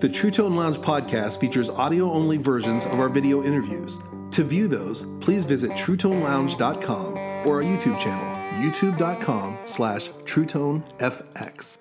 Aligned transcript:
The 0.00 0.08
True 0.08 0.30
Tone 0.30 0.56
Lounge 0.56 0.78
podcast 0.78 1.40
features 1.40 1.70
audio 1.70 2.12
only 2.12 2.36
versions 2.36 2.84
of 2.84 3.00
our 3.00 3.08
video 3.08 3.42
interviews. 3.42 3.98
To 4.32 4.44
view 4.44 4.68
those, 4.68 5.04
please 5.20 5.44
visit 5.44 5.70
truetonelounge.com 5.72 7.16
or 7.46 7.62
our 7.62 7.62
YouTube 7.62 7.98
channel, 7.98 8.62
youtube.com 8.62 9.58
slash 9.64 10.10
truetonefx. 10.24 11.78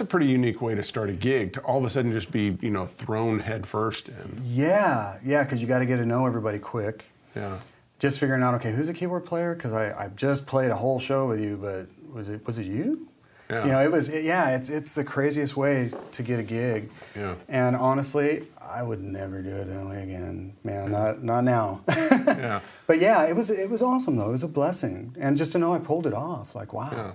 That's 0.00 0.08
a 0.08 0.10
pretty 0.10 0.32
unique 0.32 0.62
way 0.62 0.74
to 0.74 0.82
start 0.82 1.10
a 1.10 1.12
gig 1.12 1.52
to 1.52 1.60
all 1.60 1.78
of 1.78 1.84
a 1.84 1.90
sudden 1.90 2.10
just 2.10 2.32
be, 2.32 2.56
you 2.62 2.70
know, 2.70 2.86
thrown 2.86 3.40
headfirst 3.40 4.08
in. 4.08 4.40
Yeah, 4.42 5.18
yeah, 5.22 5.44
because 5.44 5.60
you 5.60 5.68
got 5.68 5.80
to 5.80 5.86
get 5.86 5.96
to 5.96 6.06
know 6.06 6.24
everybody 6.24 6.58
quick. 6.58 7.10
Yeah. 7.36 7.58
Just 7.98 8.18
figuring 8.18 8.42
out, 8.42 8.54
okay, 8.54 8.72
who's 8.72 8.88
a 8.88 8.94
keyboard 8.94 9.26
player? 9.26 9.54
Because 9.54 9.74
I, 9.74 9.92
I 9.92 10.08
just 10.08 10.46
played 10.46 10.70
a 10.70 10.76
whole 10.76 11.00
show 11.00 11.28
with 11.28 11.38
you, 11.38 11.58
but 11.60 11.88
was 12.14 12.30
it 12.30 12.46
was 12.46 12.58
it 12.58 12.64
you? 12.66 13.08
Yeah. 13.50 13.66
You 13.66 13.72
know, 13.72 13.82
it 13.82 13.92
was. 13.92 14.08
Yeah, 14.08 14.56
it's 14.56 14.70
it's 14.70 14.94
the 14.94 15.04
craziest 15.04 15.54
way 15.54 15.92
to 16.12 16.22
get 16.22 16.40
a 16.40 16.42
gig. 16.42 16.88
Yeah. 17.14 17.34
And 17.46 17.76
honestly, 17.76 18.44
I 18.58 18.82
would 18.82 19.02
never 19.02 19.42
do 19.42 19.50
it 19.50 19.66
that 19.66 19.86
way 19.86 20.02
again, 20.02 20.54
man. 20.64 20.92
Not 20.92 21.22
not 21.22 21.44
now. 21.44 21.82
Yeah. 21.88 22.60
But 22.86 23.00
yeah, 23.00 23.24
it 23.26 23.36
was 23.36 23.50
it 23.50 23.70
was 23.70 23.82
awesome 23.82 24.16
though. 24.16 24.30
It 24.30 24.32
was 24.32 24.42
a 24.42 24.48
blessing, 24.48 25.14
and 25.20 25.36
just 25.36 25.52
to 25.52 25.58
know 25.58 25.74
I 25.74 25.78
pulled 25.78 26.06
it 26.08 26.14
off, 26.14 26.56
like 26.56 26.72
wow. 26.72 26.90
Yeah. 26.90 27.12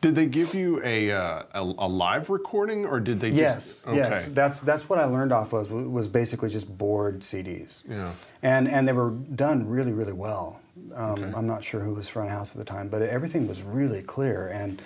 Did 0.00 0.14
they 0.16 0.26
give 0.26 0.54
you 0.54 0.80
a, 0.84 1.12
uh, 1.12 1.42
a 1.54 1.60
a 1.60 1.88
live 1.88 2.28
recording 2.28 2.84
or 2.86 2.98
did 3.00 3.20
they 3.20 3.30
Yes, 3.30 3.54
just 3.54 3.88
okay. 3.88 3.96
yes. 3.98 4.24
That's 4.30 4.60
that's 4.60 4.88
what 4.88 4.98
I 4.98 5.04
learned 5.04 5.32
off 5.32 5.52
was 5.52 5.70
was 5.70 6.08
basically 6.08 6.48
just 6.50 6.76
board 6.76 7.20
CDs. 7.20 7.82
Yeah. 7.88 8.12
And 8.42 8.68
and 8.68 8.86
they 8.88 8.92
were 8.92 9.10
done 9.10 9.68
really 9.68 9.92
really 9.92 10.12
well. 10.12 10.60
Um, 10.94 11.34
I'm 11.36 11.46
not 11.46 11.62
sure 11.62 11.80
who 11.82 11.94
was 11.94 12.08
front 12.08 12.30
house 12.30 12.52
at 12.52 12.58
the 12.58 12.64
time, 12.64 12.88
but 12.88 13.02
everything 13.02 13.46
was 13.46 13.62
really 13.62 14.02
clear. 14.02 14.48
And 14.48 14.82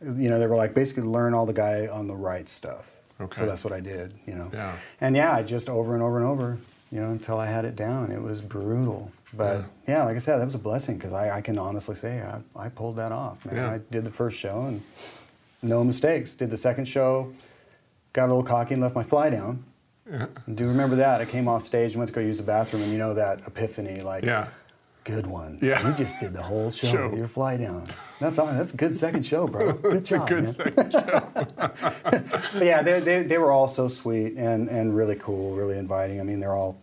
you 0.00 0.28
know 0.30 0.38
they 0.38 0.46
were 0.46 0.56
like 0.56 0.74
basically 0.74 1.02
learn 1.04 1.34
all 1.34 1.46
the 1.46 1.52
guy 1.52 1.86
on 1.86 2.06
the 2.06 2.14
right 2.16 2.48
stuff. 2.48 3.00
Okay. 3.20 3.38
So 3.38 3.46
that's 3.46 3.64
what 3.64 3.72
I 3.72 3.80
did. 3.80 4.14
You 4.26 4.34
know. 4.34 4.50
Yeah. 4.52 4.76
And 5.00 5.14
yeah, 5.14 5.32
I 5.32 5.42
just 5.42 5.68
over 5.68 5.94
and 5.94 6.02
over 6.02 6.16
and 6.18 6.26
over. 6.26 6.58
You 6.94 7.00
know, 7.00 7.10
until 7.10 7.38
I 7.40 7.46
had 7.46 7.64
it 7.64 7.74
down. 7.74 8.12
It 8.12 8.22
was 8.22 8.40
brutal. 8.40 9.10
But 9.36 9.64
yeah, 9.88 10.04
like 10.04 10.14
I 10.14 10.20
said, 10.20 10.38
that 10.38 10.44
was 10.44 10.54
a 10.54 10.58
blessing 10.60 10.96
because 10.96 11.12
I, 11.12 11.38
I 11.38 11.40
can 11.40 11.58
honestly 11.58 11.96
say 11.96 12.20
I, 12.22 12.40
I 12.56 12.68
pulled 12.68 12.94
that 12.96 13.10
off, 13.10 13.44
man. 13.44 13.56
Yeah. 13.56 13.70
I 13.72 13.78
did 13.90 14.04
the 14.04 14.10
first 14.10 14.38
show 14.38 14.62
and 14.66 14.80
no 15.60 15.82
mistakes. 15.82 16.34
Did 16.36 16.50
the 16.50 16.56
second 16.56 16.84
show, 16.86 17.32
got 18.12 18.26
a 18.26 18.28
little 18.28 18.44
cocky 18.44 18.74
and 18.74 18.82
left 18.82 18.94
my 18.94 19.02
fly 19.02 19.28
down. 19.30 19.64
Yeah. 20.08 20.26
Do 20.54 20.62
you 20.64 20.70
remember 20.70 20.94
that? 20.96 21.20
I 21.20 21.24
came 21.24 21.48
off 21.48 21.64
stage 21.64 21.92
and 21.92 21.98
went 21.98 22.10
to 22.10 22.14
go 22.14 22.20
use 22.20 22.36
the 22.36 22.44
bathroom, 22.44 22.82
and 22.82 22.92
you 22.92 22.98
know 22.98 23.14
that 23.14 23.40
epiphany, 23.46 24.02
like, 24.02 24.22
Yeah. 24.24 24.48
good 25.02 25.26
one. 25.26 25.58
Yeah. 25.62 25.84
You 25.88 25.94
just 25.94 26.20
did 26.20 26.32
the 26.32 26.42
whole 26.42 26.70
show, 26.70 26.86
Show. 26.92 27.08
with 27.08 27.18
your 27.18 27.26
fly 27.26 27.56
down. 27.56 27.88
That's 28.20 28.38
on. 28.38 28.56
That's 28.56 28.72
a 28.72 28.76
good 28.76 28.94
second 28.94 29.26
show, 29.26 29.48
bro. 29.48 29.72
Good 29.82 29.94
It's 29.94 30.12
a 30.12 30.18
job, 30.18 30.28
good 30.28 30.44
man. 30.44 30.52
second 30.52 30.92
show. 30.92 31.28
But 32.54 32.64
yeah, 32.64 32.82
they, 32.82 33.00
they, 33.00 33.22
they 33.24 33.38
were 33.38 33.50
all 33.50 33.66
so 33.66 33.88
sweet 33.88 34.34
and, 34.36 34.68
and 34.68 34.94
really 34.94 35.16
cool, 35.16 35.56
really 35.56 35.76
inviting. 35.76 36.20
I 36.20 36.22
mean, 36.22 36.38
they're 36.38 36.54
all 36.54 36.78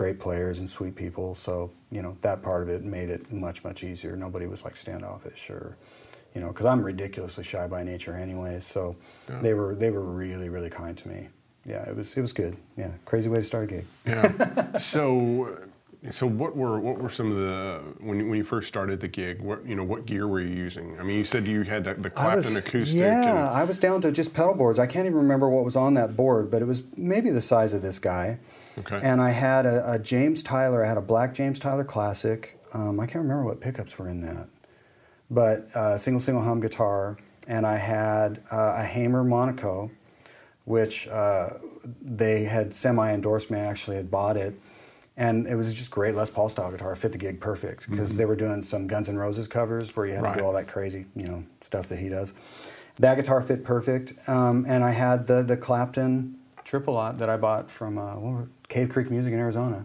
great 0.00 0.18
players 0.18 0.60
and 0.60 0.70
sweet 0.70 0.96
people. 0.96 1.34
So, 1.34 1.70
you 1.90 2.00
know, 2.00 2.16
that 2.22 2.40
part 2.42 2.62
of 2.62 2.70
it 2.70 2.82
made 2.82 3.10
it 3.10 3.30
much, 3.30 3.62
much 3.62 3.84
easier. 3.84 4.16
Nobody 4.16 4.46
was 4.46 4.64
like 4.64 4.74
standoffish 4.74 5.50
or, 5.50 5.76
you 6.34 6.40
know, 6.40 6.48
because 6.48 6.64
I'm 6.64 6.82
ridiculously 6.82 7.44
shy 7.44 7.66
by 7.66 7.82
nature 7.82 8.14
anyway. 8.14 8.60
So 8.60 8.96
Yeah. 9.28 9.40
they 9.42 9.52
were 9.52 9.74
they 9.74 9.90
were 9.90 10.02
really, 10.02 10.48
really 10.48 10.70
kind 10.70 10.96
to 10.96 11.06
me. 11.06 11.28
Yeah, 11.66 11.86
it 11.86 11.94
was 11.94 12.16
it 12.16 12.22
was 12.22 12.32
good. 12.32 12.56
Yeah, 12.78 12.92
crazy 13.04 13.28
way 13.28 13.40
to 13.40 13.42
start 13.42 13.64
a 13.64 13.66
gig. 13.66 13.84
Yeah. 14.06 14.78
so, 14.78 15.58
so 16.08 16.26
what 16.26 16.56
were 16.56 16.80
what 16.80 16.98
were 16.98 17.10
some 17.10 17.30
of 17.30 17.36
the 17.36 17.80
when 17.98 18.20
you, 18.20 18.26
when 18.28 18.38
you 18.38 18.44
first 18.44 18.68
started 18.68 19.00
the 19.00 19.08
gig? 19.08 19.42
What 19.42 19.66
you 19.66 19.74
know 19.74 19.84
what 19.84 20.06
gear 20.06 20.26
were 20.26 20.40
you 20.40 20.48
using? 20.48 20.98
I 20.98 21.02
mean, 21.02 21.18
you 21.18 21.24
said 21.24 21.46
you 21.46 21.62
had 21.62 21.84
the, 21.84 21.94
was- 21.94 22.12
Clapton 22.14 22.56
acoustic. 22.56 22.96
Yeah, 22.98 23.30
and- 23.30 23.38
I 23.38 23.64
was 23.64 23.76
down 23.76 24.00
to 24.02 24.10
just 24.10 24.32
pedal 24.32 24.54
boards. 24.54 24.78
I 24.78 24.86
can't 24.86 25.04
even 25.04 25.18
remember 25.18 25.48
what 25.50 25.62
was 25.62 25.76
on 25.76 25.92
that 25.94 26.16
board, 26.16 26.50
but 26.50 26.62
it 26.62 26.64
was 26.64 26.84
maybe 26.96 27.30
the 27.30 27.42
size 27.42 27.74
of 27.74 27.82
this 27.82 27.98
guy. 27.98 28.38
Okay. 28.78 28.98
And 29.02 29.20
I 29.20 29.30
had 29.32 29.66
a, 29.66 29.92
a 29.92 29.98
James 29.98 30.42
Tyler. 30.42 30.82
I 30.84 30.88
had 30.88 30.96
a 30.96 31.02
black 31.02 31.34
James 31.34 31.58
Tyler 31.58 31.84
Classic. 31.84 32.58
Um, 32.72 32.98
I 32.98 33.04
can't 33.04 33.22
remember 33.22 33.44
what 33.44 33.60
pickups 33.60 33.98
were 33.98 34.08
in 34.08 34.22
that, 34.22 34.48
but 35.30 35.66
uh, 35.76 35.98
single 35.98 36.20
single 36.20 36.42
hum 36.42 36.60
guitar. 36.60 37.18
And 37.46 37.66
I 37.66 37.76
had 37.76 38.42
uh, 38.50 38.76
a 38.78 38.84
Hamer 38.84 39.24
Monaco, 39.24 39.90
which 40.64 41.08
uh, 41.08 41.50
they 42.00 42.44
had 42.44 42.72
semi 42.72 43.12
endorsed 43.12 43.50
me. 43.50 43.58
I 43.58 43.64
actually 43.64 43.96
had 43.96 44.10
bought 44.10 44.36
it. 44.38 44.54
And 45.20 45.46
it 45.46 45.54
was 45.54 45.74
just 45.74 45.90
great 45.90 46.14
Les 46.14 46.30
Paul 46.30 46.48
style 46.48 46.70
guitar, 46.70 46.96
fit 46.96 47.12
the 47.12 47.18
gig 47.18 47.40
perfect 47.42 47.90
because 47.90 48.16
they 48.16 48.24
were 48.24 48.34
doing 48.36 48.62
some 48.62 48.86
Guns 48.86 49.06
N' 49.06 49.18
Roses 49.18 49.46
covers 49.46 49.94
where 49.94 50.06
you 50.06 50.14
had 50.14 50.22
Right. 50.22 50.32
to 50.34 50.40
do 50.40 50.46
all 50.46 50.54
that 50.54 50.66
crazy, 50.66 51.04
you 51.14 51.26
know, 51.26 51.44
stuff 51.60 51.88
that 51.90 51.98
he 51.98 52.08
does. 52.08 52.32
That 52.98 53.16
guitar 53.16 53.42
fit 53.42 53.62
perfect, 53.62 54.14
um, 54.30 54.64
and 54.66 54.82
I 54.82 54.92
had 54.92 55.26
the 55.26 55.42
the 55.42 55.58
Clapton 55.58 56.36
triple 56.64 56.94
lot 56.94 57.18
that 57.18 57.28
I 57.28 57.36
bought 57.36 57.70
from 57.70 57.98
uh, 57.98 58.44
Cave 58.68 58.88
Creek 58.88 59.10
Music 59.10 59.32
in 59.34 59.38
Arizona, 59.38 59.84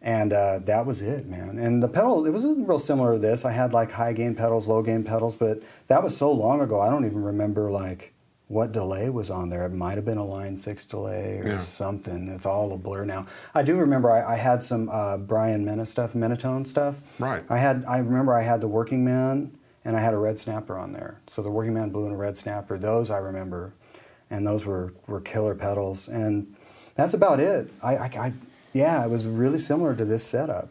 and 0.00 0.32
uh, 0.32 0.60
that 0.60 0.86
was 0.86 1.02
it, 1.02 1.26
man. 1.26 1.58
And 1.58 1.82
the 1.82 1.88
pedal, 1.88 2.24
it 2.26 2.30
was 2.30 2.44
real 2.46 2.78
similar 2.78 3.14
to 3.14 3.18
this. 3.18 3.44
I 3.44 3.50
had 3.50 3.72
like 3.72 3.90
high 3.90 4.12
gain 4.12 4.36
pedals, 4.36 4.68
low 4.68 4.82
gain 4.82 5.02
pedals, 5.02 5.34
but 5.34 5.64
that 5.88 6.02
was 6.04 6.16
so 6.16 6.30
long 6.30 6.60
ago. 6.60 6.80
I 6.80 6.90
don't 6.90 7.04
even 7.04 7.24
remember 7.24 7.70
like 7.72 8.14
what 8.50 8.72
delay 8.72 9.08
was 9.08 9.30
on 9.30 9.48
there. 9.48 9.64
It 9.64 9.72
might 9.72 9.94
have 9.94 10.04
been 10.04 10.18
a 10.18 10.24
Line 10.24 10.56
Six 10.56 10.84
delay 10.84 11.38
or 11.38 11.50
Yeah. 11.50 11.56
something. 11.58 12.26
It's 12.28 12.44
all 12.44 12.72
a 12.72 12.76
blur 12.76 13.04
now. 13.04 13.26
I 13.54 13.62
do 13.62 13.76
remember 13.76 14.10
I, 14.10 14.34
I 14.34 14.36
had 14.36 14.62
some 14.64 14.88
uh, 14.90 15.18
Brian 15.18 15.64
Mena 15.64 15.86
stuff, 15.86 16.14
Menatone 16.14 16.66
stuff. 16.66 17.00
Right. 17.20 17.42
I 17.48 17.58
had. 17.58 17.84
I 17.86 17.98
remember 17.98 18.34
I 18.34 18.42
had 18.42 18.60
the 18.60 18.66
Working 18.68 19.04
Man 19.04 19.52
and 19.84 19.96
I 19.96 20.00
had 20.00 20.14
a 20.14 20.18
red 20.18 20.36
snapper 20.38 20.76
on 20.76 20.92
there. 20.92 21.20
So 21.28 21.42
the 21.42 21.50
Working 21.50 21.74
Man 21.74 21.90
blue 21.90 22.06
and 22.06 22.12
a 22.12 22.16
red 22.16 22.36
snapper. 22.36 22.76
Those 22.76 23.08
I 23.08 23.18
remember, 23.18 23.72
and 24.28 24.44
those 24.44 24.66
were 24.66 24.94
were 25.06 25.20
killer 25.20 25.54
pedals. 25.54 26.08
And 26.08 26.54
that's 26.96 27.14
about 27.14 27.38
it. 27.38 27.70
I, 27.82 27.96
I, 27.96 28.04
I 28.18 28.32
yeah, 28.72 29.04
it 29.04 29.10
was 29.10 29.28
really 29.28 29.60
similar 29.60 29.94
to 29.94 30.04
this 30.04 30.24
setup. 30.24 30.70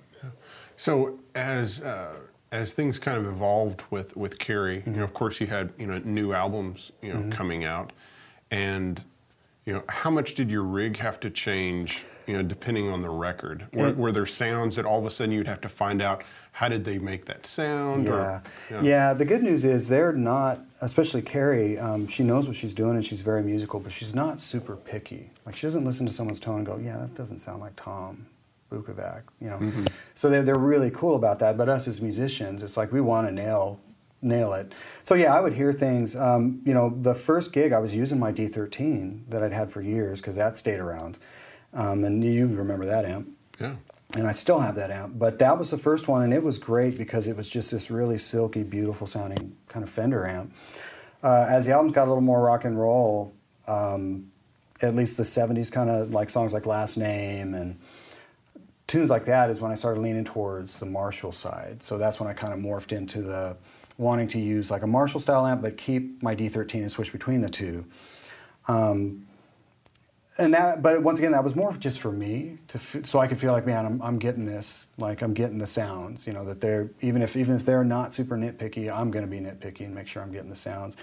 So 0.75 1.17
as 1.33 1.81
uh, 1.81 2.15
as 2.51 2.73
things 2.73 2.97
kind 2.97 3.17
of 3.17 3.25
evolved 3.25 3.83
with 3.91 4.17
with 4.17 4.39
Carrie, 4.39 4.83
you 4.85 4.93
know, 4.93 5.03
of 5.03 5.13
course, 5.13 5.39
you 5.39 5.47
had 5.47 5.71
you 5.77 5.87
know 5.87 5.99
new 5.99 6.33
albums 6.33 6.91
you 7.01 7.13
know 7.13 7.29
coming 7.35 7.63
out, 7.63 7.91
and 8.51 9.03
you 9.65 9.73
know 9.73 9.83
how 9.87 10.09
much 10.09 10.35
did 10.35 10.49
your 10.49 10.63
rig 10.63 10.97
have 10.97 11.19
to 11.21 11.29
change? 11.29 12.05
You 12.25 12.37
know, 12.37 12.43
depending 12.43 12.89
on 12.89 13.01
the 13.01 13.09
record, 13.09 13.65
were, 13.73 13.93
were 13.93 14.11
there 14.11 14.27
sounds 14.27 14.75
that 14.75 14.85
all 14.85 14.99
of 14.99 15.05
a 15.05 15.09
sudden 15.09 15.33
you'd 15.33 15.47
have 15.47 15.61
to 15.61 15.69
find 15.69 15.99
out 15.99 16.23
how 16.51 16.69
did 16.69 16.85
they 16.85 16.99
make 16.99 17.25
that 17.25 17.45
sound? 17.47 18.05
Yeah. 18.05 18.41
Or, 18.71 18.83
yeah. 18.83 19.13
The 19.15 19.25
good 19.25 19.41
news 19.41 19.65
is 19.65 19.87
they're 19.87 20.13
not, 20.13 20.59
especially 20.81 21.23
Carrie. 21.23 21.79
Um, 21.79 22.05
she 22.05 22.23
knows 22.23 22.45
what 22.45 22.55
she's 22.55 22.75
doing 22.75 22.95
and 22.95 23.03
she's 23.03 23.23
very 23.23 23.41
musical, 23.41 23.79
but 23.79 23.91
she's 23.91 24.13
not 24.13 24.41
super 24.41 24.75
picky. 24.75 25.31
Like 25.43 25.55
she 25.55 25.65
doesn't 25.65 25.83
listen 25.85 26.05
to 26.05 26.11
someone's 26.11 26.39
tone 26.39 26.57
and 26.57 26.65
go, 26.67 26.77
"Yeah, 26.77 26.97
that 26.97 27.15
doesn't 27.15 27.39
sound 27.39 27.61
like 27.61 27.75
Tom 27.75 28.27
Bukovac," 28.69 29.23
you 29.39 29.49
know. 29.49 29.85
So 30.13 30.29
they're 30.29 30.43
they're 30.43 30.55
really 30.59 30.91
cool 30.91 31.15
about 31.15 31.39
that. 31.39 31.57
But 31.57 31.69
us 31.69 31.87
as 31.87 32.01
musicians, 32.01 32.63
it's 32.63 32.77
like 32.77 32.91
we 32.91 33.01
want 33.01 33.27
to 33.27 33.31
nail 33.33 33.79
nail 34.21 34.53
it. 34.53 34.73
So 35.03 35.15
yeah, 35.15 35.33
I 35.33 35.39
would 35.39 35.53
hear 35.53 35.71
things. 35.71 36.15
Um, 36.15 36.61
you 36.65 36.73
know, 36.73 36.89
the 37.01 37.15
first 37.15 37.53
gig 37.53 37.71
I 37.71 37.79
was 37.79 37.95
using 37.95 38.19
my 38.19 38.31
D13 38.31 39.29
that 39.29 39.43
I'd 39.43 39.53
had 39.53 39.71
for 39.71 39.81
years 39.81 40.21
because 40.21 40.35
that 40.35 40.57
stayed 40.57 40.79
around, 40.79 41.17
um, 41.73 42.03
and 42.03 42.23
you 42.23 42.47
remember 42.47 42.85
that 42.85 43.05
amp 43.05 43.29
yeah. 43.59 43.75
and 44.15 44.27
I 44.27 44.31
still 44.31 44.59
have 44.59 44.75
that 44.75 44.91
amp. 44.91 45.17
But 45.17 45.39
that 45.39 45.57
was 45.57 45.71
the 45.71 45.77
first 45.77 46.07
one, 46.07 46.21
and 46.21 46.33
it 46.33 46.43
was 46.43 46.59
great 46.59 46.97
because 46.97 47.27
it 47.27 47.35
was 47.35 47.49
just 47.49 47.71
this 47.71 47.91
really 47.91 48.17
silky, 48.17 48.63
beautiful 48.63 49.07
sounding 49.07 49.55
kind 49.67 49.83
of 49.83 49.89
Fender 49.89 50.25
amp. 50.25 50.53
Uh, 51.21 51.45
as 51.49 51.65
the 51.65 51.73
albums 51.73 51.93
got 51.93 52.07
a 52.07 52.09
little 52.09 52.21
more 52.21 52.41
rock 52.41 52.63
and 52.63 52.79
roll, 52.79 53.33
um, 53.67 54.31
at 54.81 54.95
least 54.95 55.17
the 55.17 55.23
'70s 55.23 55.71
kind 55.71 55.89
of 55.89 56.13
like 56.13 56.29
songs 56.29 56.53
like 56.53 56.65
Last 56.65 56.97
Name 56.97 57.53
and 57.53 57.77
tunes 58.89 59.09
like 59.09 59.25
that 59.25 59.49
is 59.49 59.61
when 59.61 59.71
I 59.71 59.75
started 59.75 60.01
leaning 60.01 60.25
towards 60.25 60.79
the 60.79 60.85
Marshall 60.85 61.31
side. 61.31 61.83
So 61.83 61.97
that's 61.97 62.19
when 62.19 62.27
I 62.27 62.33
kind 62.33 62.51
of 62.51 62.59
morphed 62.59 62.91
into 62.91 63.21
the 63.21 63.55
wanting 63.97 64.27
to 64.29 64.39
use 64.39 64.71
like 64.71 64.81
a 64.81 64.87
Marshall 64.87 65.19
style 65.19 65.45
amp, 65.45 65.61
but 65.61 65.77
keep 65.77 66.21
my 66.23 66.35
D13 66.35 66.75
and 66.75 66.91
switch 66.91 67.11
between 67.11 67.41
the 67.41 67.49
two. 67.49 67.85
Um, 68.67 69.27
and 70.39 70.53
that, 70.53 70.81
but 70.81 71.03
once 71.03 71.19
again, 71.19 71.33
that 71.33 71.43
was 71.43 71.55
more 71.55 71.71
just 71.73 71.99
for 71.99 72.11
me 72.11 72.57
to, 72.69 72.77
f- 72.77 73.05
so 73.05 73.19
I 73.19 73.27
could 73.27 73.39
feel 73.39 73.51
like, 73.51 73.65
man, 73.65 73.85
I'm, 73.85 74.01
I'm 74.01 74.19
getting 74.19 74.45
this, 74.45 74.89
like 74.97 75.21
I'm 75.21 75.33
getting 75.33 75.57
the 75.57 75.67
sounds, 75.67 76.25
you 76.25 76.33
know, 76.33 76.45
that 76.45 76.61
they're 76.61 76.89
even 77.01 77.21
if 77.21 77.35
even 77.35 77.55
if 77.55 77.65
they're 77.65 77.83
not 77.83 78.13
super 78.13 78.37
nitpicky, 78.37 78.89
I'm 78.89 79.11
going 79.11 79.25
to 79.25 79.29
be 79.29 79.39
nitpicky 79.39 79.81
and 79.81 79.93
make 79.93 80.07
sure 80.07 80.23
I'm 80.23 80.31
getting 80.31 80.49
the 80.49 80.55
sounds. 80.55 80.95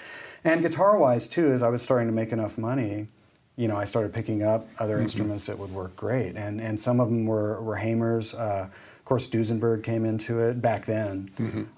And 0.42 0.62
guitar 0.62 0.96
wise 0.96 1.28
too, 1.28 1.48
as 1.52 1.62
I 1.62 1.68
was 1.68 1.82
starting 1.82 2.08
to 2.08 2.14
make 2.14 2.32
enough 2.32 2.56
money, 2.56 3.08
you 3.56 3.68
know, 3.68 3.76
I 3.76 3.84
started 3.84 4.12
picking 4.12 4.42
up 4.42 4.68
other 4.78 5.00
instruments 5.00 5.46
that 5.46 5.58
would 5.58 5.72
work 5.72 5.96
great, 5.96 6.36
and 6.36 6.60
and 6.60 6.78
some 6.78 7.00
of 7.00 7.08
them 7.08 7.26
were 7.26 7.60
were 7.62 7.76
Hamers. 7.76 8.34
Uh, 8.34 8.68
of 8.68 9.04
course, 9.04 9.28
Duesenberg 9.28 9.82
came 9.84 10.04
into 10.04 10.40
it 10.40 10.60
back 10.60 10.84
then. 10.84 11.30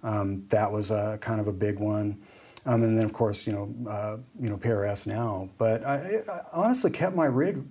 Um, 0.02 0.46
that 0.48 0.72
was 0.72 0.90
a 0.90 1.19
kind 1.20 1.40
of 1.40 1.46
a 1.48 1.52
big 1.52 1.78
one. 1.78 2.16
Um, 2.66 2.82
and 2.82 2.98
then, 2.98 3.04
of 3.04 3.12
course, 3.12 3.46
you 3.46 3.52
know, 3.52 3.90
uh, 3.90 4.16
you 4.40 4.50
know, 4.50 4.56
PRS 4.56 5.06
now. 5.06 5.48
But 5.56 5.84
I, 5.84 6.20
I 6.30 6.40
honestly 6.52 6.90
kept 6.90 7.14
my 7.14 7.26
rig 7.26 7.62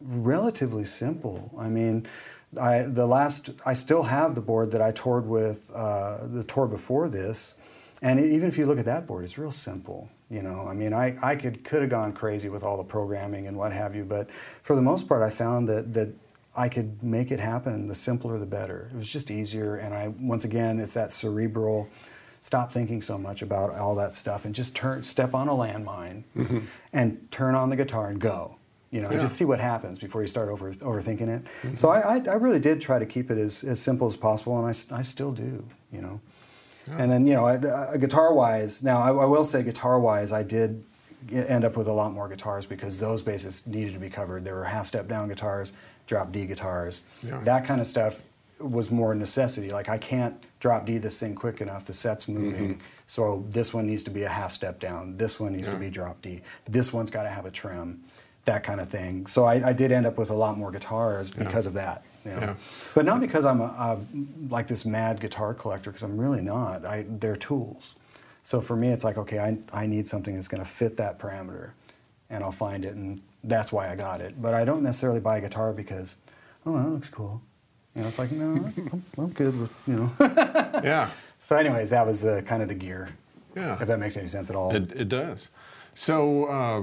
relatively 0.00 0.84
simple. 0.84 1.52
I 1.58 1.68
mean, 1.68 2.06
I 2.60 2.82
the 2.82 3.06
last 3.06 3.50
I 3.66 3.72
still 3.74 4.04
have 4.04 4.34
the 4.34 4.40
board 4.40 4.70
that 4.72 4.80
I 4.80 4.92
toured 4.92 5.26
with 5.26 5.70
uh, 5.74 6.26
the 6.26 6.44
tour 6.44 6.66
before 6.66 7.08
this, 7.08 7.54
and 8.02 8.20
even 8.20 8.48
if 8.48 8.58
you 8.58 8.66
look 8.66 8.78
at 8.78 8.84
that 8.84 9.06
board, 9.06 9.24
it's 9.24 9.38
real 9.38 9.52
simple. 9.52 10.08
You 10.28 10.42
know, 10.42 10.66
I 10.68 10.74
mean, 10.74 10.92
I, 10.92 11.16
I 11.22 11.36
could 11.36 11.64
could 11.64 11.82
have 11.82 11.90
gone 11.90 12.12
crazy 12.12 12.48
with 12.48 12.62
all 12.62 12.76
the 12.76 12.84
programming 12.84 13.46
and 13.46 13.56
what 13.56 13.72
have 13.72 13.94
you, 13.94 14.04
but 14.04 14.30
for 14.30 14.74
the 14.76 14.82
most 14.82 15.08
part, 15.08 15.22
I 15.22 15.30
found 15.30 15.68
that 15.68 15.92
that 15.94 16.12
I 16.56 16.68
could 16.68 17.02
make 17.02 17.30
it 17.30 17.40
happen. 17.40 17.86
The 17.88 17.94
simpler, 17.94 18.38
the 18.38 18.46
better. 18.46 18.90
It 18.92 18.96
was 18.96 19.08
just 19.08 19.30
easier, 19.30 19.76
and 19.76 19.94
I 19.94 20.08
once 20.18 20.44
again, 20.44 20.78
it's 20.80 20.94
that 20.94 21.12
cerebral. 21.12 21.88
Stop 22.40 22.72
thinking 22.72 23.02
so 23.02 23.18
much 23.18 23.42
about 23.42 23.70
all 23.70 23.96
that 23.96 24.14
stuff 24.14 24.44
and 24.44 24.54
just 24.54 24.74
turn, 24.74 25.02
step 25.02 25.34
on 25.34 25.48
a 25.48 25.52
landmine, 25.52 26.22
mm-hmm. 26.36 26.60
and 26.92 27.28
turn 27.32 27.56
on 27.56 27.70
the 27.70 27.76
guitar 27.76 28.08
and 28.08 28.20
go. 28.20 28.56
You 28.92 29.02
know, 29.02 29.10
Yeah. 29.10 29.18
just 29.18 29.36
see 29.36 29.44
what 29.44 29.58
happens 29.58 29.98
before 29.98 30.22
you 30.22 30.28
start 30.28 30.48
over 30.48 30.72
overthinking 30.72 31.28
it. 31.28 31.44
Mm-hmm. 31.44 31.74
So 31.74 31.88
I, 31.88 32.16
I, 32.16 32.22
I 32.28 32.34
really 32.34 32.60
did 32.60 32.80
try 32.80 33.00
to 33.00 33.06
keep 33.06 33.32
it 33.32 33.38
as, 33.38 33.64
as 33.64 33.80
simple 33.80 34.06
as 34.06 34.16
possible, 34.16 34.56
and 34.58 34.66
I, 34.66 34.96
I 34.96 35.02
still 35.02 35.32
do. 35.32 35.66
You 35.90 36.02
know, 36.02 36.20
and 36.88 37.10
then 37.10 37.26
you 37.26 37.34
know, 37.34 37.46
uh, 37.46 37.96
guitar 37.96 38.32
wise, 38.32 38.82
now 38.82 39.00
I, 39.00 39.08
I 39.08 39.24
will 39.24 39.44
say 39.44 39.62
guitar 39.62 39.98
wise, 39.98 40.32
I 40.32 40.42
did 40.42 40.84
end 41.32 41.64
up 41.64 41.76
with 41.76 41.88
a 41.88 41.92
lot 41.92 42.12
more 42.12 42.28
guitars 42.28 42.66
because 42.66 42.98
those 42.98 43.22
bases 43.22 43.66
needed 43.66 43.94
to 43.94 43.98
be 44.00 44.08
covered. 44.10 44.44
There 44.44 44.54
were 44.54 44.64
half 44.64 44.86
step 44.86 45.08
down 45.08 45.28
guitars, 45.28 45.72
drop 46.06 46.30
D 46.32 46.46
guitars, 46.46 47.02
Yeah. 47.22 47.40
that 47.44 47.64
kind 47.64 47.80
of 47.80 47.86
stuff 47.86 48.22
was 48.60 48.90
more 48.90 49.14
necessity. 49.14 49.70
Like 49.70 49.88
I 49.88 49.98
can't 49.98 50.42
drop 50.60 50.86
D 50.86 50.98
this 50.98 51.18
thing 51.20 51.34
quick 51.34 51.60
enough. 51.60 51.86
The 51.86 51.92
set's 51.92 52.26
moving, 52.28 52.80
so 53.06 53.44
this 53.50 53.74
one 53.74 53.86
needs 53.86 54.02
to 54.04 54.10
be 54.10 54.22
a 54.22 54.28
half 54.28 54.52
step 54.52 54.78
down. 54.80 55.16
This 55.16 55.38
one 55.40 55.52
needs 55.52 55.68
to 55.68 55.76
be 55.76 55.90
drop 55.90 56.22
D. 56.22 56.40
This 56.68 56.92
one's 56.92 57.10
got 57.10 57.24
to 57.24 57.30
have 57.30 57.44
a 57.44 57.50
trem, 57.50 58.04
that 58.44 58.62
kind 58.62 58.80
of 58.80 58.88
thing. 58.88 59.26
So 59.26 59.44
I, 59.44 59.70
I 59.70 59.72
did 59.72 59.90
end 59.92 60.06
up 60.06 60.16
with 60.16 60.30
a 60.30 60.34
lot 60.34 60.56
more 60.56 60.70
guitars 60.70 61.30
because 61.30 61.66
of 61.66 61.74
that. 61.74 62.02
You 62.26 62.32
know? 62.32 62.40
Yeah. 62.40 62.54
But 62.94 63.04
not 63.04 63.20
because 63.20 63.44
I'm 63.44 63.60
a, 63.60 63.64
a, 63.64 63.98
like 64.48 64.66
this 64.66 64.84
mad 64.84 65.20
guitar 65.20 65.54
collector, 65.54 65.90
because 65.90 66.02
I'm 66.02 66.18
really 66.18 66.42
not. 66.42 66.84
I, 66.84 67.06
they're 67.08 67.36
tools. 67.36 67.94
So 68.42 68.60
for 68.60 68.76
me, 68.76 68.88
it's 68.88 69.04
like, 69.04 69.16
okay, 69.18 69.38
I, 69.38 69.58
I 69.72 69.86
need 69.86 70.06
something 70.08 70.34
that's 70.34 70.48
going 70.48 70.62
to 70.62 70.68
fit 70.68 70.96
that 70.98 71.18
parameter, 71.18 71.70
and 72.30 72.44
I'll 72.44 72.52
find 72.52 72.84
it, 72.84 72.94
and 72.94 73.22
that's 73.42 73.72
why 73.72 73.90
I 73.90 73.96
got 73.96 74.20
it. 74.20 74.40
But 74.40 74.54
I 74.54 74.64
don't 74.64 74.82
necessarily 74.82 75.20
buy 75.20 75.38
a 75.38 75.40
guitar 75.40 75.72
because, 75.72 76.16
oh, 76.64 76.76
that 76.76 76.88
looks 76.88 77.08
cool. 77.08 77.42
You 77.94 78.02
know, 78.02 78.08
it's 78.08 78.18
like, 78.18 78.30
no, 78.32 78.44
I'm, 78.54 79.04
I'm 79.18 79.30
good 79.30 79.58
with, 79.58 79.72
you 79.86 79.94
know. 79.94 80.12
Yeah. 80.84 81.10
so, 81.40 81.56
anyways, 81.56 81.90
that 81.90 82.06
was 82.06 82.20
the 82.20 82.42
kind 82.42 82.62
of 82.62 82.68
the 82.68 82.74
gear, 82.74 83.08
Yeah. 83.56 83.80
if 83.80 83.88
that 83.88 83.98
makes 83.98 84.16
any 84.16 84.28
sense 84.28 84.50
at 84.50 84.56
all. 84.56 84.74
It, 84.74 84.92
it 84.92 85.08
does. 85.08 85.48
So 85.94 86.44
uh, 86.44 86.82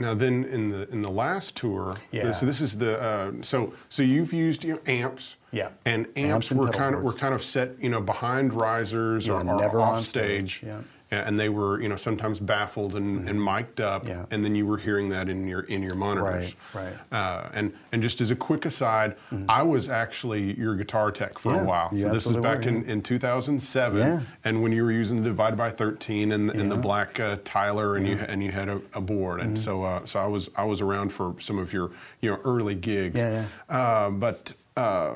now 0.00 0.14
then 0.14 0.44
in 0.44 0.70
the 0.70 0.88
in 0.90 1.02
the 1.02 1.10
last 1.12 1.56
tour, 1.56 1.96
Yeah. 2.10 2.32
so 2.32 2.46
this 2.46 2.60
is 2.60 2.78
the 2.78 3.00
uh, 3.00 3.32
so 3.42 3.72
so 3.88 4.02
you've 4.02 4.32
used 4.32 4.64
you 4.64 4.72
know, 4.74 4.80
amps. 4.86 5.36
Yeah. 5.52 5.70
And 5.84 6.06
amps, 6.16 6.18
Amps 6.18 6.50
and 6.52 6.60
were 6.60 6.68
kind 6.70 6.94
of 6.94 7.02
were 7.02 7.12
kind 7.12 7.34
of 7.34 7.42
set 7.44 7.72
you 7.80 7.88
know 7.90 8.00
behind 8.00 8.52
risers 8.54 9.26
Yeah, 9.26 9.34
or, 9.34 9.40
or 9.46 9.60
never 9.60 9.80
off 9.80 9.96
on 9.96 10.00
stage. 10.02 10.58
stage, 10.58 10.68
yeah. 10.74 10.80
And 11.12 11.40
they 11.40 11.48
were, 11.48 11.80
you 11.82 11.88
know, 11.88 11.96
sometimes 11.96 12.38
baffled 12.38 12.94
and, 12.94 13.28
and 13.28 13.42
mic'd 13.42 13.80
up, 13.80 14.02
Mm-hmm. 14.04 14.08
Yeah. 14.10 14.26
and 14.30 14.44
then 14.44 14.54
you 14.54 14.64
were 14.64 14.78
hearing 14.78 15.08
that 15.08 15.28
in 15.28 15.48
your 15.48 15.62
in 15.62 15.82
your 15.82 15.96
monitors. 15.96 16.54
Right, 16.72 16.84
right. 17.12 17.18
Uh, 17.18 17.48
and 17.52 17.72
and 17.90 18.00
just 18.00 18.20
as 18.20 18.30
a 18.30 18.36
quick 18.36 18.64
aside, 18.64 19.16
I 19.48 19.62
was 19.64 19.88
actually 19.88 20.56
your 20.56 20.76
guitar 20.76 21.10
tech 21.10 21.38
for 21.40 21.52
Yeah, 21.52 21.62
a 21.62 21.64
while. 21.64 21.90
So 21.96 22.10
this 22.10 22.26
was 22.26 22.36
back 22.36 22.58
were, 22.58 22.68
in, 22.68 22.84
in 22.84 23.02
2007, 23.02 23.98
Yeah. 23.98 24.20
and 24.44 24.62
when 24.62 24.70
you 24.70 24.84
were 24.84 24.92
using 24.92 25.22
the 25.22 25.28
divided 25.30 25.56
by 25.56 25.70
13 25.70 26.30
and, 26.32 26.48
and 26.50 26.70
the 26.70 26.76
black 26.76 27.18
uh, 27.18 27.38
Tyler, 27.44 27.96
and 27.96 28.06
you 28.06 28.16
and 28.16 28.40
you 28.42 28.52
had 28.52 28.68
a, 28.68 28.80
a 28.94 29.00
board, 29.00 29.40
Mm-hmm. 29.40 29.48
and 29.48 29.58
so 29.58 29.82
uh, 29.82 30.06
so 30.06 30.20
I 30.20 30.26
was 30.26 30.48
I 30.56 30.64
was 30.64 30.80
around 30.80 31.12
for 31.12 31.34
some 31.40 31.58
of 31.58 31.72
your 31.72 31.90
you 32.20 32.30
know 32.30 32.38
early 32.44 32.76
gigs. 32.76 33.18
Yeah, 33.18 33.46
Uh, 33.68 34.10
but 34.10 34.52
uh, 34.76 35.14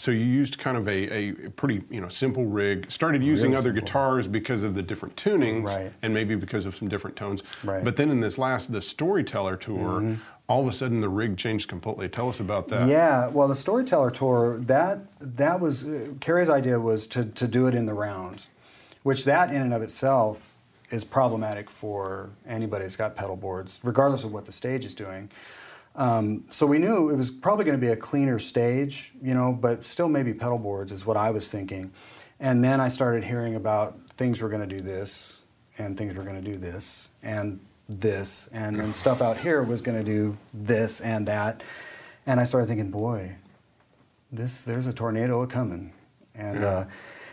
so 0.00 0.10
you 0.10 0.24
used 0.24 0.58
kind 0.58 0.78
of 0.78 0.88
a, 0.88 1.14
a 1.14 1.32
pretty 1.50 1.82
you 1.90 2.00
know 2.00 2.08
simple 2.08 2.46
rig. 2.46 2.90
Started 2.90 3.22
using 3.22 3.50
Real 3.50 3.58
other 3.58 3.68
simple. 3.68 3.82
guitars 3.82 4.26
because 4.26 4.62
of 4.62 4.74
the 4.74 4.80
different 4.82 5.14
tunings, 5.16 5.66
Right. 5.66 5.92
and 6.00 6.14
maybe 6.14 6.34
because 6.36 6.64
of 6.64 6.74
some 6.74 6.88
different 6.88 7.16
tones. 7.16 7.42
Right. 7.62 7.76
Mm-hmm. 7.76 7.84
But 7.84 7.96
then 7.96 8.10
in 8.10 8.20
this 8.20 8.38
last 8.38 8.72
the 8.72 8.80
Storyteller 8.80 9.56
tour, 9.58 10.16
all 10.48 10.62
of 10.62 10.68
a 10.68 10.72
sudden 10.72 11.02
the 11.02 11.10
rig 11.10 11.36
changed 11.36 11.68
completely. 11.68 12.08
Tell 12.08 12.30
us 12.30 12.40
about 12.40 12.68
that. 12.68 12.88
Yeah, 12.88 13.28
well, 13.28 13.46
the 13.46 13.54
storyteller 13.54 14.10
tour 14.10 14.58
that 14.60 15.00
that 15.20 15.60
was 15.60 15.84
uh, 15.84 16.14
Carrie's 16.20 16.48
idea 16.48 16.80
was 16.80 17.06
to 17.08 17.26
to 17.26 17.46
do 17.46 17.66
it 17.66 17.74
in 17.74 17.84
the 17.84 17.94
round, 17.94 18.46
which 19.02 19.26
that 19.26 19.50
in 19.50 19.60
and 19.60 19.74
of 19.74 19.82
itself 19.82 20.54
is 20.90 21.04
problematic 21.04 21.68
for 21.68 22.30
anybody 22.48 22.84
that's 22.84 22.96
got 22.96 23.16
pedal 23.16 23.36
boards, 23.36 23.80
regardless 23.82 24.24
of 24.24 24.32
what 24.32 24.46
the 24.46 24.52
stage 24.52 24.86
is 24.86 24.94
doing. 24.94 25.30
Um, 25.96 26.44
so 26.50 26.66
we 26.66 26.78
knew 26.78 27.10
it 27.10 27.16
was 27.16 27.30
probably 27.30 27.64
going 27.64 27.78
to 27.78 27.84
be 27.84 27.92
a 27.92 27.96
cleaner 27.96 28.38
stage, 28.38 29.12
you 29.22 29.34
know, 29.34 29.52
but 29.52 29.84
still 29.84 30.08
maybe 30.08 30.32
pedal 30.32 30.58
boards 30.58 30.92
is 30.92 31.04
what 31.04 31.16
I 31.16 31.30
was 31.30 31.48
thinking. 31.48 31.90
And 32.38 32.62
then 32.64 32.80
I 32.80 32.88
started 32.88 33.24
hearing 33.24 33.54
about 33.54 33.98
things 34.16 34.40
were 34.40 34.48
going 34.48 34.66
to 34.66 34.74
do 34.76 34.80
this, 34.80 35.42
and 35.76 35.98
things 35.98 36.14
were 36.14 36.22
going 36.22 36.42
to 36.42 36.50
do 36.50 36.56
this, 36.56 37.10
and 37.22 37.60
this, 37.88 38.48
and 38.52 38.78
then 38.78 38.94
stuff 38.94 39.20
out 39.20 39.38
here 39.38 39.62
was 39.62 39.82
going 39.82 39.98
to 39.98 40.04
do 40.04 40.38
this 40.54 41.00
and 41.00 41.26
that. 41.26 41.62
And 42.24 42.38
I 42.40 42.44
started 42.44 42.66
thinking, 42.68 42.90
boy, 42.90 43.36
this 44.30 44.62
there's 44.62 44.86
a 44.86 44.92
tornado 44.92 45.44
coming, 45.46 45.92
and 46.34 46.60
Yeah. 46.60 46.68
uh, 46.68 46.84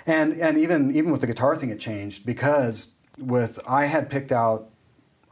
and 0.07 0.33
and 0.33 0.57
even 0.57 0.92
even 0.95 1.12
with 1.12 1.21
the 1.21 1.27
guitar 1.27 1.56
thing, 1.56 1.69
it 1.69 1.80
changed 1.80 2.25
because 2.25 2.89
with 3.19 3.60
I 3.68 3.86
had 3.86 4.10
picked 4.10 4.31
out, 4.31 4.69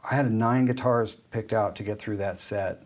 I 0.08 0.14
had 0.14 0.30
nine 0.30 0.64
guitars 0.66 1.14
picked 1.14 1.52
out 1.52 1.74
to 1.76 1.82
get 1.82 1.98
through 1.98 2.18
that 2.18 2.38
set, 2.38 2.82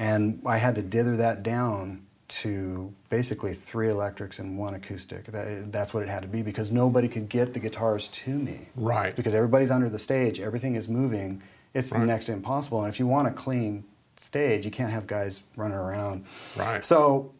and 0.00 0.40
I 0.46 0.56
had 0.56 0.76
to 0.76 0.82
dither 0.82 1.18
that 1.18 1.42
down 1.42 2.06
to 2.28 2.94
basically 3.10 3.52
three 3.52 3.90
electrics 3.90 4.38
and 4.38 4.56
one 4.56 4.72
acoustic. 4.72 5.24
That, 5.26 5.70
that's 5.70 5.92
what 5.92 6.02
it 6.02 6.08
had 6.08 6.22
to 6.22 6.28
be 6.28 6.40
because 6.40 6.72
nobody 6.72 7.06
could 7.06 7.28
get 7.28 7.52
the 7.52 7.60
guitars 7.60 8.08
to 8.08 8.30
me. 8.30 8.68
Right. 8.74 9.14
Because 9.14 9.34
everybody's 9.34 9.70
under 9.70 9.90
the 9.90 9.98
stage, 9.98 10.40
everything 10.40 10.74
is 10.74 10.88
moving. 10.88 11.42
It's 11.74 11.92
Right. 11.92 12.06
next 12.06 12.26
to 12.26 12.32
impossible. 12.32 12.80
And 12.82 12.88
if 12.88 12.98
you 12.98 13.06
want 13.06 13.28
a 13.28 13.30
clean 13.30 13.84
stage, 14.16 14.64
you 14.64 14.70
can't 14.70 14.90
have 14.90 15.06
guys 15.06 15.42
running 15.54 15.76
around. 15.76 16.24
Right. 16.56 16.82
So 16.82 17.32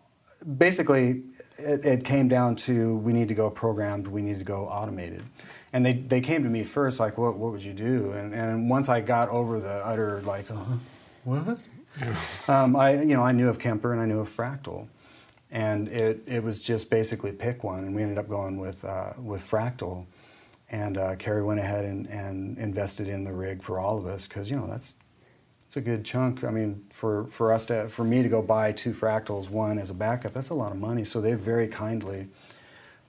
basically, 0.59 1.23
it, 1.59 1.87
it 1.87 2.05
came 2.05 2.29
down 2.29 2.57
to 2.57 2.97
we 2.97 3.15
need 3.15 3.29
to 3.29 3.35
go 3.35 3.49
programmed, 3.49 4.07
we 4.07 4.21
need 4.21 4.39
to 4.39 4.45
go 4.45 4.67
automated. 4.67 5.23
And 5.73 5.87
they, 5.87 5.95
they 5.95 6.21
came 6.21 6.43
to 6.43 6.51
me 6.51 6.65
first, 6.65 7.01
like, 7.01 7.17
what, 7.17 7.37
what 7.39 7.53
would 7.53 7.63
you 7.63 7.73
do? 7.73 8.11
And, 8.13 8.35
and 8.35 8.69
once 8.69 8.89
I 8.91 9.01
got 9.01 9.29
over 9.31 9.61
the 9.61 9.87
utter, 9.87 10.21
like, 10.23 10.47
what? 11.25 11.59
Um, 12.49 12.77
I, 12.77 13.03
you 13.03 13.15
know, 13.15 13.23
I 13.23 13.33
knew 13.33 13.49
of 13.49 13.59
Kemper 13.59 13.93
and 13.93 14.01
I 14.01 14.07
knew 14.07 14.21
of 14.21 14.35
Fractal. 14.35 14.89
And 15.51 15.89
it, 15.89 16.23
it 16.27 16.43
was 16.43 16.61
just 16.61 16.91
basically 16.91 17.33
pick 17.33 17.65
one. 17.65 17.81
And 17.85 17.95
we 17.95 18.03
ended 18.03 18.19
up 18.19 18.29
going 18.29 18.59
with, 18.59 18.85
uh, 18.85 19.13
with 19.19 19.43
Fractal. 19.43 20.07
And 20.71 20.97
uh, 20.97 21.17
Carrie 21.17 21.43
went 21.43 21.59
ahead 21.61 21.85
and, 21.85 22.07
and 22.09 22.57
invested 22.59 23.09
in 23.09 23.25
the 23.25 23.33
rig 23.33 23.63
for 23.63 23.81
all 23.81 23.99
of 23.99 24.07
us 24.07 24.29
because, 24.29 24.51
you 24.51 24.57
know, 24.57 24.67
that's 24.67 24.95
it's 25.67 25.77
a 25.77 25.81
good 25.81 26.05
chunk. 26.05 26.43
I 26.43 26.51
mean, 26.51 26.85
for, 26.91 27.27
for 27.27 27.53
us 27.53 27.67
to 27.67 27.89
for 27.89 28.05
me 28.05 28.23
to 28.23 28.29
go 28.29 28.43
buy 28.43 28.73
two 28.73 28.93
fractals, 28.93 29.51
one 29.51 29.79
as 29.79 29.91
a 29.91 29.95
backup, 29.95 30.33
that's 30.33 30.49
a 30.49 30.55
lot 30.55 30.73
of 30.73 30.79
money. 30.79 31.05
So 31.05 31.21
they 31.21 31.35
very 31.35 31.69
kindly 31.69 32.27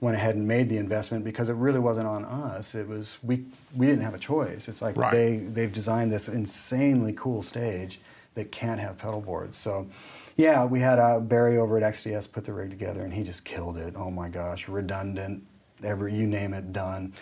went 0.00 0.16
ahead 0.16 0.34
and 0.36 0.46
made 0.46 0.68
the 0.68 0.76
investment 0.78 1.24
because 1.24 1.48
it 1.48 1.54
really 1.54 1.78
wasn't 1.80 2.06
on 2.06 2.24
us. 2.24 2.74
It 2.74 2.88
was 2.88 3.18
we 3.22 3.44
we 3.76 3.86
didn't 3.86 4.02
have 4.02 4.14
a 4.14 4.18
choice. 4.18 4.68
It's 4.68 4.82
like 4.82 4.96
Right. 4.96 5.12
they 5.12 5.36
they've 5.38 5.72
designed 5.72 6.12
this 6.12 6.28
insanely 6.28 7.12
cool 7.12 7.42
stage 7.42 8.00
that 8.34 8.52
can't 8.52 8.80
have 8.80 8.98
pedal 8.98 9.20
boards. 9.20 9.56
So 9.56 9.88
yeah, 10.36 10.64
we 10.64 10.80
had 10.80 10.98
uh, 10.98 11.20
Barry 11.20 11.58
over 11.58 11.76
at 11.76 11.82
XDS 11.82 12.30
put 12.30 12.44
the 12.44 12.52
rig 12.52 12.70
together 12.70 13.02
and 13.02 13.12
he 13.12 13.22
just 13.22 13.44
killed 13.44 13.76
it. 13.76 13.94
Oh 13.96 14.10
my 14.10 14.28
gosh, 14.28 14.68
redundant, 14.68 15.44
every 15.82 16.14
you 16.14 16.26
name 16.26 16.54
it, 16.54 16.72
done, 16.72 17.12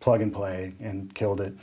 plug 0.00 0.20
and 0.20 0.32
play, 0.32 0.74
and 0.80 1.14
killed 1.14 1.40
it 1.40 1.54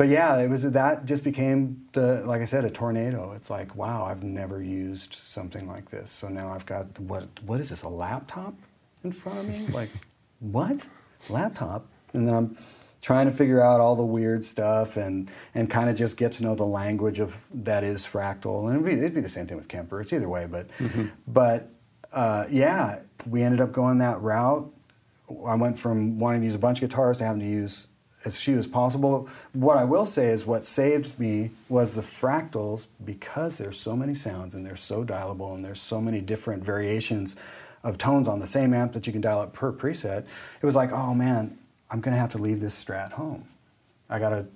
but 0.00 0.08
yeah, 0.08 0.38
it 0.38 0.48
was 0.48 0.62
that 0.62 1.04
just 1.04 1.22
became 1.24 1.86
the 1.92 2.22
like 2.24 2.40
I 2.40 2.46
said 2.46 2.64
a 2.64 2.70
tornado. 2.70 3.32
It's 3.32 3.50
like 3.50 3.76
wow, 3.76 4.06
I've 4.06 4.22
never 4.22 4.62
used 4.62 5.18
something 5.22 5.68
like 5.68 5.90
this. 5.90 6.10
So 6.10 6.28
now 6.28 6.52
I've 6.54 6.64
got 6.64 6.98
what 6.98 7.28
what 7.44 7.60
is 7.60 7.68
this 7.68 7.82
a 7.82 7.90
laptop 7.90 8.54
in 9.04 9.12
front 9.12 9.40
of 9.40 9.48
me? 9.48 9.66
like 9.66 9.90
what 10.40 10.88
laptop? 11.28 11.84
And 12.14 12.26
then 12.26 12.34
I'm 12.34 12.56
trying 13.00 13.26
to 13.26 13.32
figure 13.32 13.60
out 13.60 13.80
all 13.80 13.96
the 13.96 14.04
weird 14.04 14.44
stuff 14.44 14.96
and 14.96 15.30
and 15.54 15.70
kind 15.70 15.88
of 15.88 15.96
just 15.96 16.16
get 16.16 16.32
to 16.32 16.42
know 16.42 16.54
the 16.54 16.66
language 16.66 17.20
of 17.20 17.46
that 17.52 17.84
is 17.84 18.04
fractal. 18.04 18.68
And 18.68 18.80
it'd 18.80 18.84
be, 18.84 18.92
it'd 19.00 19.14
be 19.14 19.20
the 19.20 19.28
same 19.28 19.46
thing 19.46 19.56
with 19.56 19.68
Kemper. 19.68 20.00
It's 20.00 20.12
either 20.12 20.28
way, 20.28 20.46
but 20.46 20.66
but 21.26 21.70
uh, 22.12 22.46
yeah, 22.50 23.00
we 23.26 23.42
ended 23.42 23.60
up 23.60 23.72
going 23.72 23.98
that 23.98 24.20
route. 24.20 24.72
I 25.46 25.54
went 25.54 25.78
from 25.78 26.18
wanting 26.18 26.40
to 26.40 26.44
use 26.46 26.54
a 26.54 26.58
bunch 26.58 26.82
of 26.82 26.88
guitars 26.88 27.18
to 27.18 27.24
having 27.24 27.40
to 27.40 27.46
use 27.46 27.86
as 28.24 28.36
few 28.36 28.58
as 28.58 28.66
possible. 28.66 29.28
What 29.52 29.78
I 29.78 29.84
will 29.84 30.04
say 30.04 30.28
is 30.28 30.44
what 30.44 30.66
saved 30.66 31.18
me 31.18 31.52
was 31.68 31.94
the 31.94 32.02
fractals 32.02 32.86
because 33.02 33.58
there's 33.58 33.78
so 33.78 33.96
many 33.96 34.14
sounds 34.14 34.54
and 34.54 34.66
they're 34.66 34.76
so 34.76 35.04
dialable 35.04 35.54
and 35.54 35.64
there's 35.64 35.80
so 35.80 36.00
many 36.00 36.20
different 36.20 36.64
variations 36.64 37.36
of 37.82 37.96
tones 37.96 38.28
on 38.28 38.40
the 38.40 38.46
same 38.46 38.74
amp 38.74 38.92
that 38.92 39.06
you 39.06 39.12
can 39.12 39.22
dial 39.22 39.40
up 39.40 39.52
per 39.54 39.72
preset. 39.72 40.24
It 40.60 40.66
was 40.66 40.76
like, 40.76 40.92
oh 40.92 41.14
man, 41.14 41.58
I'm 41.90 42.00
gonna 42.00 42.16
have 42.16 42.30
to 42.30 42.38
leave 42.38 42.60
this 42.60 42.82
Strat 42.82 43.12
home. 43.12 43.46
I 44.08 44.18
gotta 44.18 44.46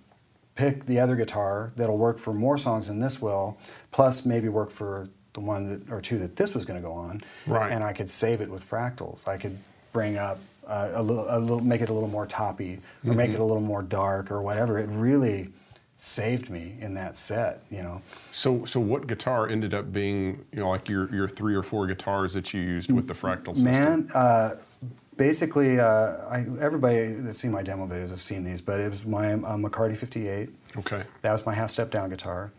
pick 0.54 0.86
the 0.86 1.00
other 1.00 1.16
guitar 1.16 1.72
that'll 1.76 1.98
work 1.98 2.18
for 2.18 2.32
more 2.32 2.56
songs 2.56 2.86
than 2.86 3.00
this 3.00 3.20
will, 3.20 3.58
plus 3.90 4.24
maybe 4.24 4.48
work 4.48 4.70
for 4.70 5.08
the 5.32 5.40
one 5.40 5.68
that, 5.68 5.92
or 5.92 6.00
two 6.00 6.18
that 6.20 6.36
this 6.36 6.54
was 6.54 6.64
going 6.64 6.80
to 6.80 6.86
go 6.86 6.92
on. 6.92 7.20
Right. 7.46 7.72
And 7.72 7.82
I 7.82 7.92
could 7.92 8.10
save 8.10 8.40
it 8.40 8.48
with 8.48 8.68
fractals. 8.68 9.26
I 9.26 9.36
could 9.36 9.58
bring 9.92 10.16
up 10.16 10.38
uh, 10.66 10.92
a, 10.94 11.02
little, 11.02 11.26
a 11.28 11.38
little, 11.38 11.60
make 11.60 11.80
it 11.80 11.90
a 11.90 11.92
little 11.92 12.08
more 12.08 12.26
toppy, 12.26 12.80
or 13.04 13.14
make 13.14 13.30
it 13.30 13.40
a 13.40 13.44
little 13.44 13.60
more 13.60 13.82
dark, 13.82 14.30
or 14.30 14.40
whatever. 14.42 14.78
It 14.78 14.88
really 14.88 15.48
saved 15.96 16.50
me 16.50 16.76
in 16.80 16.94
that 16.94 17.18
set. 17.18 17.64
You 17.68 17.82
know. 17.82 18.02
So, 18.30 18.64
so 18.64 18.80
what 18.80 19.06
guitar 19.06 19.48
ended 19.48 19.74
up 19.74 19.92
being, 19.92 20.44
you 20.52 20.60
know, 20.60 20.70
like 20.70 20.88
your, 20.88 21.12
your 21.12 21.28
three 21.28 21.54
or 21.54 21.62
four 21.62 21.86
guitars 21.86 22.32
that 22.34 22.54
you 22.54 22.60
used 22.60 22.92
with 22.92 23.08
the 23.08 23.14
fractal 23.14 23.54
system? 23.54 23.64
Man, 23.64 24.08
uh, 24.14 24.54
basically, 25.16 25.78
uh, 25.78 25.84
I, 26.28 26.46
everybody 26.60 27.14
that's 27.14 27.38
seen 27.38 27.52
my 27.52 27.62
demo 27.62 27.86
videos 27.86 28.10
have 28.10 28.22
seen 28.22 28.44
these, 28.44 28.60
but 28.60 28.80
it 28.80 28.90
was 28.90 29.04
my 29.04 29.32
uh, 29.34 29.56
McCarty 29.56 29.96
58. 29.96 30.50
Okay. 30.78 31.04
That 31.22 31.32
was 31.32 31.46
my 31.46 31.54
half 31.54 31.70
step 31.70 31.90
down 31.90 32.10
guitar. 32.10 32.52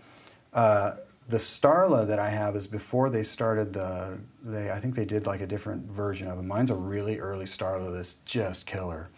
Uh, 0.53 0.95
the 1.27 1.37
Starla 1.37 2.07
that 2.07 2.19
I 2.19 2.29
have 2.29 2.55
is 2.55 2.67
before 2.67 3.09
they 3.09 3.23
started 3.23 3.73
the. 3.73 4.19
They 4.43 4.69
I 4.69 4.79
think 4.79 4.95
they 4.95 5.05
did 5.05 5.25
like 5.25 5.41
a 5.41 5.47
different 5.47 5.85
version 5.87 6.27
of 6.27 6.37
it. 6.37 6.43
Mine's 6.43 6.69
a 6.69 6.75
really 6.75 7.19
early 7.19 7.45
Starla 7.45 7.91
that's 7.91 8.13
just 8.25 8.65
killer. 8.67 9.09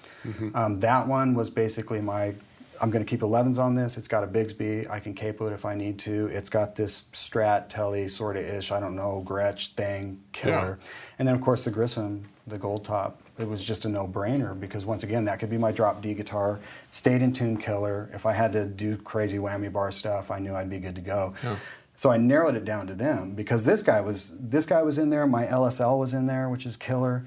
Um, 0.56 0.80
that 0.80 1.08
one 1.08 1.34
was 1.34 1.50
basically 1.50 2.02
my. 2.02 2.36
I'm 2.80 2.92
going 2.92 3.04
to 3.04 3.10
keep 3.10 3.22
11s 3.22 3.58
on 3.58 3.74
this. 3.74 3.98
It's 3.98 4.08
got 4.08 4.24
a 4.24 4.28
Bigsby. 4.28 4.88
I 4.90 5.00
can 5.00 5.16
capo 5.16 5.48
it 5.48 5.54
if 5.54 5.66
I 5.66 5.74
need 5.74 5.98
to. 6.00 6.28
It's 6.28 6.50
got 6.50 6.76
this 6.76 7.04
Strat 7.12 7.70
Telly 7.70 8.08
sort 8.08 8.38
of 8.38 8.46
ish. 8.46 8.72
I 8.72 8.80
don't 8.80 8.96
know 8.96 9.24
Gretsch 9.26 9.74
thing 9.74 10.22
killer. 10.32 10.78
And 11.18 11.28
then 11.28 11.34
of 11.34 11.42
course 11.42 11.64
the 11.66 11.72
Grissom, 11.72 12.30
the 12.48 12.58
gold 12.58 12.86
top. 12.86 13.22
It 13.38 13.48
was 13.48 13.64
just 13.64 13.86
a 13.86 13.90
no-brainer 13.90 14.60
because 14.60 14.86
once 14.86 15.04
again 15.04 15.26
that 15.26 15.40
could 15.40 15.50
be 15.50 15.58
my 15.58 15.72
drop 15.72 16.02
D 16.02 16.14
guitar. 16.14 16.60
Stayed 16.90 17.22
in 17.22 17.34
tune 17.34 17.58
killer. 17.58 18.10
If 18.14 18.26
I 18.26 18.34
had 18.34 18.54
to 18.54 18.66
do 18.66 18.98
crazy 18.98 19.38
whammy 19.38 19.72
bar 19.72 19.92
stuff, 19.92 20.32
I 20.32 20.40
knew 20.40 20.56
I'd 20.56 20.70
be 20.70 20.80
good 20.80 20.96
to 20.96 21.02
go. 21.02 21.34
Yeah. 21.44 21.58
So 21.96 22.12
I 22.12 22.18
narrowed 22.18 22.56
it 22.56 22.64
down 22.64 22.88
to 22.88 22.96
them 22.96 23.32
because 23.32 23.66
this 23.66 23.84
guy 23.84 24.02
was 24.02 24.32
this 24.40 24.66
guy 24.66 24.82
was 24.84 24.98
in 24.98 25.10
there. 25.10 25.28
My 25.28 25.46
LSL 25.46 26.00
was 26.00 26.14
in 26.14 26.28
there, 26.28 26.48
which 26.50 26.66
is 26.66 26.78
killer. 26.78 27.26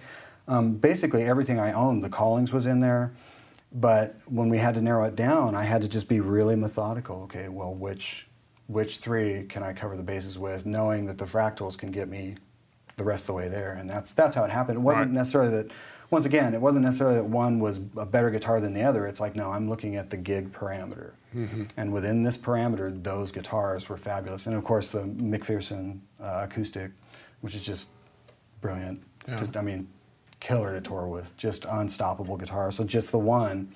Um, 0.49 0.75
basically 0.77 1.25
everything 1.25 1.61
I 1.61 1.73
owned, 1.73 2.03
the 2.03 2.09
Collings 2.09 2.53
was 2.53 2.67
in 2.67 2.81
there. 2.81 3.13
But 3.73 4.17
when 4.27 4.49
we 4.49 4.59
had 4.59 4.75
to 4.75 4.83
narrow 4.83 5.05
it 5.05 5.15
down, 5.15 5.55
I 5.55 5.65
had 5.65 5.83
to 5.83 5.89
just 5.89 6.09
be 6.09 6.19
really 6.19 6.57
methodical. 6.57 7.23
Okay, 7.23 7.49
well, 7.49 7.73
which 7.73 8.27
which 8.67 8.99
three 8.99 9.45
can 9.49 9.63
I 9.65 9.73
cover 9.73 9.97
the 9.97 10.03
bases 10.03 10.39
with, 10.39 10.65
knowing 10.65 11.07
that 11.07 11.19
the 11.19 11.25
fractals 11.25 11.77
can 11.77 11.91
get 11.91 12.09
me 12.09 12.37
the 13.01 13.05
rest 13.05 13.23
of 13.25 13.27
the 13.29 13.33
way 13.33 13.49
there, 13.49 13.73
and 13.73 13.89
that's 13.89 14.13
that's 14.13 14.37
how 14.37 14.45
it 14.45 14.51
happened. 14.51 14.77
It 14.77 14.83
wasn't 14.83 15.07
Right. 15.07 15.15
necessarily 15.15 15.51
that. 15.57 15.71
Once 16.11 16.27
again, 16.27 16.55
it 16.55 16.61
wasn't 16.61 16.85
necessarily 16.85 17.17
that 17.17 17.25
one 17.29 17.61
was 17.61 17.79
a 17.97 18.05
better 18.05 18.31
guitar 18.31 18.61
than 18.61 18.73
the 18.75 18.83
other. 18.83 19.07
It's 19.07 19.21
like 19.21 19.35
no, 19.37 19.53
I'm 19.53 19.69
looking 19.71 19.97
at 19.97 20.11
the 20.11 20.17
gig 20.19 20.53
parameter, 20.53 21.13
and 21.77 21.93
within 21.93 22.25
this 22.25 22.37
parameter, 22.37 23.03
those 23.03 23.31
guitars 23.33 23.89
were 23.89 23.97
fabulous. 23.97 24.47
And 24.47 24.55
of 24.57 24.63
course, 24.65 24.91
the 24.91 25.03
McPherson 25.05 26.01
uh, 26.21 26.47
acoustic, 26.51 26.91
which 27.41 27.55
is 27.55 27.63
just 27.63 27.89
brilliant. 28.61 29.03
Yeah. 29.29 29.37
To- 29.39 29.59
I 29.59 29.63
mean, 29.63 29.89
killer 30.41 30.73
to 30.75 30.81
tour 30.81 31.07
with, 31.07 31.35
just 31.37 31.65
unstoppable 31.65 32.37
guitar. 32.37 32.71
So 32.73 32.85
just 32.85 33.13
the 33.13 33.19
one 33.19 33.73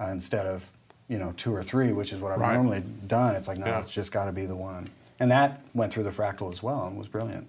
uh, 0.00 0.06
instead 0.06 0.46
of 0.46 0.70
you 1.08 1.18
know 1.18 1.32
two 1.36 1.54
or 1.54 1.62
three, 1.62 1.92
which 1.92 2.12
is 2.12 2.20
what 2.20 2.32
I've 2.32 2.40
Right. 2.40 2.54
normally 2.54 2.82
done. 3.06 3.36
It's 3.36 3.46
like 3.48 3.58
no, 3.58 3.66
Yeah. 3.66 3.80
it's 3.80 3.94
just 3.94 4.10
got 4.12 4.24
to 4.26 4.32
be 4.32 4.44
the 4.44 4.56
one. 4.56 4.88
And 5.20 5.30
that 5.30 5.60
went 5.72 5.92
through 5.92 6.04
the 6.04 6.10
fractal 6.10 6.50
as 6.52 6.62
well 6.64 6.84
and 6.86 6.98
was 6.98 7.06
brilliant. 7.08 7.46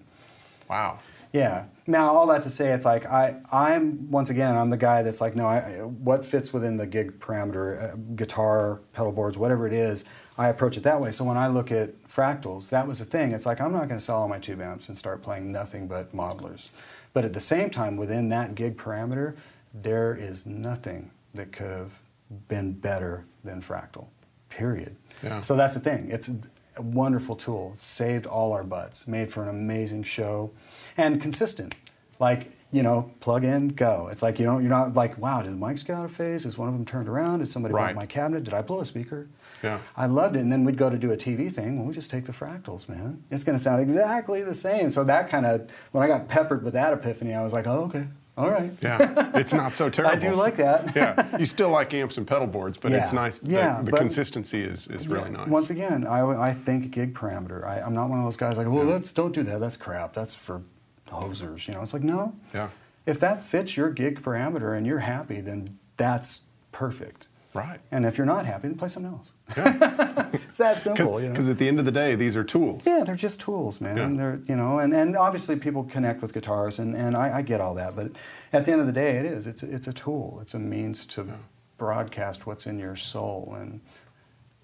Wow. 0.72 1.00
Yeah. 1.34 1.66
Now, 1.86 2.14
all 2.14 2.26
that 2.28 2.42
to 2.44 2.48
say, 2.48 2.72
it's 2.72 2.86
like 2.86 3.04
I, 3.04 3.36
I'm 3.52 4.10
once 4.10 4.30
again, 4.30 4.56
I'm 4.56 4.70
the 4.70 4.78
guy 4.78 5.02
that's 5.02 5.20
like, 5.20 5.36
no, 5.36 5.46
I, 5.46 5.80
what 5.80 6.24
fits 6.24 6.50
within 6.50 6.78
the 6.78 6.86
gig 6.86 7.18
parameter, 7.18 7.92
uh, 7.92 7.96
guitar, 8.16 8.80
pedal 8.94 9.12
boards, 9.12 9.36
whatever 9.36 9.66
it 9.66 9.74
is, 9.74 10.06
I 10.38 10.48
approach 10.48 10.78
it 10.78 10.82
that 10.84 10.98
way. 10.98 11.10
So 11.10 11.24
when 11.24 11.36
I 11.36 11.48
look 11.48 11.70
at 11.70 12.02
fractals, 12.04 12.70
that 12.70 12.88
was 12.88 13.00
the 13.00 13.04
thing. 13.04 13.32
It's 13.32 13.44
like 13.44 13.60
I'm 13.60 13.72
not 13.72 13.86
going 13.88 13.98
to 13.98 14.04
sell 14.04 14.16
all 14.16 14.28
my 14.28 14.38
tube 14.38 14.62
amps 14.62 14.88
and 14.88 14.96
start 14.96 15.22
playing 15.22 15.52
nothing 15.52 15.88
but 15.88 16.16
modelers. 16.16 16.70
But 17.12 17.26
at 17.26 17.34
the 17.34 17.40
same 17.40 17.68
time, 17.68 17.98
within 17.98 18.30
that 18.30 18.54
gig 18.54 18.78
parameter, 18.78 19.36
there 19.74 20.14
is 20.14 20.46
nothing 20.46 21.10
that 21.34 21.52
could 21.52 21.70
have 21.70 21.98
been 22.48 22.72
better 22.72 23.26
than 23.44 23.60
fractal. 23.60 24.06
Period. 24.48 24.96
Yeah. 25.22 25.42
So 25.42 25.54
that's 25.54 25.74
the 25.74 25.80
thing. 25.80 26.10
It's 26.10 26.30
a 26.76 26.82
wonderful 26.82 27.36
tool. 27.36 27.74
Saved 27.76 28.26
all 28.26 28.52
our 28.52 28.64
butts. 28.64 29.06
Made 29.06 29.32
for 29.32 29.42
an 29.42 29.48
amazing 29.48 30.04
show, 30.04 30.50
and 30.96 31.20
consistent. 31.20 31.74
Like 32.18 32.50
you 32.70 32.82
know, 32.82 33.10
plug 33.20 33.44
in, 33.44 33.68
go. 33.68 34.08
It's 34.10 34.22
like 34.22 34.38
you 34.38 34.46
know, 34.46 34.58
you're 34.58 34.70
not 34.70 34.94
like, 34.94 35.18
wow, 35.18 35.42
did 35.42 35.52
the 35.52 35.56
mics 35.56 35.84
get 35.84 35.94
out 35.96 36.06
of 36.06 36.12
phase? 36.12 36.46
Is 36.46 36.56
one 36.56 36.68
of 36.68 36.74
them 36.74 36.86
turned 36.86 37.06
around? 37.08 37.40
Did 37.40 37.48
somebody 37.50 37.74
Right. 37.74 37.94
my 37.94 38.06
cabinet? 38.06 38.44
Did 38.44 38.54
I 38.54 38.62
blow 38.62 38.80
a 38.80 38.84
speaker? 38.86 39.28
Yeah. 39.62 39.78
I 39.96 40.06
loved 40.06 40.36
it. 40.36 40.40
And 40.40 40.50
then 40.50 40.64
we'd 40.64 40.78
go 40.78 40.88
to 40.88 40.96
do 40.98 41.12
a 41.12 41.16
TV 41.16 41.52
thing. 41.52 41.76
Well, 41.78 41.86
we 41.86 41.92
just 41.94 42.10
take 42.10 42.24
the 42.24 42.32
fractals, 42.32 42.88
man. 42.88 43.22
It's 43.30 43.44
going 43.44 43.56
to 43.58 43.62
sound 43.62 43.80
exactly 43.82 44.42
the 44.42 44.54
same. 44.54 44.88
So 44.90 45.04
that 45.04 45.28
kind 45.28 45.44
of, 45.46 45.70
when 45.92 46.02
I 46.02 46.08
got 46.08 46.28
peppered 46.28 46.64
with 46.64 46.72
that 46.72 46.92
epiphany, 46.94 47.34
I 47.34 47.42
was 47.44 47.52
like, 47.52 47.66
oh, 47.66 47.84
okay, 47.84 48.06
all 48.36 48.50
right. 48.50 48.72
Yeah. 48.82 49.30
It's 49.34 49.52
not 49.52 49.74
so 49.74 49.90
terrible. 49.90 50.16
I 50.16 50.18
do 50.18 50.34
like 50.34 50.56
that. 50.56 50.96
yeah. 50.96 51.36
You 51.38 51.44
still 51.46 51.68
like 51.70 51.92
amps 51.94 52.16
and 52.18 52.26
pedal 52.26 52.46
boards, 52.46 52.78
but 52.78 52.92
it's 52.92 53.12
nice. 53.12 53.38
the- 53.40 53.50
Yeah, 53.52 53.82
The, 53.82 53.90
but- 53.90 53.98
consistency 54.00 54.62
is, 54.62 54.88
is 54.88 55.06
really 55.08 55.30
nice. 55.30 55.48
Once 55.48 55.70
again, 55.70 56.06
I, 56.06 56.20
I 56.48 56.52
think 56.52 56.90
gig 56.90 57.14
parameter. 57.14 57.64
I, 57.66 57.80
I'm 57.80 57.94
not 57.94 58.08
one 58.08 58.18
of 58.18 58.24
those 58.24 58.36
guys 58.36 58.56
like, 58.56 58.66
well, 58.68 58.84
let's 58.84 59.12
don't 59.12 59.32
do 59.32 59.42
that. 59.44 59.60
That's 59.60 59.76
crap. 59.76 60.14
That's 60.14 60.34
for 60.34 60.62
hosers. 61.08 61.68
You 61.68 61.74
know, 61.74 61.82
it's 61.82 61.92
like 61.92 62.02
no. 62.02 62.34
Yeah. 62.54 62.68
If 63.04 63.20
that 63.20 63.42
fits 63.42 63.76
your 63.76 63.90
gig 63.90 64.22
parameter 64.22 64.76
and 64.76 64.86
you're 64.86 65.00
happy, 65.00 65.40
then 65.40 65.78
that's 65.96 66.42
perfect. 66.70 67.28
Right. 67.54 67.80
And 67.90 68.06
if 68.06 68.16
you're 68.16 68.26
not 68.26 68.46
happy, 68.46 68.68
then 68.68 68.78
play 68.78 68.88
something 68.88 69.12
else. 69.12 69.32
it's 70.32 70.56
that 70.56 70.80
simple. 70.80 71.20
You 71.20 71.26
know? 71.26 71.32
Because 71.32 71.50
at 71.50 71.58
the 71.58 71.68
end 71.68 71.78
of 71.78 71.84
the 71.84 71.92
day, 71.92 72.14
these 72.14 72.34
are 72.34 72.44
tools. 72.44 72.86
Yeah, 72.86 73.04
they're 73.04 73.14
just 73.14 73.40
tools, 73.40 73.80
man. 73.80 73.96
Yeah. 73.96 74.16
They're 74.16 74.40
you 74.46 74.56
know, 74.56 74.78
and, 74.78 74.94
and 74.94 75.16
obviously 75.16 75.56
people 75.56 75.84
connect 75.84 76.22
with 76.22 76.32
guitars, 76.32 76.78
and, 76.78 76.96
and 76.96 77.14
I, 77.14 77.38
I 77.38 77.42
get 77.42 77.60
all 77.60 77.74
that. 77.74 77.94
But 77.94 78.12
at 78.52 78.64
the 78.64 78.72
end 78.72 78.80
of 78.80 78.86
the 78.86 78.92
day, 78.92 79.16
it 79.16 79.26
is. 79.26 79.46
It's 79.46 79.62
it's 79.62 79.86
a 79.86 79.92
tool. 79.92 80.38
It's 80.40 80.54
a 80.54 80.58
means 80.58 81.04
to 81.06 81.26
broadcast 81.76 82.46
what's 82.46 82.66
in 82.66 82.78
your 82.78 82.96
soul, 82.96 83.54
and 83.58 83.80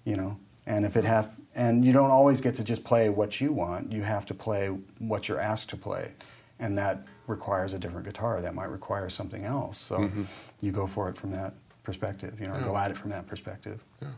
you 0.03 0.15
know, 0.15 0.39
and 0.65 0.83
if 0.83 0.97
it 0.97 1.03
have, 1.03 1.35
and 1.53 1.85
you 1.85 1.93
don't 1.93 2.11
always 2.11 2.41
get 2.41 2.55
to 2.55 2.63
just 2.63 2.83
play 2.83 3.09
what 3.09 3.39
you 3.39 3.53
want. 3.53 3.91
You 3.91 4.01
have 4.01 4.25
to 4.27 4.33
play 4.33 4.69
what 4.97 5.27
you're 5.27 5.39
asked 5.39 5.69
to 5.69 5.77
play, 5.77 6.13
and 6.57 6.75
that 6.75 7.05
requires 7.27 7.75
a 7.75 7.77
different 7.77 8.07
guitar. 8.07 8.41
That 8.41 8.55
might 8.55 8.71
require 8.71 9.09
something 9.09 9.45
else. 9.45 9.77
So 9.77 9.99
mm-hmm. 9.99 10.23
you 10.59 10.71
go 10.71 10.87
for 10.87 11.07
it 11.07 11.15
from 11.15 11.31
that 11.33 11.53
perspective. 11.89 12.33
You 12.39 12.47
know. 12.47 12.55
Yeah. 12.57 12.63
go 12.63 12.77
at 12.77 12.91
it 12.91 12.97
from 12.97 13.09
that 13.11 13.25
perspective. 13.27 13.83
Yeah. 14.01 14.09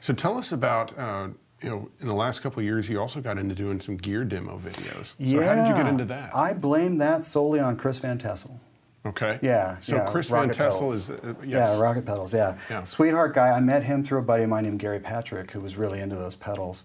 So 0.00 0.12
tell 0.14 0.36
us 0.38 0.52
about, 0.52 0.98
uh, 0.98 1.28
you 1.62 1.68
know, 1.70 1.88
in 2.00 2.08
the 2.08 2.14
last 2.14 2.40
couple 2.42 2.60
of 2.60 2.64
years, 2.64 2.88
you 2.90 3.00
also 3.00 3.20
got 3.20 3.38
into 3.38 3.54
doing 3.54 3.80
some 3.80 3.96
gear 3.96 4.24
demo 4.24 4.58
videos. 4.58 5.06
So 5.30 5.42
how 5.42 5.54
did 5.54 5.68
you 5.68 5.74
get 5.74 5.86
into 5.86 6.04
that? 6.06 6.34
I 6.34 6.52
blame 6.54 6.98
that 6.98 7.24
solely 7.24 7.60
on 7.60 7.76
Chris 7.76 7.98
Van 7.98 8.18
Tassel. 8.18 8.58
okay. 9.06 9.38
Yeah. 9.42 9.76
So 9.80 9.96
yeah, 9.96 10.10
Chris 10.10 10.28
Van 10.28 10.48
Tassel 10.50 10.92
is, 10.92 11.10
uh, 11.10 11.34
yes. 11.42 11.46
Yeah, 11.46 11.80
Rockett 11.80 12.04
pedals. 12.06 12.32
Yeah. 12.34 12.58
Yeah. 12.70 12.82
Sweetheart 12.84 13.34
guy. 13.34 13.50
I 13.50 13.60
met 13.60 13.82
him 13.84 14.04
through 14.04 14.18
a 14.20 14.22
buddy 14.22 14.42
of 14.44 14.50
mine 14.50 14.64
named 14.64 14.78
Gary 14.80 15.00
Patrick, 15.00 15.50
who 15.52 15.60
was 15.60 15.76
really 15.76 16.00
into 16.00 16.16
those 16.16 16.36
pedals. 16.36 16.84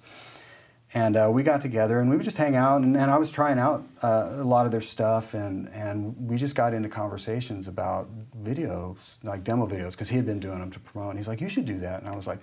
And 0.95 1.17
uh, 1.17 1.29
we 1.29 1.43
got 1.43 1.59
together 1.59 1.99
and 1.99 2.09
we 2.09 2.15
would 2.15 2.23
just 2.23 2.37
hang 2.37 2.55
out, 2.55 2.81
and, 2.81 2.95
and 2.95 3.11
I 3.11 3.17
was 3.17 3.29
trying 3.29 3.59
out 3.59 3.85
uh, 4.01 4.29
a 4.37 4.45
lot 4.45 4.65
of 4.65 4.71
their 4.71 4.79
stuff, 4.79 5.33
and, 5.33 5.67
and 5.73 6.15
we 6.17 6.37
just 6.37 6.55
got 6.55 6.73
into 6.73 6.87
conversations 6.87 7.67
about 7.67 8.07
videos, 8.41 9.17
like 9.21 9.43
demo 9.43 9.67
videos, 9.67 9.91
because 9.91 10.07
he 10.07 10.15
had 10.15 10.25
been 10.25 10.39
doing 10.39 10.59
them 10.59 10.71
to 10.71 10.79
promote. 10.79 11.09
And 11.09 11.19
he's 11.19 11.27
like, 11.27 11.41
"You 11.41 11.49
should 11.49 11.65
do 11.65 11.79
that," 11.79 11.99
and 11.99 12.09
I 12.09 12.15
was 12.15 12.27
like, 12.27 12.39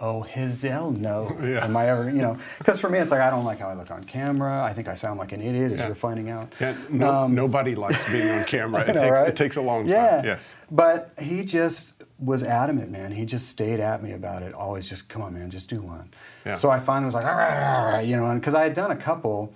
"Oh, 0.00 0.22
his 0.22 0.62
hell 0.62 0.90
no! 0.90 1.36
Yeah. 1.42 1.64
Am 1.64 1.76
I 1.76 1.88
ever, 1.88 2.04
you 2.10 2.22
know?" 2.22 2.38
Because 2.58 2.78
for 2.80 2.88
me, 2.88 2.98
it's 2.98 3.10
like 3.10 3.20
I 3.20 3.30
don't 3.30 3.44
like 3.44 3.58
how 3.58 3.68
I 3.68 3.74
look 3.74 3.90
on 3.90 4.04
camera. 4.04 4.62
I 4.62 4.72
think 4.72 4.88
I 4.88 4.94
sound 4.94 5.18
like 5.18 5.32
an 5.32 5.40
idiot, 5.42 5.72
as 5.72 5.78
Yeah. 5.78 5.86
you're 5.86 5.94
finding 5.94 6.30
out. 6.30 6.52
Yeah, 6.60 6.74
no, 6.88 7.26
nobody 7.28 7.74
likes 7.74 8.04
being 8.10 8.28
on 8.30 8.44
camera. 8.44 8.82
It, 8.88 8.90
Um, 8.90 8.94
know, 8.96 9.02
takes, 9.02 9.18
right? 9.20 9.28
it 9.28 9.36
takes 9.36 9.56
a 9.56 9.62
long 9.62 9.84
time. 9.84 9.92
Yeah. 9.92 10.22
Yes. 10.24 10.56
But 10.70 11.10
he 11.18 11.44
just 11.44 11.92
was 12.18 12.42
adamant, 12.42 12.90
man. 12.90 13.12
He 13.12 13.24
just 13.24 13.48
stayed 13.48 13.78
at 13.80 14.02
me 14.02 14.12
about 14.12 14.42
it. 14.42 14.52
Always 14.52 14.88
just, 14.88 15.08
come 15.08 15.22
on, 15.22 15.34
man, 15.34 15.50
just 15.50 15.68
do 15.70 15.80
one. 15.80 16.10
Yeah. 16.44 16.54
So 16.54 16.68
I 16.68 16.80
finally 16.80 17.06
was 17.06 17.14
like, 17.14 17.24
all 17.26 17.36
right, 17.36 17.76
all 17.76 17.84
right, 17.86 18.06
you 18.06 18.16
know, 18.16 18.34
because 18.34 18.54
I 18.54 18.64
had 18.64 18.74
done 18.74 18.90
a 18.90 18.96
couple 18.96 19.52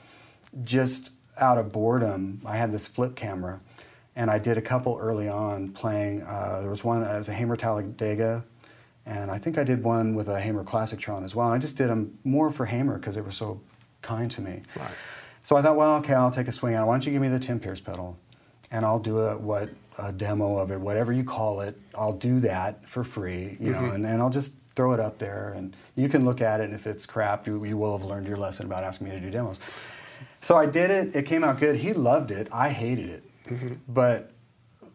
just 0.62 1.10
out 1.38 1.58
of 1.58 1.72
boredom. 1.72 2.40
I 2.46 2.56
had 2.56 2.70
this 2.72 2.86
flip 2.86 3.16
camera, 3.16 3.60
and 4.14 4.30
I 4.30 4.38
did 4.38 4.58
a 4.58 4.62
couple 4.62 4.96
early 5.00 5.28
on 5.28 5.70
playing. 5.70 6.22
Uh, 6.22 6.60
there 6.60 6.70
was 6.70 6.84
one, 6.84 7.02
it 7.02 7.18
was 7.18 7.28
a 7.28 7.32
Hamer 7.32 7.56
Talladega 7.56 8.44
and 9.04 9.30
I 9.30 9.38
think 9.38 9.58
I 9.58 9.64
did 9.64 9.82
one 9.82 10.14
with 10.14 10.28
a 10.28 10.40
Hamer 10.40 10.64
Classictron 10.64 11.24
as 11.24 11.34
well. 11.34 11.46
And 11.46 11.56
I 11.56 11.58
just 11.58 11.76
did 11.76 11.88
them 11.88 12.18
more 12.24 12.50
for 12.50 12.66
Hamer 12.66 12.98
because 12.98 13.16
they 13.16 13.20
were 13.20 13.32
so 13.32 13.60
kind 14.00 14.30
to 14.30 14.40
me. 14.40 14.62
Right. 14.76 14.90
So 15.42 15.56
I 15.56 15.62
thought, 15.62 15.76
well, 15.76 15.96
okay, 15.96 16.14
I'll 16.14 16.30
take 16.30 16.48
a 16.48 16.52
swing 16.52 16.74
at 16.74 16.82
it. 16.82 16.86
Why 16.86 16.94
don't 16.94 17.04
you 17.04 17.12
give 17.12 17.22
me 17.22 17.28
the 17.28 17.40
Tim 17.40 17.58
Pierce 17.58 17.80
pedal, 17.80 18.16
and 18.70 18.84
I'll 18.84 19.00
do 19.00 19.18
a 19.18 19.36
what 19.36 19.70
a 19.98 20.12
demo 20.12 20.56
of 20.58 20.70
it, 20.70 20.80
whatever 20.80 21.12
you 21.12 21.24
call 21.24 21.60
it. 21.60 21.78
I'll 21.94 22.12
do 22.12 22.40
that 22.40 22.86
for 22.86 23.02
free, 23.04 23.56
you 23.60 23.72
know, 23.72 23.78
mm-hmm. 23.78 23.94
and, 23.96 24.06
and 24.06 24.22
I'll 24.22 24.30
just 24.30 24.52
throw 24.74 24.92
it 24.92 25.00
up 25.00 25.18
there, 25.18 25.52
and 25.56 25.76
you 25.96 26.08
can 26.08 26.24
look 26.24 26.40
at 26.40 26.60
it. 26.60 26.64
And 26.64 26.74
if 26.74 26.86
it's 26.86 27.04
crap, 27.06 27.46
you, 27.46 27.64
you 27.64 27.76
will 27.76 27.96
have 27.98 28.06
learned 28.06 28.26
your 28.26 28.38
lesson 28.38 28.66
about 28.66 28.84
asking 28.84 29.08
me 29.08 29.14
to 29.14 29.20
do 29.20 29.30
demos. 29.30 29.58
So 30.40 30.56
I 30.56 30.66
did 30.66 30.90
it. 30.90 31.16
It 31.16 31.26
came 31.26 31.42
out 31.42 31.58
good. 31.58 31.76
He 31.76 31.92
loved 31.92 32.30
it. 32.30 32.48
I 32.52 32.70
hated 32.70 33.08
it, 33.10 33.24
mm-hmm. 33.48 33.74
but 33.88 34.30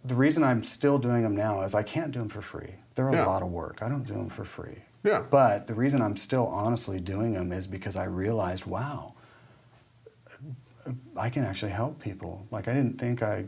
the 0.06 0.16
reason 0.16 0.44
I'm 0.44 0.64
still 0.64 0.98
doing 0.98 1.24
them 1.24 1.36
now 1.36 1.62
is 1.64 1.76
I 1.76 1.84
can't 1.84 2.12
do 2.12 2.20
them 2.20 2.30
for 2.30 2.42
free. 2.42 2.76
They're 2.98 3.10
a 3.10 3.13
Yeah. 3.16 3.25
lot 3.27 3.44
of 3.44 3.51
work. 3.51 3.84
I 3.84 3.89
don't 3.89 4.08
do 4.08 4.13
them 4.16 4.27
for 4.27 4.44
free. 4.44 4.80
Yeah. 5.04 5.22
But 5.30 5.68
the 5.68 5.75
reason 5.75 6.01
I'm 6.01 6.18
still 6.18 6.48
honestly 6.48 7.00
doing 7.00 7.34
them 7.34 7.51
is 7.51 7.68
because 7.68 7.96
I 7.96 8.06
realized, 8.06 8.66
wow, 8.66 9.13
I 11.16 11.30
can 11.30 11.44
actually 11.44 11.74
help 11.74 12.00
people. 12.00 12.48
Like 12.50 12.68
I 12.68 12.74
didn't 12.74 12.98
think 12.98 13.22
I 13.22 13.46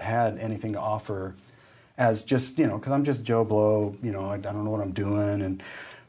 had 0.00 0.38
anything 0.38 0.72
to 0.72 0.80
offer 0.80 1.34
as 1.98 2.24
just, 2.24 2.58
you 2.58 2.66
know, 2.66 2.78
because 2.78 2.92
I'm 2.92 3.04
just 3.04 3.26
Joe 3.26 3.44
Blow, 3.44 3.94
you 4.02 4.10
know, 4.10 4.30
I, 4.30 4.34
I 4.36 4.38
don't 4.38 4.64
know 4.64 4.70
what 4.70 4.80
I'm 4.80 4.92
doing. 4.92 5.42
And, 5.42 5.62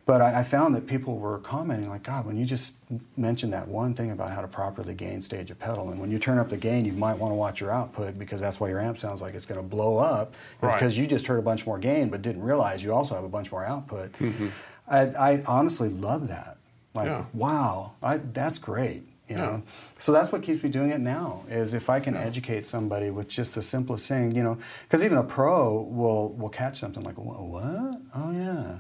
but 0.06 0.22
I, 0.22 0.40
I 0.40 0.44
found 0.44 0.76
that 0.76 0.86
people 0.86 1.18
were 1.18 1.40
commenting 1.40 1.90
like, 1.90 2.04
God, 2.04 2.26
when 2.26 2.36
you 2.38 2.46
just 2.46 2.76
mentioned 3.16 3.54
that 3.54 3.68
one 3.68 3.94
thing 3.94 4.12
about 4.12 4.32
how 4.32 4.42
to 4.42 4.48
properly 4.48 4.94
gain 4.94 5.22
stage 5.22 5.50
a 5.50 5.56
pedal, 5.56 5.90
and 5.90 6.00
when 6.00 6.12
you 6.12 6.20
turn 6.20 6.38
up 6.40 6.50
the 6.50 6.58
gain, 6.58 6.84
you 6.86 6.94
might 6.94 7.18
want 7.18 7.32
to 7.32 7.36
watch 7.36 7.62
your 7.62 7.72
output 7.72 8.20
because 8.20 8.42
that's 8.42 8.60
why 8.60 8.68
your 8.70 8.82
amp 8.82 8.98
sounds 8.98 9.22
like 9.22 9.34
it's 9.34 9.46
going 9.46 9.60
to 9.62 9.68
blow 9.68 9.98
up. 9.98 10.34
Right. 10.62 10.74
Because 10.74 10.98
you 10.98 11.08
just 11.08 11.28
heard 11.28 11.40
a 11.40 11.42
bunch 11.42 11.66
more 11.66 11.80
gain, 11.80 12.10
but 12.10 12.22
didn't 12.22 12.42
realize 12.44 12.84
you 12.84 12.94
also 12.94 13.16
have 13.16 13.24
a 13.24 13.30
bunch 13.30 13.52
more 13.52 13.66
output. 13.66 14.12
Mm-hmm. 14.14 14.48
I, 14.88 15.00
I 15.32 15.44
honestly 15.48 15.88
love 15.90 16.28
that. 16.28 16.58
Like, 16.94 17.08
Yeah. 17.08 17.26
wow, 17.34 17.94
I, 18.04 18.18
that's 18.18 18.60
great. 18.60 19.04
You 19.30 19.38
Yeah. 19.38 19.46
know, 19.46 19.64
so 20.00 20.12
that's 20.12 20.34
what 20.34 20.44
keeps 20.44 20.62
me 20.64 20.70
doing 20.70 20.90
it 20.92 21.00
now. 21.00 21.44
Is 21.50 21.74
if 21.74 21.90
I 21.90 22.02
can 22.02 22.18
educate 22.18 22.66
somebody 22.66 23.10
with 23.10 23.30
just 23.30 23.56
the 23.56 23.62
simplest 23.62 24.06
thing, 24.06 24.36
you 24.36 24.44
know, 24.44 24.58
because 24.84 25.02
even 25.02 25.18
a 25.18 25.24
pro 25.24 25.82
will 25.82 26.34
will 26.34 26.50
catch 26.50 26.78
something 26.82 27.02
like, 27.04 27.18
what? 27.18 28.02
Oh 28.14 28.32
yeah. 28.34 28.80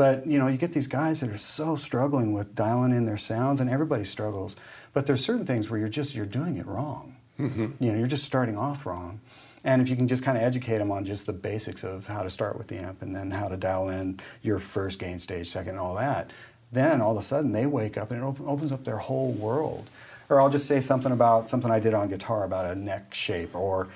But 0.00 0.26
you 0.26 0.38
know, 0.38 0.46
you 0.46 0.56
get 0.56 0.72
these 0.72 0.86
guys 0.86 1.20
that 1.20 1.28
are 1.28 1.36
so 1.36 1.76
struggling 1.76 2.32
with 2.32 2.54
dialing 2.54 2.92
in 2.92 3.04
their 3.04 3.18
sounds, 3.18 3.60
and 3.60 3.68
everybody 3.68 4.06
struggles. 4.06 4.56
But 4.94 5.04
there's 5.04 5.22
certain 5.22 5.44
things 5.44 5.68
where 5.68 5.78
you're 5.78 5.90
just 5.90 6.14
you're 6.14 6.24
doing 6.24 6.56
it 6.56 6.64
wrong. 6.64 7.16
Mm-hmm. 7.38 7.84
You 7.84 7.92
know, 7.92 7.98
you're 7.98 8.06
just 8.06 8.24
starting 8.24 8.56
off 8.56 8.86
wrong. 8.86 9.20
And 9.62 9.82
if 9.82 9.90
you 9.90 9.96
can 9.96 10.08
just 10.08 10.22
kind 10.22 10.38
of 10.38 10.42
educate 10.42 10.78
them 10.78 10.90
on 10.90 11.04
just 11.04 11.26
the 11.26 11.34
basics 11.34 11.84
of 11.84 12.06
how 12.06 12.22
to 12.22 12.30
start 12.30 12.56
with 12.56 12.68
the 12.68 12.78
amp 12.78 13.02
and 13.02 13.14
then 13.14 13.32
how 13.32 13.44
to 13.44 13.58
dial 13.58 13.90
in 13.90 14.20
your 14.40 14.58
first 14.58 14.98
gain 14.98 15.18
stage, 15.18 15.50
second, 15.50 15.72
and 15.72 15.78
all 15.78 15.96
that, 15.96 16.30
then 16.72 17.02
all 17.02 17.12
of 17.12 17.18
a 17.18 17.22
sudden 17.22 17.52
they 17.52 17.66
wake 17.66 17.98
up 17.98 18.10
and 18.10 18.22
it 18.22 18.24
op- 18.24 18.40
opens 18.40 18.72
up 18.72 18.86
their 18.86 18.96
whole 18.96 19.32
world. 19.32 19.90
Or 20.30 20.40
I'll 20.40 20.48
just 20.48 20.66
say 20.66 20.80
something 20.80 21.12
about 21.12 21.50
something 21.50 21.70
I 21.70 21.78
did 21.78 21.92
on 21.92 22.08
guitar 22.08 22.44
about 22.44 22.64
a 22.64 22.74
neck 22.74 23.12
shape 23.12 23.54
or, 23.54 23.88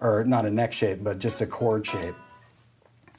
or 0.00 0.24
not 0.24 0.46
a 0.46 0.50
neck 0.50 0.72
shape, 0.72 1.04
but 1.04 1.18
just 1.18 1.42
a 1.42 1.46
chord 1.46 1.86
shape. 1.86 2.14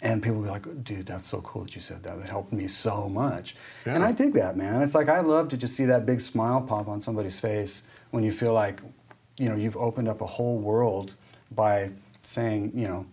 And 0.02 0.24
people 0.24 0.40
will 0.40 0.46
be 0.46 0.50
like, 0.50 0.84
dude, 0.84 1.06
that's 1.06 1.28
so 1.28 1.42
cool 1.42 1.64
that 1.64 1.76
you 1.76 1.82
said 1.82 2.02
that. 2.04 2.20
That 2.20 2.30
helped 2.30 2.52
me 2.52 2.68
so 2.68 3.08
much. 3.08 3.56
And 3.86 4.04
I 4.04 4.12
dig 4.12 4.34
that, 4.34 4.58
man. 4.58 4.82
It's 4.82 4.96
like 4.96 5.10
I 5.10 5.20
love 5.20 5.50
to 5.50 5.58
just 5.58 5.76
see 5.76 5.86
that 5.86 6.06
big 6.08 6.20
smile 6.20 6.62
pop 6.62 6.88
on 6.88 7.00
somebody's 7.00 7.40
face 7.40 7.84
when 8.10 8.24
you 8.24 8.32
feel 8.32 8.54
like, 8.54 8.80
you 9.38 9.48
know, 9.48 9.56
you've 9.56 9.78
opened 9.78 10.08
up 10.08 10.22
a 10.22 10.26
whole 10.26 10.58
world 10.58 11.14
by 11.52 11.92
saying, 12.24 12.72
you 12.74 12.88
know, 12.88 13.06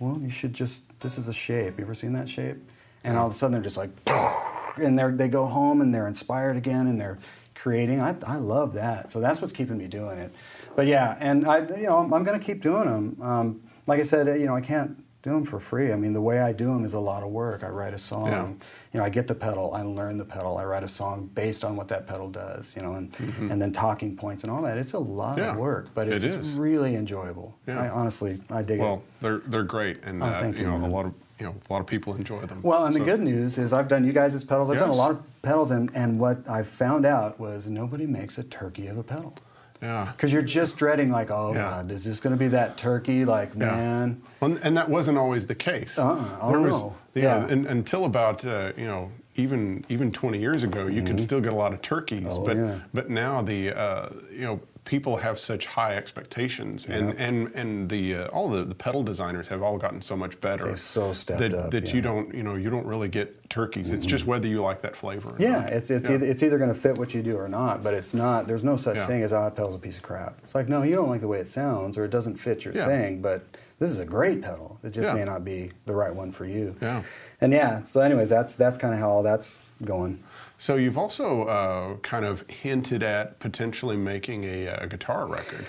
well, 0.00 0.18
you 0.20 0.30
should 0.30 0.54
just, 0.54 0.82
this 1.00 1.18
is 1.18 1.28
a 1.28 1.32
shape. 1.32 1.78
You 1.78 1.84
ever 1.84 1.94
seen 1.94 2.12
that 2.14 2.28
shape? 2.28 2.56
And 3.04 3.16
all 3.16 3.26
of 3.26 3.32
a 3.32 3.34
sudden 3.34 3.52
they're 3.52 3.62
just 3.62 3.76
like, 3.76 3.90
and 4.78 4.98
they 4.98 5.10
they 5.10 5.28
go 5.28 5.46
home 5.46 5.80
and 5.80 5.94
they're 5.94 6.08
inspired 6.08 6.56
again 6.56 6.86
and 6.86 7.00
they're 7.00 7.18
creating. 7.54 8.00
I, 8.00 8.16
I 8.26 8.36
love 8.36 8.74
that. 8.74 9.10
So 9.10 9.20
that's 9.20 9.40
what's 9.40 9.52
keeping 9.52 9.78
me 9.78 9.86
doing 9.86 10.18
it. 10.18 10.34
But 10.74 10.86
yeah, 10.86 11.16
and 11.20 11.46
I, 11.46 11.58
you 11.76 11.86
know, 11.86 11.98
I'm, 11.98 12.12
I'm 12.12 12.24
going 12.24 12.38
to 12.38 12.44
keep 12.44 12.60
doing 12.60 12.86
them. 12.86 13.22
Um, 13.22 13.62
like 13.86 14.00
I 14.00 14.02
said, 14.02 14.40
you 14.40 14.46
know, 14.46 14.56
I 14.56 14.60
can't 14.60 15.03
do 15.24 15.30
them 15.30 15.44
for 15.46 15.58
free. 15.58 15.90
I 15.90 15.96
mean, 15.96 16.12
the 16.12 16.20
way 16.20 16.38
I 16.40 16.52
do 16.52 16.66
them 16.66 16.84
is 16.84 16.92
a 16.92 17.00
lot 17.00 17.22
of 17.22 17.30
work. 17.30 17.64
I 17.64 17.68
write 17.68 17.94
a 17.94 17.98
song. 17.98 18.26
Yeah. 18.26 18.46
You 18.92 19.00
know, 19.00 19.04
I 19.04 19.08
get 19.08 19.26
the 19.26 19.34
pedal, 19.34 19.72
I 19.74 19.80
learn 19.82 20.18
the 20.18 20.24
pedal, 20.24 20.58
I 20.58 20.64
write 20.64 20.84
a 20.84 20.88
song 20.88 21.30
based 21.34 21.64
on 21.64 21.76
what 21.76 21.88
that 21.88 22.06
pedal 22.06 22.28
does. 22.30 22.76
You 22.76 22.82
know, 22.82 22.92
and 22.94 23.10
and 23.50 23.60
then 23.60 23.72
talking 23.72 24.16
points 24.16 24.44
and 24.44 24.52
all 24.52 24.62
that. 24.62 24.76
It's 24.78 24.92
a 24.92 24.98
lot 24.98 25.24
Mm-hmm. 25.38 25.40
Yeah, 25.40 25.52
of 25.52 25.56
work, 25.56 25.88
but 25.94 26.08
it's 26.08 26.22
it 26.24 26.60
really 26.60 26.94
enjoyable. 26.94 27.56
Yeah. 27.66 27.80
I 27.82 27.88
honestly, 27.88 28.40
I 28.50 28.62
dig 28.62 28.78
Well, 28.80 28.88
it. 28.88 28.92
Well, 28.92 29.02
they're 29.22 29.38
they're 29.50 29.62
great, 29.62 30.04
and 30.04 30.22
Oh, 30.22 30.26
uh, 30.26 30.40
thank 30.40 30.58
you 30.58 30.64
you, 30.64 30.70
know 30.70 30.78
man. 30.78 30.90
a 30.90 30.94
lot 30.94 31.06
of 31.06 31.14
you 31.40 31.46
know 31.46 31.54
a 31.68 31.72
lot 31.72 31.80
of 31.80 31.86
people 31.86 32.14
enjoy 32.14 32.42
them. 32.44 32.60
Well, 32.62 32.84
and 32.84 32.94
the 32.94 33.00
good 33.00 33.20
news 33.20 33.56
is 33.56 33.72
I've 33.72 33.88
done 33.88 34.04
you 34.04 34.12
guys' 34.12 34.44
pedals. 34.44 34.68
I've 34.70 34.78
done 34.78 34.90
a 34.90 34.94
lot 35.04 35.10
of 35.12 35.22
pedals, 35.42 35.70
and, 35.70 35.90
and 35.94 36.20
what 36.20 36.46
I 36.48 36.62
found 36.62 37.06
out 37.06 37.40
was 37.40 37.68
nobody 37.70 38.06
makes 38.06 38.36
a 38.36 38.44
turkey 38.44 38.86
of 38.88 38.98
a 38.98 39.02
pedal. 39.02 39.34
Yeah. 39.82 40.08
Because 40.12 40.32
you're 40.32 40.42
just 40.42 40.76
dreading, 40.76 41.10
like, 41.10 41.30
oh, 41.30 41.52
Yeah. 41.54 41.62
God, 41.62 41.90
is 41.90 42.04
this 42.04 42.20
going 42.20 42.32
to 42.32 42.38
be 42.38 42.48
that 42.48 42.76
turkey? 42.78 43.24
Like, 43.24 43.52
Yeah. 43.54 43.70
man. 43.72 44.22
Well, 44.40 44.58
and 44.62 44.76
that 44.76 44.88
wasn't 44.88 45.18
always 45.18 45.46
the 45.46 45.54
case. 45.54 45.98
Uh-uh. 45.98 46.38
Oh, 46.40 46.48
there 46.50 46.60
was, 46.60 46.74
no. 46.80 46.94
yeah, 47.14 47.22
Yeah. 47.22 47.46
and, 47.52 47.66
until 47.66 48.04
about 48.04 48.44
uh, 48.44 48.72
you 48.76 48.86
know 48.86 49.10
even 49.36 49.84
even 49.88 50.12
20 50.12 50.38
years 50.38 50.62
ago, 50.62 50.86
you 50.86 51.02
could 51.02 51.20
still 51.20 51.40
get 51.40 51.52
a 51.52 51.56
lot 51.56 51.72
of 51.72 51.82
turkeys, 51.82 52.22
Mm-hmm. 52.24 52.42
Oh, 52.42 52.44
but 52.44 52.56
yeah. 52.56 52.78
but 52.92 53.10
now 53.10 53.42
the 53.42 53.72
uh, 53.76 54.08
you 54.32 54.42
know 54.42 54.60
people 54.84 55.16
have 55.18 55.38
such 55.38 55.66
high 55.66 55.96
expectations, 55.96 56.86
and 56.86 57.08
Yeah. 57.14 57.24
and 57.24 57.50
and 57.54 57.88
the 57.88 58.14
uh, 58.16 58.26
all 58.28 58.48
the, 58.48 58.64
the 58.64 58.74
pedal 58.74 59.02
designers 59.02 59.48
have 59.48 59.62
all 59.62 59.78
gotten 59.78 60.02
so 60.02 60.16
much 60.16 60.40
better. 60.40 60.66
They've 60.66 60.80
so 60.80 61.12
stepped 61.12 61.40
that, 61.40 61.54
up, 61.54 61.70
that 61.70 61.86
yeah. 61.86 61.94
you 61.94 62.00
don't 62.02 62.34
you 62.34 62.42
know 62.42 62.54
you 62.54 62.70
don't 62.70 62.86
really 62.86 63.08
get 63.08 63.48
turkeys. 63.50 63.92
It's 63.92 64.06
just 64.06 64.26
whether 64.26 64.48
you 64.48 64.62
like 64.62 64.82
that 64.82 64.94
flavor. 64.96 65.30
or 65.30 65.36
Yeah, 65.38 65.60
not. 65.60 65.72
it's 65.72 65.90
it's 65.90 66.08
Yeah. 66.08 66.16
either 66.16 66.26
it's 66.26 66.42
either 66.42 66.58
going 66.58 66.72
to 66.72 66.78
fit 66.78 66.98
what 66.98 67.14
you 67.14 67.22
do 67.22 67.36
or 67.36 67.48
not, 67.48 67.82
but 67.82 67.94
it's 67.94 68.14
not. 68.14 68.46
There's 68.46 68.64
no 68.64 68.76
such 68.76 68.98
thing 68.98 69.22
as 69.22 69.32
oh, 69.32 69.42
that 69.44 69.54
pedal's 69.56 69.74
a 69.74 69.78
piece 69.78 69.96
of 69.96 70.02
crap. 70.02 70.38
It's 70.42 70.54
like 70.54 70.68
no, 70.68 70.82
you 70.82 70.94
don't 70.94 71.08
like 71.08 71.20
the 71.20 71.28
way 71.28 71.38
it 71.38 71.48
sounds, 71.48 71.96
or 71.96 72.04
it 72.04 72.10
doesn't 72.10 72.36
fit 72.36 72.64
your 72.64 72.74
thing. 72.74 73.22
But 73.22 73.44
this 73.78 73.90
is 73.90 73.98
a 73.98 74.04
great 74.04 74.42
pedal. 74.42 74.78
It 74.84 74.90
just 74.90 75.12
may 75.14 75.24
not 75.24 75.44
be 75.44 75.72
the 75.86 75.94
right 75.94 76.14
one 76.14 76.30
for 76.32 76.44
you. 76.46 76.76
Yeah. 76.80 77.02
And 77.40 77.52
yeah, 77.52 77.82
so 77.82 78.00
anyways, 78.00 78.28
that's 78.28 78.54
that's 78.54 78.78
kind 78.78 78.94
of 78.94 79.00
how 79.00 79.10
all 79.10 79.22
that's 79.22 79.58
going. 79.84 80.22
So 80.58 80.76
you've 80.76 80.98
also 80.98 81.44
uh, 81.44 81.96
kind 81.98 82.24
of 82.24 82.48
hinted 82.48 83.02
at 83.02 83.38
potentially 83.40 83.96
making 83.96 84.44
a, 84.44 84.68
uh 84.68 84.86
guitar 84.86 85.26
record. 85.26 85.66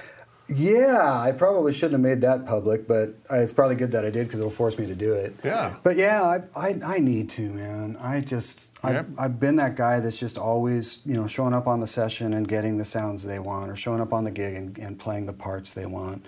Yeah, 0.48 1.20
I 1.20 1.32
probably 1.32 1.74
shouldn't 1.74 1.94
have 1.94 2.02
made 2.02 2.22
that 2.22 2.46
public, 2.46 2.88
but 2.88 3.16
it's 3.32 3.52
probably 3.52 3.76
good 3.76 3.92
that 3.94 4.06
I 4.06 4.12
did 4.12 4.28
because 4.28 4.40
it'll 4.40 4.52
force 4.52 4.78
me 4.78 4.86
to 4.86 4.94
do 4.94 5.12
it. 5.12 5.36
Yeah. 5.44 5.74
But 5.82 5.98
yeah, 5.98 6.22
I, 6.22 6.44
I, 6.56 6.80
I 6.86 7.00
need 7.00 7.30
to, 7.32 7.52
man. 7.52 7.98
I 8.00 8.22
just, 8.22 8.72
Yep. 8.84 8.94
I've, 8.94 9.20
I've 9.20 9.40
been 9.40 9.56
that 9.56 9.76
guy 9.76 10.00
that's 10.00 10.20
just 10.20 10.38
always, 10.38 11.00
you 11.04 11.16
know, 11.16 11.26
showing 11.26 11.56
up 11.56 11.66
on 11.66 11.80
the 11.80 11.88
session 11.88 12.34
and 12.34 12.48
getting 12.48 12.78
the 12.78 12.86
sounds 12.86 13.24
they 13.24 13.40
want, 13.40 13.72
or 13.72 13.76
showing 13.76 14.02
up 14.02 14.14
on 14.14 14.24
the 14.24 14.30
gig 14.30 14.54
and, 14.56 14.78
and 14.78 15.00
playing 15.00 15.26
the 15.26 15.34
parts 15.34 15.74
they 15.74 15.88
want. 15.88 16.24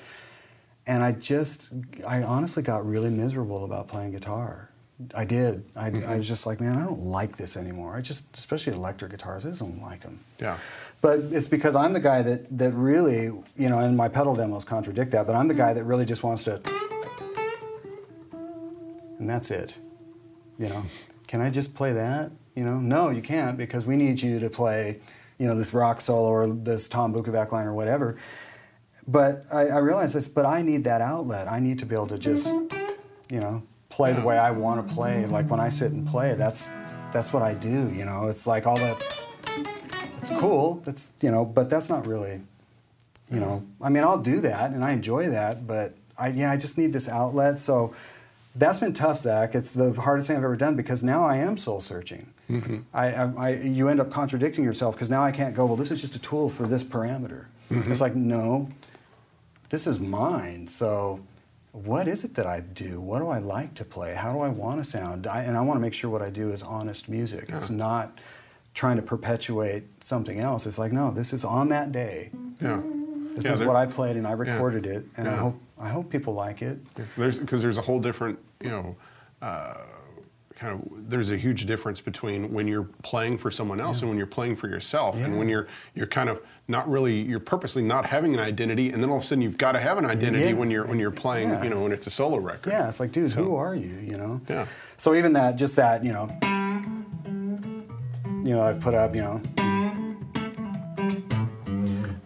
And 0.87 1.03
I 1.03 1.11
just, 1.11 1.69
I 2.07 2.23
honestly 2.23 2.63
got 2.63 2.87
really 2.87 3.11
miserable 3.11 3.65
about 3.65 3.87
playing 3.87 4.13
guitar. 4.13 4.71
I 5.13 5.25
did. 5.25 5.63
I, 5.75 5.87
I 5.87 5.91
mm-hmm. 5.91 6.17
was 6.17 6.27
just 6.27 6.47
like, 6.47 6.59
man, 6.59 6.77
I 6.77 6.83
don't 6.83 7.03
like 7.03 7.37
this 7.37 7.55
anymore. 7.55 7.95
I 7.95 8.01
just, 8.01 8.35
especially 8.35 8.73
electric 8.73 9.11
guitars, 9.11 9.45
I 9.45 9.49
just 9.49 9.61
don't 9.61 9.81
like 9.81 10.01
them. 10.01 10.21
Yeah. 10.39 10.57
But 11.01 11.19
it's 11.31 11.47
because 11.47 11.75
I'm 11.75 11.93
the 11.93 11.99
guy 11.99 12.23
that, 12.23 12.57
that 12.57 12.73
really, 12.73 13.25
you 13.25 13.69
know, 13.69 13.79
and 13.79 13.95
my 13.95 14.07
pedal 14.07 14.35
demos 14.35 14.65
contradict 14.65 15.11
that, 15.11 15.27
but 15.27 15.35
I'm 15.35 15.47
the 15.47 15.53
guy 15.53 15.73
that 15.73 15.83
really 15.83 16.05
just 16.05 16.23
wants 16.23 16.43
to. 16.45 16.61
And 19.19 19.29
that's 19.29 19.51
it. 19.51 19.77
You 20.57 20.69
know, 20.69 20.85
can 21.27 21.41
I 21.41 21.51
just 21.51 21.75
play 21.75 21.93
that? 21.93 22.31
You 22.55 22.63
know, 22.63 22.79
no, 22.79 23.09
you 23.09 23.21
can't 23.21 23.55
because 23.55 23.85
we 23.85 23.95
need 23.95 24.21
you 24.21 24.39
to 24.39 24.49
play, 24.49 24.99
you 25.37 25.47
know, 25.47 25.55
this 25.55 25.73
rock 25.75 26.01
solo 26.01 26.29
or 26.29 26.47
this 26.47 26.87
Tom 26.87 27.13
Bukovac 27.13 27.51
line 27.51 27.67
or 27.67 27.73
whatever. 27.73 28.17
But 29.07 29.45
I, 29.53 29.67
I 29.67 29.77
realize 29.77 30.13
this, 30.13 30.27
but 30.27 30.47
I 30.47 30.63
need 30.63 30.85
that 30.85 31.01
outlet. 31.01 31.47
I 31.47 31.59
need 31.59 31.77
to 31.79 31.85
be 31.85 31.93
able 31.93 32.07
to 32.07 32.17
just, 32.17 32.47
you 32.47 33.39
know, 33.39 33.61
play 33.97 34.13
the 34.13 34.21
way 34.21 34.37
I 34.37 34.51
want 34.51 34.87
to 34.87 34.93
play. 34.93 35.25
Like 35.25 35.49
when 35.49 35.59
I 35.59 35.69
sit 35.69 35.91
and 35.91 36.07
play, 36.07 36.35
that's 36.35 36.69
that's 37.11 37.33
what 37.33 37.41
I 37.41 37.55
do. 37.55 37.91
You 37.91 38.05
know, 38.05 38.27
it's 38.27 38.45
like 38.45 38.67
all 38.67 38.77
that 38.77 38.95
it's 40.17 40.29
cool. 40.39 40.81
That's 40.85 41.11
you 41.19 41.31
know, 41.31 41.43
but 41.43 41.67
that's 41.69 41.89
not 41.89 42.05
really, 42.05 42.41
you 43.31 43.39
know. 43.39 43.65
I 43.81 43.89
mean, 43.89 44.03
I'll 44.03 44.19
do 44.19 44.39
that 44.41 44.71
and 44.71 44.85
I 44.85 44.91
enjoy 44.91 45.29
that, 45.29 45.65
but 45.65 45.95
I 46.15 46.27
yeah, 46.29 46.51
I 46.51 46.57
just 46.57 46.77
need 46.77 46.93
this 46.93 47.09
outlet. 47.09 47.59
So 47.59 47.95
that's 48.55 48.77
been 48.77 48.93
tough, 48.93 49.17
Zach. 49.17 49.55
It's 49.55 49.73
the 49.73 49.91
hardest 49.93 50.27
thing 50.27 50.37
I've 50.37 50.43
ever 50.43 50.55
done 50.55 50.75
because 50.75 51.03
now 51.03 51.25
I 51.25 51.37
am 51.37 51.57
soul 51.57 51.81
searching. 51.81 52.27
Mm-hmm. 52.51 52.77
I, 52.93 53.13
I, 53.13 53.31
I 53.37 53.49
you 53.55 53.89
end 53.89 53.99
up 53.99 54.11
contradicting 54.11 54.63
yourself 54.63 54.93
because 54.93 55.09
now 55.09 55.23
I 55.23 55.31
can't 55.31 55.55
go. 55.55 55.65
Well, 55.65 55.75
this 55.75 55.89
is 55.89 56.01
just 56.01 56.15
a 56.15 56.19
tool 56.19 56.49
for 56.49 56.67
this 56.67 56.83
parameter. 56.83 57.45
Mm-hmm. 57.71 57.91
It's 57.91 58.01
like 58.01 58.15
no, 58.15 58.69
this 59.69 59.87
is 59.87 59.99
mine. 59.99 60.67
So. 60.67 61.21
What 61.71 62.07
is 62.07 62.23
it 62.23 62.35
that 62.35 62.47
I 62.47 62.59
do? 62.61 62.99
What 62.99 63.19
do 63.19 63.29
I 63.29 63.39
like 63.39 63.75
to 63.75 63.85
play? 63.85 64.15
How 64.15 64.31
do 64.31 64.39
I 64.39 64.49
want 64.49 64.83
to 64.83 64.89
sound? 64.89 65.27
I, 65.27 65.41
and 65.43 65.55
I 65.55 65.61
want 65.61 65.77
to 65.77 65.81
make 65.81 65.93
sure 65.93 66.09
what 66.09 66.21
I 66.21 66.29
do 66.29 66.49
is 66.49 66.63
honest 66.63 67.07
music. 67.07 67.49
It's 67.49 67.69
not 67.69 68.17
trying 68.73 68.95
to 68.95 69.01
perpetuate 69.03 70.03
something 70.03 70.39
else. 70.39 70.65
It's 70.65 70.79
like, 70.79 70.91
no, 70.91 71.11
this 71.11 71.33
is 71.33 71.43
on 71.45 71.69
that 71.69 71.91
day. 71.91 72.31
Yeah. 72.61 72.81
This 73.35 73.45
Yeah, 73.45 73.53
is 73.53 73.59
what 73.59 73.75
I 73.75 73.85
played 73.85 74.15
and 74.15 74.25
I 74.25 74.31
recorded 74.31 74.87
it, 74.87 75.05
and 75.15 75.27
I 75.27 75.35
hope 75.35 75.61
I 75.79 75.89
hope 75.89 76.09
people 76.09 76.33
like 76.33 76.63
it. 76.63 76.79
There's 77.15 77.37
because 77.37 77.61
there's 77.61 77.77
a 77.77 77.81
whole 77.83 77.99
different 77.99 78.39
you 78.61 78.69
know 78.71 78.95
uh, 79.43 79.75
kind 80.57 80.73
of 80.73 81.09
there's 81.09 81.29
a 81.29 81.37
huge 81.37 81.65
difference 81.67 82.01
between 82.01 82.51
when 82.51 82.67
you're 82.67 82.89
playing 83.03 83.37
for 83.37 83.51
someone 83.51 83.79
else 83.79 83.99
and 84.01 84.09
when 84.09 84.17
you're 84.17 84.25
playing 84.27 84.55
for 84.55 84.67
yourself, 84.67 85.15
and 85.17 85.37
when 85.37 85.47
you're 85.47 85.67
you're 85.95 86.07
kind 86.07 86.29
of 86.29 86.41
not 86.67 86.89
really 86.89 87.21
you're 87.21 87.39
purposely 87.39 87.83
not 87.83 88.07
having 88.07 88.33
an 88.33 88.39
identity, 88.39 88.89
and 88.89 89.01
then 89.01 89.09
all 89.11 89.17
of 89.17 89.23
a 89.23 89.25
sudden 89.25 89.41
you've 89.43 89.57
got 89.57 89.73
to 89.73 89.79
have 89.79 89.97
an 89.97 90.05
identity 90.05 90.45
Yeah. 90.47 90.53
when 90.53 90.71
you're 90.71 90.85
when 90.85 90.97
you're 90.99 91.11
playing, 91.11 91.49
Yeah. 91.49 91.63
you 91.63 91.69
know, 91.69 91.83
when 91.83 91.91
it's 91.91 92.07
a 92.07 92.09
solo 92.09 92.37
record. 92.37 92.71
Yeah, 92.71 92.87
it's 92.87 92.99
like, 92.99 93.11
dude, 93.11 93.31
who 93.31 93.55
are 93.55 93.75
you? 93.75 93.95
You 94.03 94.17
know. 94.17 94.41
Yeah. 94.49 94.65
So 94.97 95.13
even 95.13 95.33
that, 95.33 95.57
just 95.57 95.75
that, 95.75 96.03
you 96.03 96.11
know, 96.11 96.27
you 98.43 98.53
know, 98.55 98.61
I've 98.61 98.79
put 98.81 98.93
up, 98.95 99.13
you 99.15 99.21
know, 99.21 99.41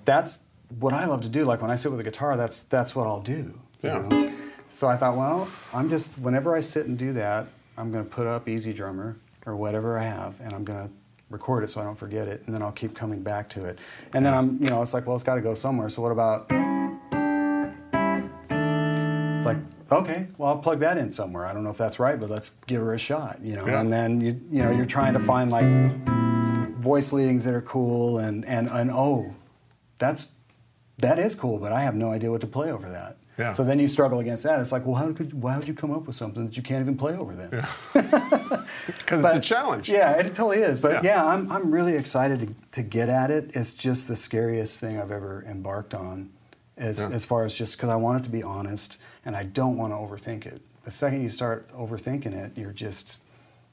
that's 0.06 0.40
what 0.80 0.94
I 0.94 1.06
love 1.06 1.22
to 1.22 1.30
do. 1.30 1.46
Like 1.46 1.62
when 1.62 1.72
I 1.72 1.76
sit 1.76 1.92
with 1.92 2.00
a 2.00 2.04
guitar, 2.04 2.38
that's 2.38 2.64
that's 2.64 2.96
what 2.96 3.08
I'll 3.08 3.22
do. 3.22 3.60
you 3.82 3.90
Yeah. 3.90 4.08
know? 4.08 4.32
So 4.70 4.88
I 4.88 4.96
thought, 4.96 5.18
well, 5.18 5.50
I'm 5.74 5.90
just 5.90 6.18
whenever 6.18 6.56
I 6.56 6.62
sit 6.62 6.86
and 6.88 6.98
do 6.98 7.14
that, 7.14 7.48
I'm 7.78 7.92
going 7.92 8.04
to 8.04 8.10
put 8.10 8.28
up 8.28 8.46
EZdrummer 8.46 9.16
or 9.46 9.56
whatever 9.56 9.98
I 9.98 10.04
have, 10.04 10.40
and 10.40 10.54
I'm 10.54 10.64
going 10.64 10.88
to 10.88 10.94
record 11.30 11.64
it 11.64 11.70
so 11.70 11.82
I 11.82 11.84
don't 11.84 11.96
forget 11.96 12.28
it, 12.28 12.44
and 12.46 12.54
then 12.54 12.62
I'll 12.62 12.72
keep 12.72 12.96
coming 12.96 13.24
back 13.24 13.50
to 13.52 13.66
it. 13.66 13.80
And 14.14 14.26
then 14.26 14.34
I'm, 14.34 14.58
you 14.60 14.70
know, 14.70 14.82
it's 14.82 14.94
like, 14.94 15.08
well, 15.08 15.16
it's 15.16 15.24
got 15.24 15.36
to 15.36 15.42
go 15.42 15.54
somewhere. 15.54 15.90
So 15.90 16.02
what 16.02 16.12
about? 16.12 16.48
It's 19.36 19.46
like, 19.46 19.58
okay, 19.92 20.28
well, 20.38 20.50
I'll 20.50 20.60
plug 20.60 20.80
that 20.82 20.98
in 20.98 21.12
somewhere. 21.12 21.46
I 21.46 21.54
don't 21.54 21.64
know 21.64 21.72
if 21.72 21.78
that's 21.78 22.00
right, 22.00 22.20
but 22.20 22.30
let's 22.30 22.52
give 22.68 22.82
her 22.82 22.94
a 22.94 23.00
shot, 23.00 23.40
you 23.42 23.56
know. 23.56 23.66
Yeah. 23.66 23.82
And 23.82 23.92
then 23.92 24.22
you, 24.22 24.40
you 24.52 24.62
know, 24.62 24.72
you're 24.72 24.86
trying 24.86 25.14
to 25.14 25.20
find 25.20 25.52
like 25.52 25.66
voice 26.78 27.12
leadings 27.12 27.46
that 27.46 27.56
are 27.56 27.62
cool, 27.62 28.20
and 28.20 28.46
and 28.46 28.70
and 28.70 28.92
oh, 28.92 29.34
that's 29.98 30.28
that 31.00 31.18
is 31.18 31.34
cool, 31.34 31.58
but 31.58 31.72
I 31.72 31.82
have 31.82 31.96
no 31.96 32.12
idea 32.12 32.30
what 32.30 32.42
to 32.42 32.48
play 32.48 32.72
over 32.72 32.90
that. 32.90 33.18
Yeah. 33.42 33.54
So 33.54 33.64
then 33.64 33.80
you 33.80 33.88
struggle 33.88 34.20
against 34.20 34.44
that. 34.44 34.60
It's 34.62 34.72
like, 34.72 34.86
well, 34.86 34.96
how 34.96 35.12
could 35.14 35.34
why 35.34 35.58
would 35.58 35.68
you 35.68 35.74
come 35.74 35.92
up 35.92 36.08
with 36.08 36.16
something 36.16 36.46
that 36.46 36.56
you 36.58 36.64
can't 36.64 36.82
even 36.82 36.98
play 36.98 37.16
over 37.16 37.34
then? 37.34 37.50
because 38.98 39.24
it's 39.26 39.36
a 39.36 39.40
challenge. 39.40 39.90
Yeah, 39.90 40.12
it 40.14 40.36
totally 40.36 40.60
is. 40.60 40.80
But 40.80 41.04
Yeah. 41.04 41.16
yeah, 41.16 41.26
I'm, 41.26 41.52
I'm 41.52 41.72
really 41.72 41.96
excited 41.96 42.40
to, 42.42 42.56
to 42.72 42.84
get 42.84 43.10
at 43.10 43.32
it. 43.32 43.52
It's 43.56 43.74
just 43.74 44.08
the 44.08 44.16
scariest 44.16 44.80
thing 44.80 45.00
I've 45.00 45.12
ever 45.12 45.44
embarked 45.48 45.94
on, 45.94 46.30
as, 46.78 47.00
Yeah. 47.00 47.10
as 47.10 47.26
far 47.26 47.44
as 47.46 47.54
just 47.58 47.78
because 47.78 47.90
I 47.90 47.96
want 47.96 48.22
it 48.22 48.24
to 48.26 48.30
be 48.30 48.44
honest 48.44 48.98
and 49.26 49.36
I 49.36 49.44
don't 49.44 49.78
want 49.78 49.94
to 49.94 49.98
overthink 49.98 50.46
it. 50.46 50.62
The 50.84 50.92
second 50.92 51.22
you 51.22 51.30
start 51.30 51.70
overthinking 51.76 52.34
it, 52.34 52.58
you're 52.58 52.72
just 52.74 53.22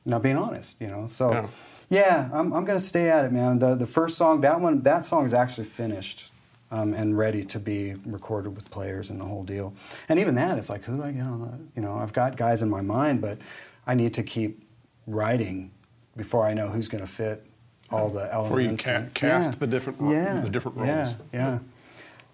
not 0.04 0.22
being 0.22 0.37
honest, 0.37 0.81
you 0.81 0.88
know? 0.88 1.07
So, 1.07 1.33
Yeah. 1.33 1.46
yeah, 1.88 2.28
I'm, 2.33 2.52
I'm 2.52 2.64
going 2.64 2.78
to 2.78 2.85
stay 2.85 3.09
at 3.11 3.24
it, 3.24 3.33
man. 3.33 3.59
The, 3.59 3.74
the 3.74 3.87
first 3.87 4.16
song, 4.18 4.40
that 4.42 4.61
one, 4.61 4.83
that 4.83 5.07
song 5.07 5.24
is 5.24 5.33
actually 5.35 5.66
finished. 5.66 6.31
Um, 6.70 6.92
and 6.92 7.16
ready 7.16 7.44
to 7.44 7.59
be 7.59 7.94
recorded 8.04 8.54
with 8.54 8.70
players 8.70 9.09
and 9.09 9.18
the 9.18 9.24
whole 9.24 9.42
deal. 9.42 9.72
And 10.11 10.18
even 10.20 10.35
that, 10.35 10.59
it's 10.59 10.68
like, 10.68 10.85
who 10.85 10.98
do 10.98 11.02
I 11.02 11.12
get 11.12 11.22
on 11.22 11.40
the? 11.40 11.59
You 11.74 11.81
know, 11.81 11.96
I've 11.96 12.12
got 12.12 12.37
guys 12.37 12.61
in 12.61 12.68
my 12.68 12.83
mind, 12.83 13.22
but 13.22 13.38
I 13.87 13.94
need 13.94 14.12
to 14.14 14.22
keep 14.22 14.62
writing 15.07 15.70
before 16.14 16.46
I 16.46 16.52
know 16.52 16.68
who's 16.68 16.88
going 16.88 17.02
to 17.02 17.11
fit 17.11 17.42
all 17.90 18.11
the 18.11 18.31
elements. 18.31 18.48
Before 18.50 18.61
you 18.61 18.76
ca- 19.07 19.11
cast 19.14 19.61
the 19.61 19.66
different 19.66 19.98
yeah, 20.11 20.40
the 20.42 20.50
different 20.50 20.76
yeah, 20.76 21.04
roles. 21.04 21.14
Yeah, 21.33 21.59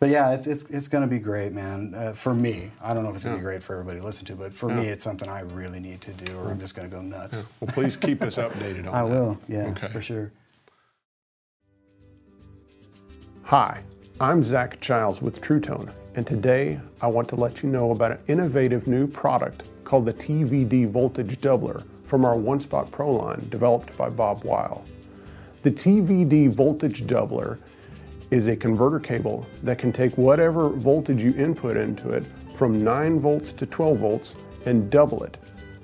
But 0.00 0.08
yeah, 0.08 0.32
it's 0.32 0.48
it's, 0.48 0.64
it's 0.64 0.88
going 0.88 1.02
to 1.02 1.08
be 1.08 1.20
great, 1.20 1.52
man. 1.52 1.94
Uh, 1.94 2.12
for 2.12 2.34
me, 2.34 2.72
I 2.82 2.92
don't 2.92 3.04
know 3.04 3.10
if 3.10 3.14
it's 3.14 3.22
going 3.24 3.36
to 3.36 3.38
Yeah. 3.38 3.42
be 3.42 3.44
great 3.44 3.62
for 3.62 3.74
everybody 3.74 4.00
to 4.00 4.04
listen 4.04 4.24
to, 4.26 4.34
but 4.34 4.52
for 4.52 4.68
Yeah. 4.68 4.80
me, 4.80 4.88
it's 4.88 5.04
something 5.04 5.28
I 5.28 5.42
really 5.42 5.78
need 5.78 6.00
to 6.00 6.10
do, 6.12 6.36
or 6.38 6.50
I'm 6.50 6.58
just 6.58 6.74
going 6.74 6.90
to 6.90 6.96
go 6.96 7.00
nuts. 7.02 7.44
Well, 7.60 7.70
please 7.72 7.96
keep 7.96 8.20
us 8.20 8.34
updated 8.34 8.88
on 8.88 8.88
I 8.88 8.90
that. 8.90 8.98
I 8.98 9.02
will, 9.04 9.38
yeah, 9.46 9.68
Okay. 9.68 9.86
for 9.88 10.00
sure. 10.00 10.32
Hi, 13.44 13.82
I'm 14.20 14.44
Zach 14.44 14.80
Giles 14.80 15.20
with 15.20 15.40
True 15.40 15.58
Tone, 15.58 15.90
and 16.14 16.24
today 16.24 16.80
I 17.00 17.08
want 17.08 17.28
to 17.30 17.34
let 17.34 17.64
you 17.64 17.68
know 17.68 17.90
about 17.90 18.12
an 18.12 18.20
innovative 18.28 18.86
new 18.86 19.08
product 19.08 19.64
called 19.82 20.06
the 20.06 20.14
TVD 20.14 20.88
Voltage 20.88 21.38
Doubler 21.40 21.82
from 22.04 22.24
our 22.24 22.36
One 22.36 22.60
Spot 22.60 22.88
Pro 22.92 23.10
line 23.10 23.44
developed 23.50 23.98
by 23.98 24.08
Bob 24.08 24.44
Weil. 24.44 24.84
The 25.62 25.72
TVD 25.72 26.48
Voltage 26.48 27.08
Doubler 27.08 27.58
is 28.30 28.46
a 28.46 28.54
converter 28.54 29.00
cable 29.00 29.48
that 29.64 29.78
can 29.78 29.90
take 29.90 30.16
whatever 30.16 30.68
voltage 30.68 31.24
you 31.24 31.34
input 31.34 31.76
into 31.76 32.10
it 32.10 32.24
from 32.54 32.84
9 32.84 33.18
volts 33.18 33.50
to 33.50 33.66
12 33.66 33.98
volts 33.98 34.36
and 34.64 34.88
double 34.90 35.24
it. 35.24 35.38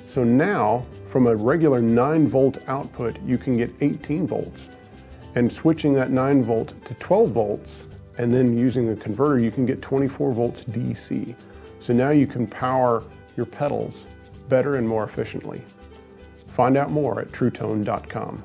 So 0.07 0.23
now, 0.23 0.87
from 1.09 1.27
a 1.27 1.35
regular 1.35 1.83
9 1.83 2.29
volt 2.29 2.59
output, 2.69 3.21
you 3.27 3.39
can 3.39 3.57
get 3.57 3.75
18 3.81 4.25
volts 4.29 4.71
and 5.35 5.53
switching 5.53 5.95
that 5.95 6.13
9 6.13 6.45
volt 6.45 6.75
to 6.85 6.95
12 6.95 7.31
volts 7.31 7.85
and 8.21 8.35
then 8.35 8.57
using 8.57 8.87
the 8.87 8.95
converter 8.97 9.39
you 9.39 9.51
can 9.51 9.65
get 9.65 9.81
24 9.81 10.33
volts 10.33 10.63
DC. 10.67 11.35
So 11.79 11.95
now 11.95 12.11
you 12.11 12.27
can 12.27 12.47
power 12.47 13.03
your 13.35 13.47
pedals 13.47 14.07
better 14.51 14.77
and 14.77 14.87
more 14.87 15.05
efficiently. 15.05 15.63
Find 16.47 16.77
out 16.77 16.91
more 16.91 17.21
at 17.21 17.29
truetone.com. 17.29 18.43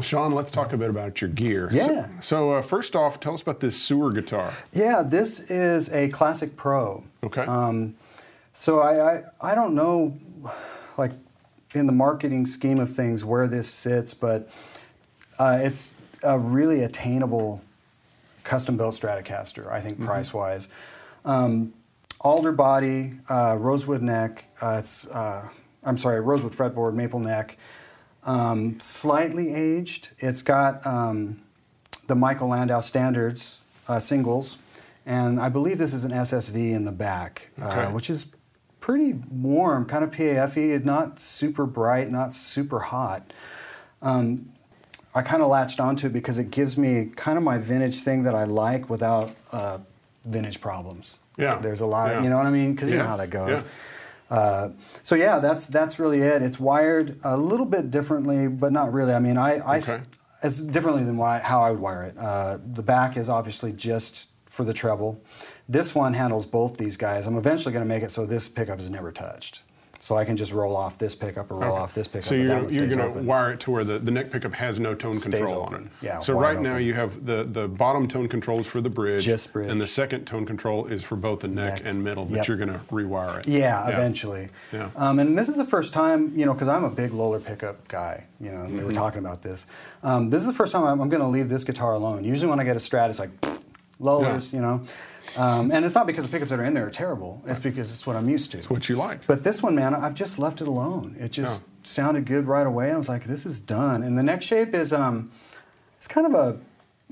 Well, 0.00 0.06
Sean, 0.06 0.32
let's 0.32 0.50
talk 0.50 0.72
a 0.72 0.78
bit 0.78 0.88
about 0.88 1.20
your 1.20 1.28
gear. 1.28 1.68
Yeah. 1.70 1.84
So, 1.84 2.08
so 2.22 2.52
uh, 2.52 2.62
first 2.62 2.96
off, 2.96 3.20
tell 3.20 3.34
us 3.34 3.42
about 3.42 3.60
this 3.60 3.78
Suhr 3.78 4.14
guitar. 4.14 4.50
Yeah, 4.72 5.02
this 5.04 5.50
is 5.50 5.92
a 5.92 6.08
Classic 6.08 6.56
Pro. 6.56 7.04
Okay. 7.22 7.42
Um, 7.42 7.96
so 8.54 8.80
I, 8.80 9.16
I 9.16 9.22
I 9.42 9.54
don't 9.54 9.74
know, 9.74 10.16
like 10.96 11.12
in 11.74 11.84
the 11.84 11.92
marketing 11.92 12.46
scheme 12.46 12.80
of 12.80 12.90
things 12.90 13.26
where 13.26 13.46
this 13.46 13.68
sits, 13.68 14.14
but 14.14 14.48
uh, 15.38 15.58
it's 15.60 15.92
a 16.22 16.38
really 16.38 16.82
attainable 16.82 17.60
custom 18.42 18.78
built 18.78 18.94
Stratocaster. 18.94 19.70
I 19.70 19.82
think 19.82 20.02
price 20.02 20.32
wise. 20.32 20.68
Um, 21.26 21.74
alder 22.22 22.52
body, 22.52 23.16
uh, 23.28 23.58
rosewood 23.60 24.00
neck. 24.00 24.46
Uh, 24.62 24.78
it's 24.78 25.06
uh, 25.08 25.50
I'm 25.84 25.98
sorry, 25.98 26.22
rosewood 26.22 26.52
fretboard, 26.52 26.94
maple 26.94 27.20
neck. 27.20 27.58
Um, 28.24 28.78
slightly 28.80 29.54
aged. 29.54 30.10
It's 30.18 30.42
got 30.42 30.86
um, 30.86 31.40
the 32.06 32.14
Michael 32.14 32.48
Landau 32.48 32.80
standards 32.80 33.60
uh, 33.88 33.98
singles, 33.98 34.58
and 35.06 35.40
I 35.40 35.48
believe 35.48 35.78
this 35.78 35.94
is 35.94 36.04
an 36.04 36.12
SSV 36.12 36.72
in 36.72 36.84
the 36.84 36.92
back, 36.92 37.48
Okay. 37.58 37.84
uh, 37.84 37.90
which 37.90 38.10
is 38.10 38.26
pretty 38.80 39.14
warm, 39.30 39.86
kind 39.86 40.04
of 40.04 40.10
PAFE, 40.10 40.84
not 40.84 41.20
super 41.20 41.66
bright, 41.66 42.10
not 42.10 42.34
super 42.34 42.80
hot. 42.80 43.32
Um, 44.02 44.52
I 45.14 45.22
kind 45.22 45.42
of 45.42 45.48
latched 45.48 45.80
onto 45.80 46.06
it 46.06 46.12
because 46.12 46.38
it 46.38 46.50
gives 46.50 46.78
me 46.78 47.10
kind 47.16 47.36
of 47.36 47.42
my 47.44 47.58
vintage 47.58 48.02
thing 48.02 48.22
that 48.24 48.34
I 48.34 48.44
like 48.44 48.88
without 48.88 49.34
uh, 49.50 49.78
vintage 50.24 50.60
problems. 50.60 51.16
Yeah. 51.36 51.58
There's 51.58 51.80
a 51.80 51.86
lot 51.86 52.10
Yeah. 52.10 52.18
of, 52.18 52.24
you 52.24 52.30
know 52.30 52.36
what 52.36 52.46
I 52.46 52.50
mean? 52.50 52.74
Because 52.74 52.90
you 52.90 52.98
know 52.98 53.06
how 53.06 53.16
that 53.16 53.30
goes. 53.30 53.62
Yeah. 53.62 53.68
Uh, 54.30 54.70
so 55.02 55.14
yeah, 55.14 55.38
that's 55.40 55.66
that's 55.66 55.98
really 55.98 56.20
it. 56.22 56.40
It's 56.42 56.60
wired 56.60 57.18
a 57.24 57.36
little 57.36 57.66
bit 57.66 57.90
differently, 57.90 58.46
but 58.48 58.72
not 58.72 58.92
really. 58.92 59.12
I 59.12 59.18
mean, 59.18 59.36
I, 59.36 59.56
I 59.58 59.78
Okay. 59.78 60.00
it's 60.42 60.60
differently 60.60 61.04
than 61.04 61.16
why, 61.16 61.38
how 61.40 61.60
I 61.62 61.70
would 61.72 61.80
wire 61.80 62.04
it. 62.04 62.16
Uh, 62.16 62.58
the 62.64 62.82
back 62.82 63.16
is 63.16 63.28
obviously 63.28 63.72
just 63.72 64.30
for 64.46 64.64
the 64.64 64.72
treble. 64.72 65.20
This 65.68 65.94
one 65.94 66.14
handles 66.14 66.46
both 66.46 66.76
these 66.76 66.96
guys. 66.96 67.26
I'm 67.26 67.36
eventually 67.36 67.72
going 67.72 67.84
to 67.84 67.88
make 67.88 68.02
it 68.02 68.10
so 68.10 68.26
this 68.26 68.48
pickup 68.48 68.78
is 68.80 68.90
never 68.90 69.12
touched. 69.12 69.62
So 70.02 70.16
I 70.16 70.24
can 70.24 70.34
just 70.34 70.54
roll 70.54 70.76
off 70.78 70.96
this 70.96 71.14
pickup 71.14 71.50
or 71.50 71.56
roll 71.56 71.72
Okay. 71.74 71.82
off 71.82 71.92
this 71.92 72.08
pickup. 72.08 72.24
So 72.24 72.34
you're 72.34 72.48
gonna, 72.48 72.72
you're 72.72 72.86
going 72.88 73.12
to 73.12 73.20
wire 73.20 73.52
it 73.52 73.60
to 73.60 73.70
where 73.70 73.84
the, 73.84 73.98
the 73.98 74.10
neck 74.10 74.30
pickup 74.30 74.54
has 74.54 74.78
no 74.80 74.94
tone 74.94 75.14
Stays 75.16 75.24
control 75.34 75.60
open. 75.64 75.74
on 75.74 75.82
it. 75.82 75.88
Yeah, 76.00 76.20
So 76.20 76.38
right 76.38 76.58
now 76.58 76.78
you 76.78 76.94
have 76.94 77.26
the, 77.26 77.44
the 77.44 77.68
bottom 77.68 78.08
tone 78.08 78.26
control 78.26 78.60
is 78.60 78.66
for 78.66 78.80
the 78.80 78.88
bridge. 78.88 79.24
Just 79.24 79.52
bridge. 79.52 79.70
And 79.70 79.78
the 79.78 79.86
second 79.86 80.24
tone 80.24 80.46
control 80.46 80.86
is 80.86 81.04
for 81.04 81.16
both 81.16 81.40
the 81.40 81.48
neck, 81.48 81.74
Neck. 81.74 81.82
and 81.84 82.02
middle, 82.02 82.24
but 82.24 82.36
Yep. 82.36 82.48
you're 82.48 82.56
going 82.56 82.72
to 82.72 82.80
rewire 82.90 83.40
it. 83.40 83.46
Yeah, 83.48 83.86
eventually. 83.88 84.48
Yeah. 84.72 84.88
Um, 84.96 85.18
and 85.18 85.36
this 85.36 85.50
is 85.50 85.58
the 85.58 85.66
first 85.66 85.92
time, 85.92 86.32
you 86.34 86.46
know, 86.46 86.54
because 86.54 86.68
I'm 86.68 86.84
a 86.84 86.90
big 86.90 87.10
Lollar 87.12 87.38
pickup 87.40 87.86
guy. 87.86 88.24
You 88.40 88.52
know, 88.52 88.60
Mm-hmm. 88.60 88.78
we 88.78 88.84
were 88.84 88.92
talking 88.94 89.18
about 89.18 89.42
this. 89.42 89.66
Um, 90.02 90.30
this 90.30 90.40
is 90.40 90.46
the 90.46 90.54
first 90.54 90.72
time 90.72 90.84
I'm, 90.84 90.98
I'm 91.02 91.10
going 91.10 91.20
to 91.22 91.28
leave 91.28 91.50
this 91.50 91.62
guitar 91.62 91.92
alone. 91.92 92.24
Usually, 92.24 92.48
when 92.48 92.58
I 92.58 92.64
get 92.64 92.74
a 92.74 92.78
Strat, 92.78 93.10
it's 93.10 93.18
like, 93.18 93.30
Lollars, 94.00 94.52
Yeah. 94.52 94.56
you 94.58 94.62
know. 94.66 94.82
Um, 95.36 95.70
and 95.70 95.84
it's 95.84 95.94
not 95.94 96.06
because 96.06 96.24
the 96.24 96.30
pickups 96.30 96.50
that 96.50 96.58
are 96.58 96.64
in 96.64 96.74
there 96.74 96.86
are 96.86 96.90
terrible. 96.90 97.42
It's 97.46 97.60
because 97.60 97.92
it's 97.92 98.06
what 98.06 98.16
I'm 98.16 98.28
used 98.28 98.50
to. 98.52 98.58
It's 98.58 98.68
what 98.70 98.88
you 98.88 98.96
like. 98.96 99.26
But 99.26 99.44
this 99.44 99.62
one, 99.62 99.74
man, 99.76 99.94
I've 99.94 100.14
just 100.14 100.38
left 100.38 100.60
it 100.60 100.66
alone. 100.66 101.14
It 101.20 101.30
just 101.30 101.60
Yeah. 101.62 101.66
sounded 101.84 102.24
good 102.24 102.46
right 102.48 102.66
away. 102.66 102.90
I 102.90 102.96
was 102.96 103.08
like, 103.08 103.24
this 103.24 103.46
is 103.46 103.60
done. 103.60 104.02
And 104.02 104.18
the 104.18 104.22
next 104.24 104.46
shape 104.46 104.74
is 104.74 104.92
um, 104.92 105.30
it's 105.98 106.08
kind 106.08 106.26
of 106.26 106.34
a 106.34 106.56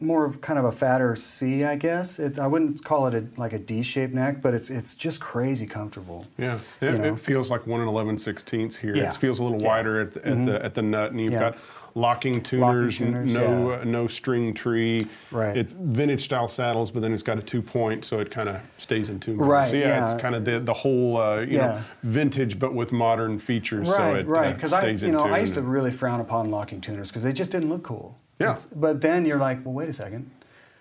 more 0.01 0.25
of 0.25 0.41
kind 0.41 0.61
of 0.61 0.65
a 0.65 0.71
fatter 0.71 1.17
C, 1.17 1.65
I 1.65 1.75
guess. 1.75 2.21
It, 2.21 2.39
I 2.39 2.47
wouldn't 2.47 2.85
call 2.85 3.09
it 3.09 3.15
a, 3.15 3.27
like 3.41 3.53
a 3.53 3.59
D-shaped 3.59 4.15
neck, 4.15 4.41
but 4.41 4.55
it's 4.55 4.71
it's 4.71 4.95
just 4.95 5.21
crazy 5.21 5.67
comfortable. 5.67 6.25
Yeah, 6.39 6.61
it, 6.81 6.93
You 6.93 6.99
know? 6.99 7.15
it 7.15 7.19
feels 7.21 7.51
like 7.51 7.67
one 7.67 7.81
and 7.81 7.89
eleven 7.89 8.17
sixteenths 8.17 8.77
here. 8.77 8.95
Yeah. 8.97 9.09
It 9.09 9.15
feels 9.15 9.41
a 9.41 9.43
little 9.43 9.61
Yeah. 9.61 9.67
wider 9.69 10.01
at 10.01 10.15
the, 10.15 10.27
at 10.29 10.47
the 10.47 10.65
at 10.65 10.75
the 10.75 10.83
nut, 10.83 11.11
and 11.11 11.21
you've 11.21 11.33
Yeah. 11.33 11.41
got 11.51 11.59
locking 11.95 12.43
tuners, 12.43 13.01
n- 13.01 13.09
tuners, 13.09 13.33
no 13.33 13.71
yeah. 13.71 13.77
uh, 13.81 13.85
no 13.85 14.07
string 14.07 14.55
tree. 14.55 15.07
Right. 15.31 15.57
It's 15.57 15.73
vintage 15.73 16.25
style 16.25 16.49
saddles, 16.49 16.91
but 16.91 17.03
then 17.03 17.13
it's 17.13 17.23
got 17.23 17.39
a 17.39 17.43
two 17.43 17.63
point, 17.63 18.05
so 18.05 18.21
it 18.21 18.31
kind 18.31 18.49
of 18.49 18.61
stays 18.79 19.11
in 19.11 19.21
tune. 19.21 19.39
Right, 19.39 19.69
So 19.69 19.77
yeah, 19.77 19.89
yeah. 19.89 20.13
it's 20.13 20.21
kind 20.21 20.35
of 20.35 20.45
the 20.45 20.61
the 20.61 20.73
whole 20.75 21.17
uh, 21.17 21.41
you 21.41 21.59
know 21.59 21.83
vintage, 22.03 22.59
but 22.59 22.75
with 22.75 22.93
modern 22.93 23.39
features. 23.39 23.89
so 23.89 23.99
Right, 23.99 24.17
it 24.21 24.27
right. 24.27 24.49
uh, 24.49 24.53
Because 24.55 24.73
I, 24.73 24.87
you 24.89 25.13
know. 25.13 25.21
I 25.21 25.39
used 25.39 25.55
to 25.55 25.63
really 25.63 25.91
frown 25.91 26.21
upon 26.21 26.51
locking 26.51 26.81
tuners 26.81 27.09
because 27.09 27.23
they 27.23 27.33
just 27.33 27.53
didn't 27.53 27.69
look 27.69 27.83
cool. 27.83 28.17
Yeah. 28.39 28.51
It's- 28.53 28.67
but 28.75 29.01
then 29.01 29.25
you're 29.27 29.39
like, 29.39 29.65
well, 29.65 29.75
wait 29.75 29.89
a 29.89 29.93
second. 29.93 30.31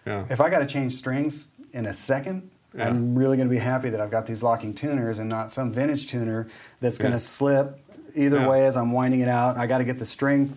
yeah. 0.06 0.26
If 0.30 0.40
I 0.42 0.50
got 0.50 0.60
to 0.60 0.66
change 0.68 0.94
strings 0.94 1.50
in 1.74 1.86
a 1.86 1.94
second, 1.94 2.50
Yeah. 2.76 2.88
I'm 2.90 3.18
really 3.18 3.36
going 3.38 3.50
to 3.50 3.54
be 3.54 3.60
happy 3.60 3.90
that 3.90 4.00
I've 4.00 4.12
got 4.12 4.26
these 4.28 4.44
locking 4.44 4.74
tuners 4.76 5.18
and 5.20 5.28
not 5.30 5.52
some 5.52 5.72
vintage 5.72 6.06
tuner 6.08 6.48
that's 6.80 6.98
going 7.00 7.12
to 7.12 7.16
Yeah. 7.16 7.38
slip 7.38 7.80
either 8.16 8.40
Yeah. 8.42 8.48
way 8.50 8.66
as 8.68 8.78
I'm 8.78 8.92
winding 8.92 9.22
it 9.22 9.28
out. 9.28 9.58
I 9.58 9.66
got 9.68 9.80
to 9.80 9.84
get 9.86 9.98
the 10.00 10.06
string 10.06 10.54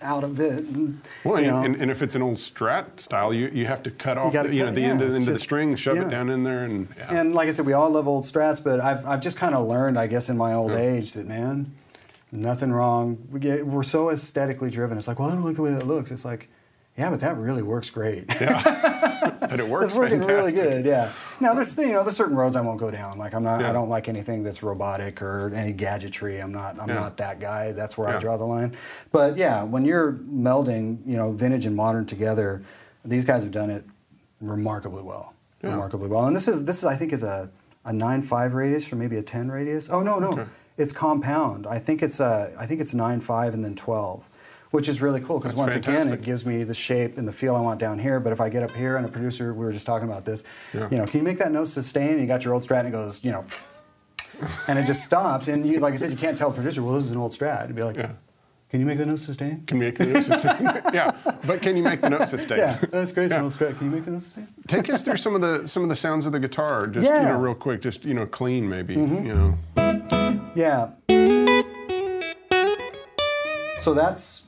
out 0.00 0.24
of 0.24 0.40
it. 0.40 0.64
and, 0.64 1.00
Well, 1.24 1.36
and, 1.36 1.66
and, 1.66 1.82
and 1.82 1.90
if 1.90 2.02
it's 2.02 2.14
an 2.14 2.22
old 2.22 2.36
Strat 2.36 3.00
style, 3.00 3.32
you, 3.32 3.48
you 3.48 3.66
have 3.66 3.82
to 3.84 3.90
cut 3.90 4.18
off 4.18 4.32
gotta 4.32 4.48
the, 4.48 4.56
you 4.56 4.64
know 4.64 4.72
the 4.72 4.84
end 4.84 5.02
of, 5.02 5.14
into 5.14 5.32
the 5.32 5.38
string, 5.38 5.74
shove 5.76 5.96
yeah. 5.96 6.02
it 6.02 6.10
down 6.10 6.30
in 6.30 6.44
there, 6.44 6.64
and 6.64 6.88
yeah. 6.96 7.14
And 7.14 7.34
like 7.34 7.48
I 7.48 7.52
said, 7.52 7.66
we 7.66 7.72
all 7.72 7.90
love 7.90 8.08
old 8.08 8.24
strats, 8.24 8.62
but 8.62 8.80
I've, 8.80 9.06
I've 9.06 9.20
just 9.20 9.36
kind 9.36 9.54
of 9.54 9.66
learned, 9.66 9.98
I 9.98 10.06
guess, 10.06 10.28
in 10.28 10.36
my 10.36 10.52
old 10.54 10.72
Yeah. 10.72 10.78
age 10.78 11.12
that, 11.14 11.26
man, 11.26 11.72
nothing 12.30 12.72
wrong. 12.72 13.26
We 13.30 13.40
get, 13.40 13.66
we're 13.66 13.82
so 13.82 14.10
aesthetically 14.10 14.70
driven. 14.70 14.98
It's 14.98 15.08
like, 15.08 15.18
well, 15.18 15.28
I 15.30 15.34
don't 15.34 15.44
like 15.44 15.56
the 15.56 15.62
way 15.62 15.72
that 15.72 15.86
looks. 15.86 16.10
It's 16.10 16.24
like, 16.24 16.48
yeah, 16.96 17.10
but 17.10 17.20
that 17.20 17.36
really 17.36 17.62
works 17.62 17.90
great. 17.90 18.26
but 19.40 19.60
it 19.60 19.68
works 19.68 19.86
it's 19.90 19.96
working 19.96 20.20
fantastic. 20.22 20.58
really 20.58 20.74
good, 20.74 20.86
yeah. 20.86 21.12
Now, 21.40 21.54
there's, 21.54 21.76
you 21.78 21.92
know, 21.92 22.02
there's 22.02 22.16
certain 22.16 22.36
roads 22.36 22.56
I 22.56 22.60
won't 22.60 22.78
go 22.80 22.90
down. 22.90 23.18
Like, 23.18 23.34
I'm 23.34 23.42
not, 23.42 23.60
Yeah. 23.60 23.70
I 23.70 23.72
don't 23.72 23.88
like 23.88 24.08
anything 24.08 24.42
that's 24.42 24.62
robotic 24.62 25.22
or 25.22 25.52
any 25.54 25.72
gadgetry. 25.72 26.38
I'm 26.40 26.52
not, 26.52 26.78
I'm 26.80 26.88
Yeah. 26.88 26.94
not 26.94 27.16
that 27.18 27.40
guy. 27.40 27.72
That's 27.72 27.96
where 27.98 28.08
I 28.08 28.18
draw 28.18 28.36
the 28.36 28.44
line. 28.46 28.74
But 29.10 29.36
yeah, 29.36 29.62
when 29.62 29.84
you're 29.84 30.12
melding, 30.12 30.98
you 31.06 31.16
know, 31.16 31.32
vintage 31.32 31.66
and 31.66 31.76
modern 31.76 32.06
together, 32.06 32.62
these 33.04 33.24
guys 33.24 33.42
have 33.42 33.52
done 33.52 33.70
it 33.70 33.84
remarkably 34.40 35.02
well. 35.02 35.34
Yeah. 35.62 35.70
Remarkably 35.70 36.08
well. 36.08 36.26
And 36.26 36.34
this 36.34 36.48
is, 36.48 36.64
this 36.64 36.78
is, 36.78 36.84
I 36.84 36.96
think, 36.96 37.12
is 37.12 37.22
a, 37.22 37.50
a 37.84 37.92
nine 37.92 38.22
five 38.22 38.54
radius 38.54 38.92
or 38.92 38.96
maybe 38.96 39.16
a 39.16 39.22
10 39.22 39.50
radius. 39.50 39.88
Oh, 39.90 40.02
no, 40.02 40.18
no. 40.18 40.32
Okay. 40.32 40.44
It's 40.78 40.92
compound. 40.92 41.66
I 41.66 41.78
think 41.78 42.02
it's, 42.02 42.20
uh, 42.20 42.54
I 42.58 42.66
think 42.66 42.80
it's 42.80 42.94
nine 42.94 43.20
five 43.20 43.52
and 43.54 43.62
then 43.64 43.74
12. 43.76 44.28
Which 44.72 44.88
is 44.88 45.00
really 45.00 45.20
cool 45.20 45.38
because 45.38 45.54
once 45.54 45.74
again, 45.74 46.10
it 46.12 46.22
gives 46.22 46.44
me 46.44 46.64
the 46.64 46.74
shape 46.74 47.16
and 47.18 47.28
the 47.28 47.32
feel 47.32 47.54
I 47.54 47.60
want 47.60 47.78
down 47.78 47.98
here. 47.98 48.18
But 48.20 48.32
if 48.32 48.40
I 48.40 48.48
get 48.48 48.62
up 48.62 48.70
here 48.72 48.96
and 48.96 49.06
a 49.06 49.08
producer, 49.08 49.52
we 49.54 49.64
were 49.64 49.70
just 49.72 49.86
talking 49.86 50.08
about 50.08 50.24
this, 50.24 50.42
Yeah. 50.74 50.88
you 50.90 50.96
know, 50.96 51.04
can 51.06 51.18
you 51.20 51.24
make 51.24 51.38
that 51.38 51.52
note 51.52 51.68
sustain? 51.68 52.08
And 52.12 52.20
you 52.20 52.26
got 52.26 52.44
your 52.44 52.54
old 52.54 52.64
strat 52.64 52.80
and 52.80 52.88
it 52.88 52.92
goes, 52.92 53.22
you 53.22 53.32
know, 53.32 53.44
and 54.68 54.78
it 54.78 54.86
just 54.86 55.04
stops. 55.04 55.46
And 55.48 55.64
you, 55.66 55.78
like 55.78 55.94
I 55.94 55.98
said, 55.98 56.10
you 56.10 56.16
can't 56.16 56.36
tell 56.38 56.48
a 56.50 56.52
producer, 56.54 56.82
well, 56.82 56.94
this 56.94 57.04
is 57.04 57.12
an 57.12 57.18
old 57.18 57.32
strat. 57.32 57.64
It'd 57.64 57.76
be 57.76 57.82
like, 57.82 57.96
Yeah. 57.96 58.12
can 58.70 58.80
you 58.80 58.86
make 58.86 58.96
the 58.96 59.04
note 59.04 59.18
sustain? 59.18 59.62
Can 59.66 59.76
you 59.76 59.84
make 59.84 59.98
the 59.98 60.06
note 60.06 60.24
sustain? 60.24 60.64
yeah, 60.94 61.10
but 61.46 61.60
can 61.60 61.76
you 61.76 61.82
make 61.82 62.00
the 62.00 62.08
note 62.08 62.26
sustain? 62.28 62.56
Yeah, 62.58 62.78
that's 62.90 63.12
great. 63.12 63.30
Yeah. 63.30 63.42
old 63.42 63.52
strat. 63.52 63.76
Can 63.76 63.90
you 63.90 63.96
make 63.96 64.06
the 64.06 64.12
note 64.12 64.22
sustain? 64.22 64.48
Take 64.66 64.88
us 64.88 65.02
through 65.02 65.18
some 65.18 65.34
of 65.34 65.42
the 65.42 65.68
some 65.68 65.82
of 65.82 65.90
the 65.90 65.96
sounds 65.96 66.24
of 66.24 66.32
the 66.32 66.40
guitar, 66.40 66.86
just 66.86 67.06
you 67.06 67.12
know, 67.12 67.38
real 67.38 67.54
quick, 67.54 67.82
just 67.82 68.06
you 68.06 68.14
know, 68.14 68.24
clean 68.24 68.66
maybe, 68.66 68.96
Mm-hmm. 68.96 69.26
you 69.26 69.34
know. 69.34 69.58
Yeah. 70.54 70.92
So 73.76 73.92
that's 73.94 74.44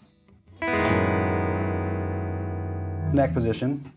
neck 3.15 3.33
position. 3.33 3.93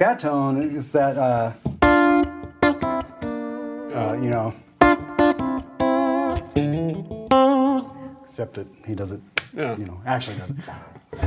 That 0.00 0.18
tone 0.18 0.62
is 0.62 0.92
that, 0.92 1.16
uh, 1.16 1.52
uh, 3.94 4.14
you 4.20 4.30
know, 4.30 4.54
except 8.22 8.54
that 8.54 8.66
he 8.86 8.94
does 8.94 9.12
it, 9.12 9.20
Yeah. 9.54 9.76
you 9.76 9.84
know, 9.84 10.00
actually 10.06 10.36
does 10.38 10.50
it. 10.50 10.56
Does 11.12 11.24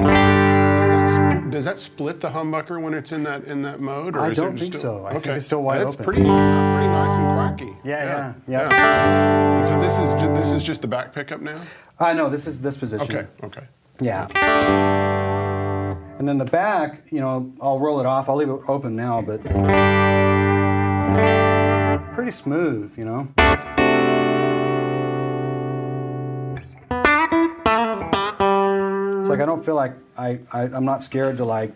that, 0.90 1.06
sp- 1.14 1.50
does 1.52 1.66
that 1.66 1.80
split 1.80 2.20
the 2.22 2.30
humbucker 2.30 2.82
when 2.82 2.94
it's 2.96 3.12
in 3.12 3.24
that 3.24 3.44
in 3.46 3.62
that 3.62 3.80
mode? 3.80 4.16
Or 4.16 4.22
I 4.22 4.32
don't 4.34 4.58
think 4.58 4.74
still- 4.74 5.00
so. 5.02 5.06
I 5.06 5.14
think 5.14 5.28
it's 5.28 5.46
still 5.46 5.62
wide 5.62 5.82
That's 5.82 5.94
open. 5.94 6.06
pretty 6.06 6.22
pretty 6.22 6.32
nice 6.32 7.12
and 7.12 7.28
quacky. 7.36 7.74
Yeah, 7.84 8.34
yeah, 8.48 8.70
And 9.60 9.68
so 9.68 9.80
this 9.82 10.00
is 10.00 10.14
this 10.40 10.52
is 10.52 10.64
just 10.64 10.82
the 10.82 10.88
back 10.88 11.14
pickup 11.14 11.42
now. 11.42 11.60
I 12.00 12.14
know 12.14 12.30
this 12.30 12.48
is 12.48 12.62
this 12.62 12.78
position. 12.78 13.16
Okay, 13.16 13.28
okay. 13.44 13.64
Yeah. 14.02 14.28
And 16.24 16.28
then 16.30 16.38
the 16.38 16.46
back, 16.46 17.12
you 17.12 17.20
know, 17.20 17.52
I'll 17.62 17.82
roll 17.82 18.00
it 18.00 18.06
off. 18.06 18.30
I'll 18.30 18.38
leave 18.38 18.48
it 18.48 18.62
open 18.70 18.96
now, 18.96 19.22
but 19.22 19.42
it's 22.00 22.16
pretty 22.16 22.32
smooth, 22.32 22.98
you 22.98 23.04
know. 23.04 23.28
It's 29.20 29.30
like 29.30 29.42
I 29.42 29.46
don't 29.46 29.66
feel 29.66 29.76
like 29.76 29.98
I, 30.18 30.40
I 30.54 30.62
I'm 30.62 30.86
not 30.86 31.04
scared 31.04 31.36
to 31.40 31.44
like. 31.44 31.74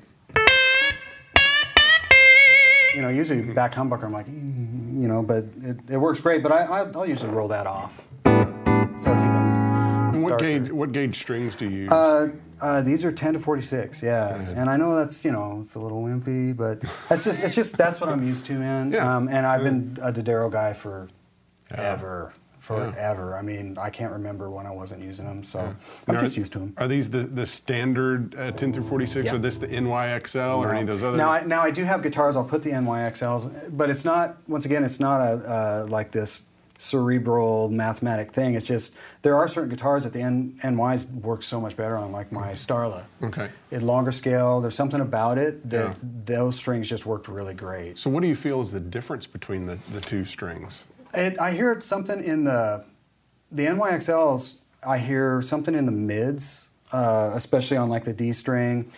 You 2.95 3.01
know, 3.01 3.09
usually 3.09 3.41
back 3.53 3.73
humbucker, 3.73 4.05
I'm 4.05 4.13
like, 4.13 4.27
"Mm," 4.27 5.01
you 5.01 5.09
know, 5.09 5.23
but 5.23 5.43
it, 5.61 5.77
it 5.89 5.97
works 5.97 6.21
great. 6.21 6.41
But 6.41 6.53
I, 6.53 6.63
I 6.63 6.89
I'll 6.91 7.05
usually 7.05 7.33
roll 7.33 7.49
that 7.49 7.67
off, 7.67 8.07
so 8.23 9.11
it's 9.11 9.23
even. 9.23 10.21
What 10.21 10.29
Darker. 10.29 10.45
gauge 10.45 10.71
what 10.71 10.93
gauge 10.93 11.19
strings 11.19 11.57
do 11.57 11.69
you 11.69 11.79
use? 11.81 11.91
Uh, 11.91 12.29
uh, 12.61 12.81
these 12.81 13.03
are 13.05 13.11
10 13.11 13.33
to 13.33 13.39
46, 13.39 14.01
yeah. 14.03 14.35
And 14.35 14.69
I 14.69 14.77
know 14.77 14.95
that's, 14.95 15.23
you 15.25 15.31
know, 15.31 15.57
it's 15.59 15.75
a 15.75 15.79
little 15.79 16.01
wimpy, 16.03 16.55
but 16.55 16.81
that's 17.09 17.23
just, 17.23 17.41
it's 17.41 17.55
just, 17.55 17.77
that's 17.77 17.99
what 18.01 18.09
I'm 18.09 18.25
used 18.27 18.45
to, 18.47 18.53
man. 18.59 18.91
Yeah. 18.91 19.15
Um, 19.17 19.27
and 19.27 19.45
I've 19.45 19.63
been 19.63 19.97
a 20.01 20.11
D'Addario 20.11 20.51
guy 20.51 20.73
for 20.73 21.09
ever, 21.71 22.33
forever. 22.59 23.37
I 23.37 23.41
mean, 23.41 23.77
I 23.77 23.89
can't 23.89 24.11
remember 24.11 24.49
when 24.49 24.65
I 24.65 24.71
wasn't 24.71 25.01
using 25.03 25.25
them, 25.25 25.43
so 25.43 25.59
I'm 25.59 25.75
Now, 26.15 26.19
just 26.19 26.35
are- 26.37 26.39
used 26.41 26.53
to 26.53 26.59
them. 26.59 26.73
Are 26.77 26.87
these 26.87 27.09
the, 27.09 27.19
the 27.23 27.45
standard 27.45 28.35
uh, 28.35 28.51
10 28.51 28.73
through 28.73 28.83
46, 28.83 29.25
Yeah. 29.27 29.35
or 29.35 29.37
this 29.37 29.57
the 29.57 29.67
NYXL, 29.67 30.57
or 30.59 30.71
any 30.71 30.81
of 30.81 30.87
those 30.87 31.03
other? 31.03 31.17
Now 31.17 31.31
I, 31.31 31.43
now 31.43 31.61
I 31.61 31.71
do 31.71 31.83
have 31.83 32.01
guitars. 32.03 32.35
I'll 32.35 32.43
put 32.43 32.63
the 32.63 32.71
NYXLs, 32.71 33.75
but 33.77 33.89
it's 33.89 34.03
not. 34.05 34.37
Once 34.47 34.65
again, 34.65 34.83
it's 34.83 34.99
not 34.99 35.21
a 35.21 35.33
uh, 35.33 35.87
like 35.89 36.11
this 36.11 36.41
cerebral 36.77 37.69
mathematic 37.69 38.31
thing. 38.31 38.55
It's 38.55 38.65
just 38.67 38.95
there 39.23 39.35
are 39.35 39.47
certain 39.47 39.69
guitars 39.69 40.03
that 40.03 40.13
the 40.13 40.21
N, 40.21 40.53
NYs 40.63 41.11
work 41.11 41.43
so 41.43 41.59
much 41.59 41.75
better 41.75 41.97
on, 41.97 42.11
like 42.11 42.31
my 42.31 42.51
Starla. 42.53 43.05
Okay. 43.23 43.49
It 43.71 43.81
longer 43.81 44.11
scale. 44.11 44.61
There's 44.61 44.75
something 44.75 45.01
about 45.01 45.37
it 45.37 45.69
that 45.69 45.89
Yeah. 45.89 45.93
those 46.25 46.55
strings 46.55 46.87
just 46.89 47.05
worked 47.05 47.27
really 47.27 47.53
great. 47.53 47.97
So 47.97 48.09
what 48.09 48.21
do 48.21 48.27
you 48.27 48.35
feel 48.35 48.61
is 48.61 48.71
the 48.71 48.79
difference 48.79 49.27
between 49.27 49.65
the, 49.65 49.79
the 49.91 50.01
two 50.01 50.23
strings? 50.25 50.85
It, 51.13 51.39
I 51.39 51.51
hear 51.51 51.79
something 51.81 52.23
in 52.23 52.43
the 52.43 52.83
the 53.51 53.65
NYXLs. 53.65 54.57
I 54.85 54.97
hear 54.99 55.41
something 55.41 55.73
in 55.73 55.85
the 55.85 55.91
mids, 55.91 56.69
uh, 56.91 57.31
especially 57.33 57.77
on 57.77 57.89
like 57.89 58.03
the 58.03 58.13
D 58.13 58.31
string, 58.33 58.91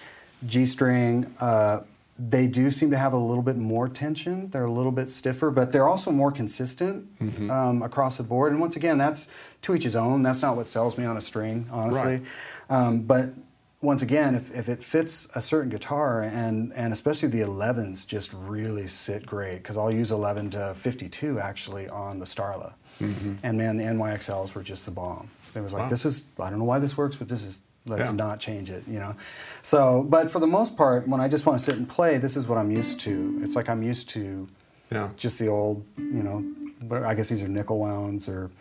G 0.46 0.65
string. 0.65 1.34
Uh, 1.39 1.82
they 2.21 2.47
do 2.47 2.69
seem 2.69 2.91
to 2.91 2.97
have 2.97 3.13
a 3.13 3.17
little 3.17 3.41
bit 3.43 3.55
more 3.55 3.88
tension. 3.88 4.49
They're 4.49 4.65
a 4.65 4.71
little 4.71 4.91
bit 4.91 5.10
stiffer, 5.10 5.49
but 5.51 5.71
they're 5.71 5.88
also 5.88 6.12
more 6.12 6.32
consistent 6.32 7.08
um, 7.49 7.82
across 7.82 8.17
the 8.17 8.23
board. 8.23 8.51
And 8.51 8.60
once 8.60 8.75
again, 8.75 8.97
that's 8.97 9.27
to 9.62 9.73
each 9.73 9.84
his 9.86 9.95
own. 9.95 10.21
That's 10.21 10.41
not 10.41 10.58
what 10.58 10.67
sells 10.67 10.97
me 10.97 11.05
on 11.05 11.15
a 11.15 11.21
string, 11.21 11.67
honestly. 11.71 12.01
Right. 12.01 12.23
Um, 12.69 13.01
but 13.03 13.29
once 13.82 14.01
again, 14.01 14.36
if, 14.36 14.53
if 14.53 14.67
it 14.67 14.84
fits 14.84 15.29
a 15.34 15.39
certain 15.41 15.69
guitar, 15.69 16.21
and, 16.21 16.73
and 16.73 16.91
especially 16.91 17.29
the 17.29 17.39
11s 17.39 18.05
just 18.05 18.34
really 18.34 18.88
sit 18.89 19.25
great, 19.25 19.60
because 19.63 19.77
I'll 19.77 19.89
use 19.91 20.12
11 20.12 20.49
to 20.51 20.73
52 20.75 21.39
actually 21.39 21.88
on 21.88 22.19
the 22.19 22.25
Starla. 22.25 22.73
And 22.99 23.58
man, 23.58 23.77
the 23.77 23.86
NYXLs 23.86 24.53
were 24.53 24.62
just 24.63 24.84
the 24.84 24.91
bomb. 24.91 25.29
It 25.55 25.62
was 25.62 25.71
like, 25.71 25.84
Wow. 25.84 25.89
this 25.89 26.03
is, 26.05 26.23
I 26.38 26.49
don't 26.49 26.60
know 26.60 26.65
why 26.65 26.79
this 26.79 26.97
works, 26.97 27.15
but 27.15 27.29
this 27.29 27.45
is 27.45 27.62
Let's 27.89 28.10
Yeah. 28.10 28.15
not 28.15 28.39
change 28.39 28.69
it, 28.69 28.84
you 28.88 28.99
know. 28.99 29.15
So, 29.62 30.04
but 30.08 30.30
for 30.32 30.39
the 30.39 30.47
most 30.47 30.78
part, 30.78 31.08
when 31.08 31.19
I 31.19 31.28
just 31.28 31.45
want 31.45 31.58
to 31.60 31.65
sit 31.65 31.75
and 31.75 31.88
play, 31.89 32.17
this 32.17 32.38
is 32.38 32.47
what 32.47 32.58
I'm 32.58 32.71
used 32.71 32.99
to. 33.02 33.39
It's 33.43 33.56
like 33.56 33.67
I'm 33.67 33.84
used 33.84 34.10
to 34.12 34.47
Yeah. 34.91 35.10
just 35.17 35.39
the 35.39 35.47
old, 35.49 35.84
you 35.97 36.23
know, 36.23 36.43
but 36.84 37.04
I 37.04 37.13
guess 37.15 37.30
these 37.30 37.41
are 37.43 37.47
nickel 37.47 37.80
wounds 37.80 38.30
or, 38.30 38.52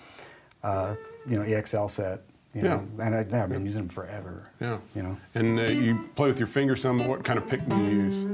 uh, 0.64 0.94
you 1.28 1.36
know, 1.38 1.44
EXL 1.44 1.88
set. 1.88 2.22
You 2.54 2.62
Yeah. 2.62 2.68
know, 2.68 2.86
and 3.04 3.14
I, 3.14 3.26
yeah, 3.30 3.44
I've 3.44 3.50
been 3.50 3.64
using 3.64 3.82
them 3.82 3.88
forever. 3.90 4.48
Yeah. 4.60 4.78
You 4.96 5.02
know, 5.02 5.16
And 5.34 5.60
uh, 5.60 5.64
you 5.64 6.08
play 6.16 6.28
with 6.28 6.38
your 6.38 6.48
fingers 6.48 6.80
some. 6.80 7.06
What 7.06 7.22
kind 7.22 7.38
of 7.38 7.46
pick 7.46 7.66
do 7.68 7.76
you 7.76 7.90
use? 8.04 8.24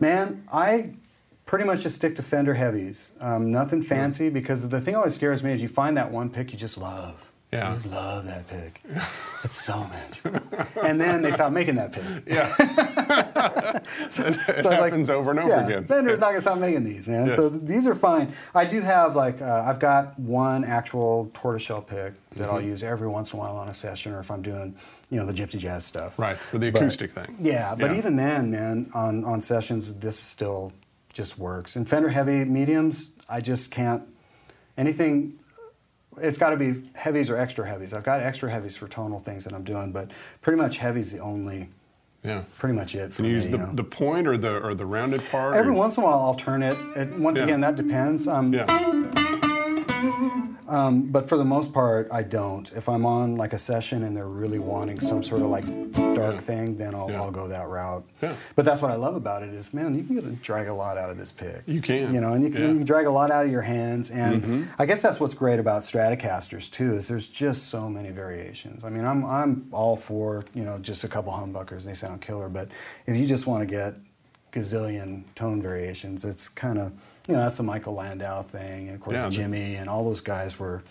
man, 0.00 0.42
I 0.52 0.92
pretty 1.44 1.64
much 1.64 1.82
just 1.82 1.96
stick 1.96 2.16
to 2.16 2.22
Fender 2.22 2.54
heavies. 2.54 3.12
Um, 3.20 3.52
nothing 3.52 3.82
fancy 3.82 4.30
because 4.30 4.68
the 4.68 4.80
thing 4.80 4.96
always 4.96 5.14
scares 5.14 5.42
me 5.44 5.52
is 5.52 5.62
you 5.62 5.68
find 5.68 5.96
that 5.96 6.10
one 6.10 6.30
pick 6.30 6.50
you 6.52 6.58
just 6.58 6.76
love. 6.78 7.30
Yeah. 7.52 7.68
You 7.70 7.74
just 7.76 7.86
love 7.86 8.24
that 8.26 8.48
pick. 8.48 8.82
It's 9.44 9.62
so 9.64 9.84
magical. 9.84 10.40
and 10.82 11.00
then 11.00 11.22
they 11.22 11.30
stop 11.30 11.52
making 11.52 11.76
that 11.76 11.92
pick. 11.92 12.04
Yeah. 12.26 12.52
So, 14.08 14.26
it 14.26 14.38
so 14.46 14.52
I 14.52 14.56
was 14.56 14.64
like, 14.64 14.78
happens 14.90 15.10
over 15.10 15.30
and 15.30 15.38
over 15.40 15.48
yeah, 15.48 15.66
again. 15.66 15.84
Fender's 15.84 16.18
not 16.18 16.28
gonna 16.30 16.40
stop 16.40 16.58
making 16.58 16.84
these, 16.84 17.06
man. 17.06 17.30
So 17.30 17.42
Yes. 17.42 17.50
th- 17.52 17.62
these 17.64 17.86
are 17.86 17.94
fine. 17.94 18.32
I 18.54 18.64
do 18.64 18.80
have 18.80 19.14
like 19.16 19.40
uh, 19.40 19.62
I've 19.66 19.78
got 19.78 20.18
one 20.18 20.64
actual 20.64 21.30
tortoiseshell 21.34 21.82
pick 21.82 22.14
that 22.32 22.48
I'll 22.48 22.58
Mm-hmm. 22.58 22.68
use 22.68 22.82
every 22.82 23.08
once 23.08 23.32
in 23.32 23.38
a 23.38 23.42
while 23.42 23.56
on 23.56 23.68
a 23.68 23.74
session, 23.74 24.12
or 24.12 24.20
if 24.20 24.30
I'm 24.30 24.42
doing, 24.42 24.74
you 25.10 25.18
know, 25.18 25.26
the 25.26 25.32
gypsy 25.32 25.58
jazz 25.58 25.84
stuff. 25.84 26.18
Right, 26.18 26.36
for 26.36 26.58
the 26.58 26.70
But- 26.70 26.82
acoustic 26.82 27.12
thing. 27.12 27.36
Yeah, 27.40 27.74
but 27.74 27.90
Yeah. 27.92 27.96
even 27.98 28.16
then, 28.16 28.50
man, 28.50 28.90
on 28.94 29.24
on 29.24 29.40
sessions, 29.40 29.94
this 29.94 30.18
still 30.18 30.72
just 31.12 31.38
works. 31.38 31.76
And 31.76 31.88
Fender 31.88 32.08
heavy 32.10 32.44
mediums, 32.44 33.10
I 33.28 33.40
just 33.40 33.70
can't 33.70 34.02
anything. 34.76 35.34
It's 36.20 36.38
got 36.38 36.50
to 36.50 36.56
be 36.56 36.90
heavies 36.94 37.28
or 37.30 37.36
extra 37.36 37.68
heavies. 37.68 37.92
I've 37.92 38.04
got 38.04 38.20
extra 38.20 38.50
heavies 38.50 38.76
for 38.76 38.88
tonal 38.88 39.20
things 39.20 39.44
that 39.44 39.52
I'm 39.52 39.64
doing, 39.64 39.92
but 39.92 40.10
pretty 40.40 40.56
much 40.60 40.78
heavy's 40.78 41.12
the 41.12 41.18
only, 41.20 41.70
Yeah. 42.22 42.44
pretty 42.58 42.74
much 42.74 42.94
it 42.94 43.10
for 43.12 43.16
Can 43.16 43.24
you 43.26 43.32
me. 43.32 43.36
use 43.36 43.44
the, 43.46 43.58
you 43.58 43.64
know. 43.64 43.72
the 43.74 43.84
point 43.84 44.26
or 44.26 44.36
the 44.38 44.56
or 44.62 44.74
the 44.74 44.86
rounded 44.86 45.22
part? 45.30 45.54
Every 45.54 45.72
or- 45.72 45.74
once 45.74 45.96
in 45.96 46.02
a 46.02 46.06
while, 46.06 46.20
I'll 46.20 46.34
turn 46.34 46.62
it. 46.62 46.76
it 46.96 47.18
once 47.18 47.38
Yeah. 47.38 47.44
again, 47.44 47.60
that 47.60 47.76
depends. 47.76 48.26
Um, 48.26 48.52
Yeah. 48.52 48.66
But 50.66 51.28
for 51.28 51.36
the 51.36 51.44
most 51.44 51.72
part, 51.72 52.08
I 52.12 52.22
don't. 52.22 52.70
If 52.72 52.88
I'm 52.88 53.06
on 53.06 53.36
like 53.36 53.52
a 53.52 53.58
session 53.58 54.02
and 54.02 54.16
they're 54.16 54.26
really 54.28 54.58
wanting 54.58 55.00
some 55.00 55.22
sort 55.22 55.42
of 55.42 55.48
like 55.50 55.64
dark 56.14 56.34
Yeah. 56.34 56.38
thing, 56.38 56.76
then 56.76 56.94
I'll, 56.94 57.10
Yeah. 57.10 57.22
I'll 57.22 57.30
go 57.30 57.48
that 57.48 57.68
route. 57.68 58.04
Yeah. 58.22 58.34
But 58.54 58.64
that's 58.64 58.82
what 58.82 58.90
I 58.90 58.96
love 58.96 59.14
about 59.16 59.42
it 59.42 59.54
is, 59.54 59.72
man, 59.72 59.94
you 59.94 60.02
can 60.04 60.14
get 60.16 60.24
a, 60.24 60.30
drag 60.30 60.68
a 60.68 60.74
lot 60.74 60.98
out 60.98 61.10
of 61.10 61.18
this 61.18 61.32
pick. 61.32 61.62
You 61.66 61.80
can, 61.80 62.14
You 62.14 62.20
know, 62.20 62.32
and 62.32 62.42
you 62.44 62.50
can. 62.50 62.60
Mm-hmm. 62.60 62.70
you 62.72 62.76
can 62.78 62.86
drag 62.86 63.06
a 63.06 63.10
lot 63.10 63.30
out 63.30 63.44
of 63.46 63.52
your 63.52 63.62
hands. 63.62 64.10
And 64.10 64.68
I 64.78 64.86
guess 64.86 65.02
that's 65.02 65.20
what's 65.20 65.34
great 65.34 65.58
about 65.58 65.82
Stratocasters 65.82 66.70
too, 66.70 66.94
is 66.94 67.08
there's 67.08 67.28
just 67.28 67.68
so 67.68 67.88
many 67.88 68.10
variations. 68.10 68.84
I 68.84 68.90
mean, 68.90 69.04
I'm 69.04 69.24
I'm 69.24 69.66
all 69.72 69.96
for 69.96 70.44
you 70.54 70.64
know 70.64 70.78
just 70.78 71.04
a 71.04 71.08
couple 71.08 71.32
humbuckers. 71.32 71.84
They 71.84 71.94
sound 71.94 72.20
killer. 72.22 72.48
But 72.48 72.68
if 73.06 73.16
you 73.16 73.26
just 73.26 73.46
want 73.46 73.62
to 73.62 73.66
get 73.66 73.94
gazillion 74.60 75.22
tone 75.34 75.60
variations, 75.62 76.24
it's 76.24 76.48
kind 76.48 76.78
of 76.78 76.92
you 77.28 77.34
know 77.34 77.40
that's 77.40 77.56
the 77.58 77.62
Michael 77.62 77.94
Landau 77.94 78.42
thing, 78.42 78.86
and 78.88 78.94
of 78.96 79.00
course 79.00 79.16
Yeah, 79.16 79.28
Jimmy 79.28 79.74
and 79.76 79.88
all 79.90 80.04
those 80.04 80.20
guys 80.20 80.58
were 80.58 80.82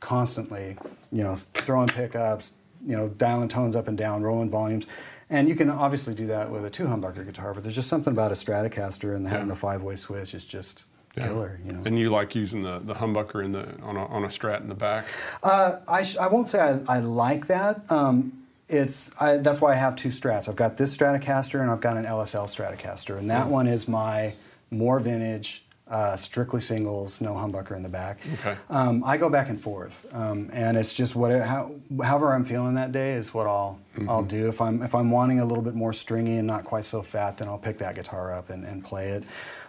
constantly 0.00 0.76
you 1.12 1.22
know 1.22 1.34
throwing 1.34 1.88
pickups, 1.88 2.52
you 2.84 2.96
know 2.96 3.08
dialing 3.08 3.48
tones 3.48 3.74
up 3.76 3.88
and 3.88 3.96
down, 3.98 4.22
rolling 4.22 4.50
volumes. 4.50 4.86
And 5.30 5.48
you 5.48 5.54
can 5.54 5.70
obviously 5.70 6.14
do 6.14 6.26
that 6.28 6.50
with 6.50 6.64
a 6.66 6.70
two 6.70 6.84
humbucker 6.84 7.24
guitar, 7.24 7.54
but 7.54 7.62
there's 7.62 7.74
just 7.74 7.88
something 7.88 8.12
about 8.12 8.30
a 8.30 8.34
Stratocaster 8.34 9.16
and 9.16 9.26
having 9.26 9.46
Yeah. 9.48 9.54
the 9.54 9.58
five-way 9.58 9.96
switch 9.96 10.34
is 10.34 10.44
just 10.44 10.84
Yeah. 11.16 11.28
killer, 11.28 11.58
you 11.64 11.72
know. 11.72 11.82
And 11.86 11.98
you 11.98 12.10
like 12.10 12.34
using 12.34 12.62
the, 12.62 12.78
the 12.80 12.94
humbucker 12.94 13.42
in 13.42 13.52
the 13.52 13.64
on 13.82 13.96
a, 13.96 14.04
on 14.06 14.24
a 14.24 14.28
strat 14.28 14.60
in 14.60 14.68
the 14.68 14.74
back? 14.74 15.06
Uh, 15.42 15.76
I, 15.88 16.02
sh- 16.02 16.18
I 16.18 16.26
won't 16.26 16.48
say 16.48 16.60
I, 16.60 16.96
I 16.96 16.98
like 17.00 17.46
that. 17.46 17.90
Um, 17.90 18.43
it's 18.68 19.10
I, 19.20 19.36
that's 19.38 19.60
why 19.60 19.72
I 19.72 19.76
have 19.76 19.96
two 19.96 20.08
strats. 20.08 20.48
I've 20.48 20.56
got 20.56 20.76
this 20.76 20.96
Stratocaster 20.96 21.60
and 21.60 21.70
I've 21.70 21.80
got 21.80 21.96
an 21.96 22.04
LSL 22.04 22.46
Stratocaster, 22.46 23.18
and 23.18 23.30
that 23.30 23.48
one 23.48 23.66
is 23.66 23.86
my 23.86 24.34
more 24.70 24.98
vintage, 24.98 25.64
uh, 25.86 26.16
strictly 26.16 26.60
singles, 26.60 27.20
no 27.20 27.34
humbucker 27.34 27.76
in 27.76 27.82
the 27.82 27.88
back. 27.88 28.18
Okay. 28.34 28.56
Um, 28.70 29.04
I 29.04 29.16
go 29.16 29.28
back 29.28 29.48
and 29.50 29.60
forth, 29.60 30.06
um, 30.12 30.50
and 30.52 30.76
it's 30.76 30.94
just 30.94 31.14
what 31.14 31.30
how, 31.30 31.72
however 32.02 32.32
I'm 32.32 32.44
feeling 32.44 32.74
that 32.74 32.92
day 32.92 33.14
is 33.14 33.34
what 33.34 33.46
I'll 33.46 33.78
I'll 34.08 34.24
do. 34.24 34.48
If 34.48 34.60
I'm 34.60 34.82
if 34.82 34.94
I'm 34.94 35.10
wanting 35.10 35.40
a 35.40 35.44
little 35.44 35.62
bit 35.62 35.74
more 35.74 35.92
stringy 35.92 36.38
and 36.38 36.46
not 36.46 36.64
quite 36.64 36.84
so 36.84 37.02
fat, 37.02 37.38
then 37.38 37.48
I'll 37.48 37.58
pick 37.58 37.78
that 37.78 37.94
guitar 37.94 38.34
up 38.34 38.50
and, 38.50 38.64
and 38.64 38.82
play 38.82 39.10
it. 39.10 39.24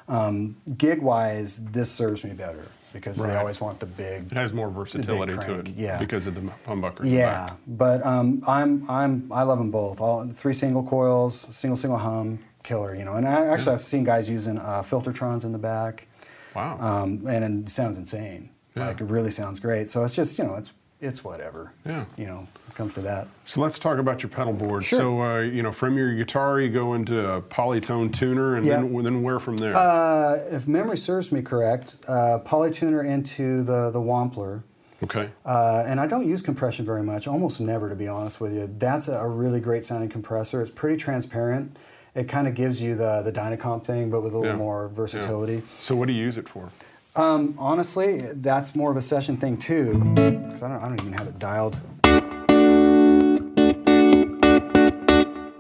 Um, 0.08 0.56
gig 0.78 1.02
wise, 1.02 1.58
this 1.58 1.92
serves 1.92 2.24
me 2.24 2.32
better 2.32 2.66
because 2.96 3.18
Right. 3.20 3.28
they 3.34 3.36
always 3.36 3.60
want 3.62 3.80
the 3.80 3.86
big 3.86 4.32
It 4.32 4.38
has 4.38 4.54
more 4.54 4.70
versatility 4.70 5.36
to 5.36 5.60
it 5.60 5.68
yeah. 5.68 5.98
because 6.00 6.26
of 6.28 6.34
the 6.36 6.42
humbucker. 6.66 7.00
the 7.00 7.10
yeah, 7.10 7.52
but 7.68 8.04
um, 8.06 8.42
I'm 8.48 8.90
I'm 8.90 9.32
I 9.32 9.44
love 9.44 9.60
them 9.60 9.70
both. 9.70 10.00
All 10.02 10.26
three 10.42 10.54
single 10.54 10.82
coils, 10.84 11.38
single 11.56 11.78
single 11.78 12.00
hum, 12.00 12.40
killer. 12.64 12.96
You 12.96 13.04
know, 13.06 13.14
and 13.16 13.28
I, 13.28 13.46
actually 13.48 13.74
I've 13.76 13.82
seen 13.84 14.04
guys 14.06 14.30
using 14.30 14.58
uh, 14.58 14.82
filtertrons 14.82 15.44
in 15.44 15.52
the 15.52 15.58
back, 15.60 16.08
Wow. 16.56 16.80
um, 16.80 17.28
and 17.28 17.66
it 17.68 17.70
sounds 17.70 17.98
insane. 17.98 18.50
Yeah. 18.76 18.88
Like 18.88 19.02
it 19.02 19.06
really 19.06 19.32
sounds 19.32 19.60
great. 19.60 19.90
So 19.90 20.04
it's 20.06 20.16
just 20.16 20.38
you 20.40 20.46
know 20.46 20.56
it's 20.56 20.72
it's 21.02 21.22
whatever. 21.24 21.74
Yeah. 21.86 22.06
You 22.18 22.28
know, 22.28 22.48
comes 22.76 22.94
to 22.96 23.02
that. 23.02 23.28
So 23.46 23.62
let's 23.62 23.80
talk 23.80 23.98
about 23.98 24.22
your 24.22 24.30
pedal 24.30 24.54
board. 24.54 24.84
Sure. 24.84 25.00
So 25.00 25.22
uh, 25.24 25.40
you 25.40 25.64
know, 25.64 25.72
from 25.72 25.98
your 25.98 26.14
guitar, 26.14 26.60
you 26.60 26.70
go 26.70 26.94
into 26.94 27.28
a 27.28 27.42
polytone 27.42 28.14
tuner, 28.14 28.56
and 28.56 28.66
Yeah. 28.66 28.82
then 28.82 29.04
then 29.04 29.24
where 29.24 29.40
from 29.40 29.58
there? 29.58 29.76
Uh, 29.76 30.38
if 30.52 30.68
memory 30.68 30.98
serves 30.98 31.32
me 31.32 31.42
correct, 31.42 31.98
uh, 32.08 32.40
polytuner 32.46 33.04
into 33.06 33.64
the 33.64 33.90
the 33.90 34.00
Wampler. 34.02 34.62
okay. 35.04 35.30
Uh, 35.46 35.84
and 35.88 36.00
I 36.00 36.08
don't 36.08 36.28
use 36.28 36.42
compression 36.42 36.86
very 36.86 37.04
much, 37.04 37.28
almost 37.28 37.60
never 37.62 37.90
to 37.90 37.96
be 37.96 38.08
honest 38.08 38.40
with 38.42 38.54
you. 38.54 38.70
That's 38.78 39.08
a, 39.08 39.28
really 39.28 39.60
great 39.60 39.84
sounding 39.86 40.10
compressor. 40.10 40.62
It's 40.62 40.72
pretty 40.72 40.98
transparent. 40.98 41.78
It 42.16 42.30
kind 42.30 42.48
of 42.48 42.56
gives 42.56 42.82
you 42.82 42.96
the, 42.96 43.22
the 43.24 43.32
Dynacomp 43.32 43.84
thing, 43.86 44.10
but 44.10 44.22
with 44.24 44.34
a 44.34 44.38
little 44.38 44.54
Yeah. 44.54 44.58
more 44.58 44.88
Yeah. 44.90 44.96
versatility. 44.96 45.64
So 45.68 45.96
what 45.98 46.08
do 46.08 46.14
you 46.14 46.22
use 46.24 46.38
it 46.38 46.48
for? 46.48 46.70
Um, 47.18 47.56
honestly, 47.58 48.22
that's 48.36 48.76
more 48.76 48.90
of 48.92 48.98
a 48.98 49.02
session 49.02 49.38
thing 49.38 49.58
too, 49.58 50.00
because 50.16 50.64
I 50.64 50.70
don't, 50.70 50.82
I 50.84 50.88
don't 50.88 51.02
even 51.02 51.14
have 51.14 51.28
it 51.28 51.40
dialed. 51.40 51.78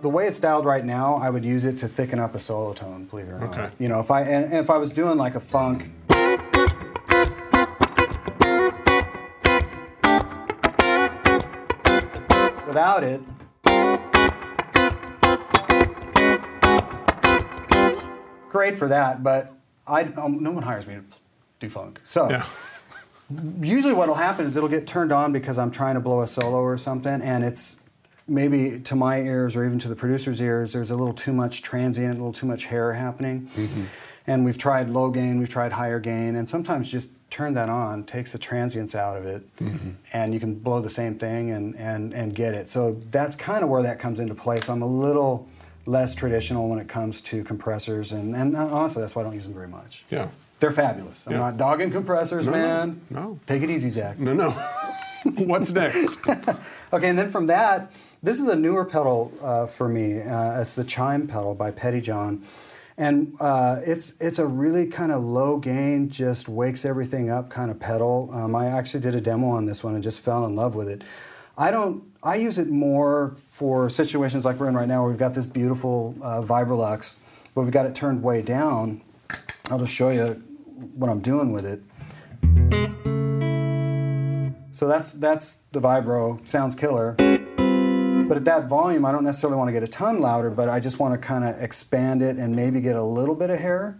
The 0.06 0.10
way 0.10 0.28
it's 0.28 0.39
dialed 0.39 0.65
right 0.65 0.86
now, 0.86 1.15
I 1.15 1.32
would 1.32 1.44
use 1.44 1.65
it 1.65 1.80
to 1.80 1.88
thicken 1.88 2.20
up 2.20 2.36
a 2.36 2.39
solo 2.39 2.74
tone, 2.74 3.06
believe 3.06 3.28
it 3.28 3.32
or 3.32 3.39
not. 3.39 3.58
Okay. 3.58 3.72
You 3.80 3.88
know, 3.88 4.00
if 4.00 4.12
I 4.12 4.22
and, 4.22 4.46
and 4.46 4.54
if 4.58 4.70
I 4.70 4.78
was 4.78 4.91
doing 4.91 5.18
like 5.18 5.34
a 5.34 5.39
funk. 5.39 5.89
Without 12.68 13.04
it, 13.04 13.22
great 18.48 18.78
for 18.78 18.88
that, 18.89 19.24
but 19.24 19.54
I 19.88 20.04
um, 20.04 20.44
no 20.44 20.52
one 20.52 20.62
hires 20.62 20.86
me 20.86 20.94
to 20.94 21.02
do 21.60 21.68
funk. 21.68 22.00
So 22.04 22.30
Yeah. 22.30 22.46
usually 23.60 23.96
what'll 23.96 24.13
happen 24.13 24.46
is 24.46 24.56
it'll 24.56 24.70
get 24.70 24.86
turned 24.86 25.12
on 25.12 25.32
because 25.32 25.58
I'm 25.58 25.72
trying 25.72 25.96
to 25.96 26.00
blow 26.00 26.22
a 26.22 26.28
solo 26.28 26.60
or 26.60 26.78
something, 26.78 27.24
and 27.24 27.44
it's 27.44 27.78
maybe 28.28 28.80
to 28.80 28.96
my 28.96 29.20
ears 29.22 29.56
or 29.56 29.66
even 29.66 29.80
to 29.80 29.88
the 29.88 29.96
producer's 29.96 30.42
ears, 30.42 30.74
there's 30.74 30.92
a 30.92 30.96
little 30.96 31.14
too 31.14 31.34
much 31.34 31.62
transient, 31.62 32.12
a 32.12 32.18
little 32.18 32.34
too 32.34 32.46
much 32.48 32.66
hair 32.66 32.94
happening. 32.94 33.48
Mm-hmm. 33.56 33.84
And 34.28 34.44
we've 34.44 34.58
tried 34.58 34.90
low 34.90 35.12
gain, 35.12 35.38
we've 35.38 35.50
tried 35.50 35.74
higher 35.74 36.00
gain, 36.00 36.36
and 36.36 36.50
sometimes 36.50 36.92
just 36.92 37.12
turn 37.30 37.54
that 37.54 37.70
on 37.70 38.04
takes 38.06 38.32
the 38.32 38.40
transients 38.40 38.96
out 38.96 39.18
of 39.18 39.26
it, 39.28 39.56
mm-hmm. 39.58 39.92
and 40.14 40.34
you 40.34 40.40
can 40.40 40.56
blow 40.56 40.80
the 40.82 40.90
same 40.90 41.20
thing 41.20 41.52
and, 41.52 41.76
and, 41.76 42.12
and 42.14 42.34
get 42.34 42.56
it. 42.56 42.68
So 42.68 42.94
that's 43.12 43.36
kind 43.36 43.64
of 43.64 43.70
where 43.70 43.84
that 43.84 44.00
comes 44.00 44.20
into 44.20 44.34
play. 44.34 44.60
So 44.62 44.74
I'm 44.74 44.82
a 44.82 44.88
little 44.88 45.48
less 45.86 46.16
traditional 46.16 46.68
when 46.70 46.80
it 46.80 46.88
comes 46.88 47.22
to 47.22 47.44
compressors, 47.44 48.12
and, 48.12 48.36
and 48.36 48.58
honestly, 48.58 49.02
that's 49.02 49.16
why 49.16 49.22
I 49.22 49.26
don't 49.26 49.36
use 49.36 49.44
them 49.44 49.54
very 49.54 49.68
much. 49.68 50.06
Yeah. 50.10 50.30
They're 50.60 50.72
fabulous. 50.72 51.28
I'm 51.28 51.34
Yeah. 51.34 51.40
not 51.40 51.58
dogging 51.58 51.92
compressors, 51.92 52.48
No, 52.48 52.54
no, 52.54 52.58
man. 52.58 53.02
no. 53.12 53.40
Take 53.46 53.62
it 53.62 53.70
easy, 53.70 53.90
Zach. 53.92 54.18
No, 54.18 54.34
no. 54.34 54.50
What's 55.38 55.70
next? 55.72 56.18
Okay, 56.94 57.10
and 57.10 57.20
then 57.20 57.28
from 57.30 57.48
that, 57.48 57.91
this 58.26 58.39
is 58.39 58.47
a 58.47 58.55
newer 58.55 58.84
pedal 58.84 59.32
uh, 59.41 59.67
for 59.67 59.88
me. 59.88 60.19
Uh, 60.19 60.59
it's 60.59 60.76
the 60.76 60.84
Chime 60.84 61.28
pedal 61.28 61.53
by 61.53 61.71
Pettyjohn. 61.71 62.43
And 62.97 63.36
uh, 63.39 63.82
it's 63.86 64.19
it's 64.19 64.39
a 64.39 64.47
really 64.47 64.88
kind 64.88 65.11
of 65.11 65.21
low 65.23 65.57
gain, 65.57 66.09
just 66.09 66.47
wakes 66.49 66.86
everything 66.86 67.30
up 67.30 67.49
kind 67.49 67.69
of 67.69 67.80
pedal. 67.80 68.30
Um, 68.32 68.55
I 68.55 68.67
actually 68.67 69.01
did 69.01 69.15
a 69.15 69.21
demo 69.21 69.49
on 69.49 69.65
this 69.65 69.84
one 69.84 69.93
and 69.93 70.01
just 70.01 70.21
fell 70.21 70.45
in 70.45 70.55
love 70.55 70.76
with 70.76 70.89
it. 70.89 71.03
I 71.57 71.71
don't. 71.71 72.03
I 72.23 72.38
use 72.38 72.57
it 72.57 72.69
more 72.69 73.36
for 73.38 73.89
situations 73.89 74.45
like 74.45 74.59
we're 74.59 74.69
in 74.69 74.76
right 74.76 74.88
now, 74.88 75.01
where 75.01 75.09
we've 75.09 75.19
got 75.19 75.34
this 75.36 75.45
beautiful 75.45 76.15
uh, 76.21 76.41
Vibrolux, 76.41 77.17
but 77.53 77.61
we've 77.61 77.71
got 77.71 77.86
it 77.86 77.93
turned 77.93 78.23
way 78.23 78.41
down. 78.41 79.01
I'll 79.69 79.80
just 79.80 79.93
show 79.93 80.09
you 80.09 80.41
what 80.95 81.09
I'm 81.09 81.19
doing 81.19 81.51
with 81.51 81.65
it. 81.65 81.82
So 84.71 84.88
that's 84.88 85.11
that's 85.11 85.59
the 85.73 85.82
vibro. 85.82 86.45
Sounds 86.47 86.76
killer. 86.76 87.17
Mm-hmm. 88.26 88.30
But 88.30 88.38
at 88.38 88.45
that 88.45 88.67
volume, 88.67 89.05
I 89.05 89.11
don't 89.11 89.23
necessarily 89.23 89.57
want 89.57 89.67
to 89.67 89.71
get 89.71 89.84
a 89.84 89.88
ton 89.88 90.17
louder, 90.19 90.49
but 90.49 90.67
I 90.69 90.80
just 90.80 90.99
want 90.99 91.13
to 91.13 91.17
kind 91.28 91.43
of 91.43 91.61
expand 91.61 92.21
it 92.21 92.38
and 92.38 92.55
maybe 92.55 92.82
get 92.82 92.95
a 92.95 93.03
little 93.03 93.36
bit 93.36 93.49
of 93.51 93.59
hair. 93.59 93.97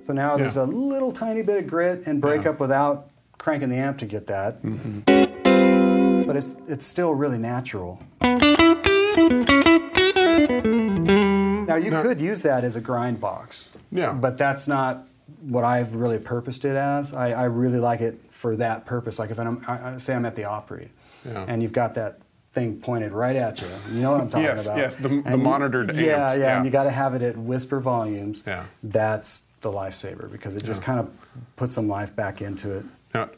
So 0.00 0.12
now 0.14 0.36
there's 0.38 0.56
a 0.56 0.64
little 0.64 1.12
tiny 1.12 1.42
bit 1.42 1.58
of 1.58 1.66
grit 1.66 2.06
and 2.06 2.20
breakup 2.20 2.60
without 2.60 3.10
cranking 3.36 3.68
the 3.68 3.76
amp 3.76 3.98
to 3.98 4.06
get 4.06 4.26
that. 4.28 4.62
Mm-hmm. 4.62 6.24
but 6.26 6.34
it's 6.36 6.56
it's 6.66 6.86
still 6.86 7.12
really 7.14 7.38
natural. 7.38 8.02
Now 11.66 11.76
you 11.76 11.90
No. 11.90 12.02
could 12.02 12.20
use 12.20 12.42
that 12.44 12.64
as 12.64 12.76
a 12.76 12.80
grind 12.80 13.20
box. 13.20 13.76
Yeah. 13.92 14.12
But 14.12 14.38
that's 14.38 14.66
not 14.68 15.06
what 15.42 15.64
I've 15.64 15.94
really 15.94 16.18
purposed 16.18 16.64
it 16.64 16.74
as. 16.76 17.12
I, 17.12 17.32
I 17.32 17.44
really 17.44 17.78
like 17.78 18.00
it 18.00 18.18
for 18.30 18.56
that 18.56 18.86
purpose. 18.86 19.18
Like 19.18 19.30
if 19.30 19.38
I'm, 19.38 19.62
I, 19.68 19.94
I 19.94 19.96
say 19.98 20.14
I'm 20.14 20.24
at 20.24 20.36
the 20.36 20.44
Opry, 20.44 20.90
Yeah. 21.28 21.44
and 21.48 21.62
you've 21.62 21.72
got 21.72 21.94
that 21.94 22.18
thing 22.54 22.80
pointed 22.80 23.12
right 23.12 23.36
at 23.36 23.60
you. 23.60 23.68
You 23.92 24.00
know 24.02 24.12
what 24.12 24.20
I'm 24.22 24.30
talking 24.30 24.44
Yes, 24.44 24.66
about? 24.66 24.78
yes, 24.78 24.96
the- 24.96 25.08
the 25.08 25.14
And 25.26 25.26
you- 25.32 25.36
monitored 25.38 25.94
Yeah, 25.94 26.26
amps, 26.26 26.38
yeah, 26.38 26.44
yeah. 26.44 26.56
and 26.56 26.64
you 26.64 26.70
got 26.72 26.84
to 26.84 26.90
have 26.90 27.14
it 27.14 27.22
at 27.22 27.36
whisper 27.36 27.78
volumes. 27.80 28.42
Yeah. 28.46 28.64
That's 28.82 29.42
the 29.60 29.70
lifesaver 29.70 30.30
because 30.30 30.56
it 30.56 30.64
just 30.64 30.82
kind 30.82 30.98
of 31.00 31.08
puts 31.56 31.74
some 31.74 31.88
life 31.88 32.14
back 32.16 32.40
into 32.40 32.72
it. 32.72 32.84
Now, 33.14 33.28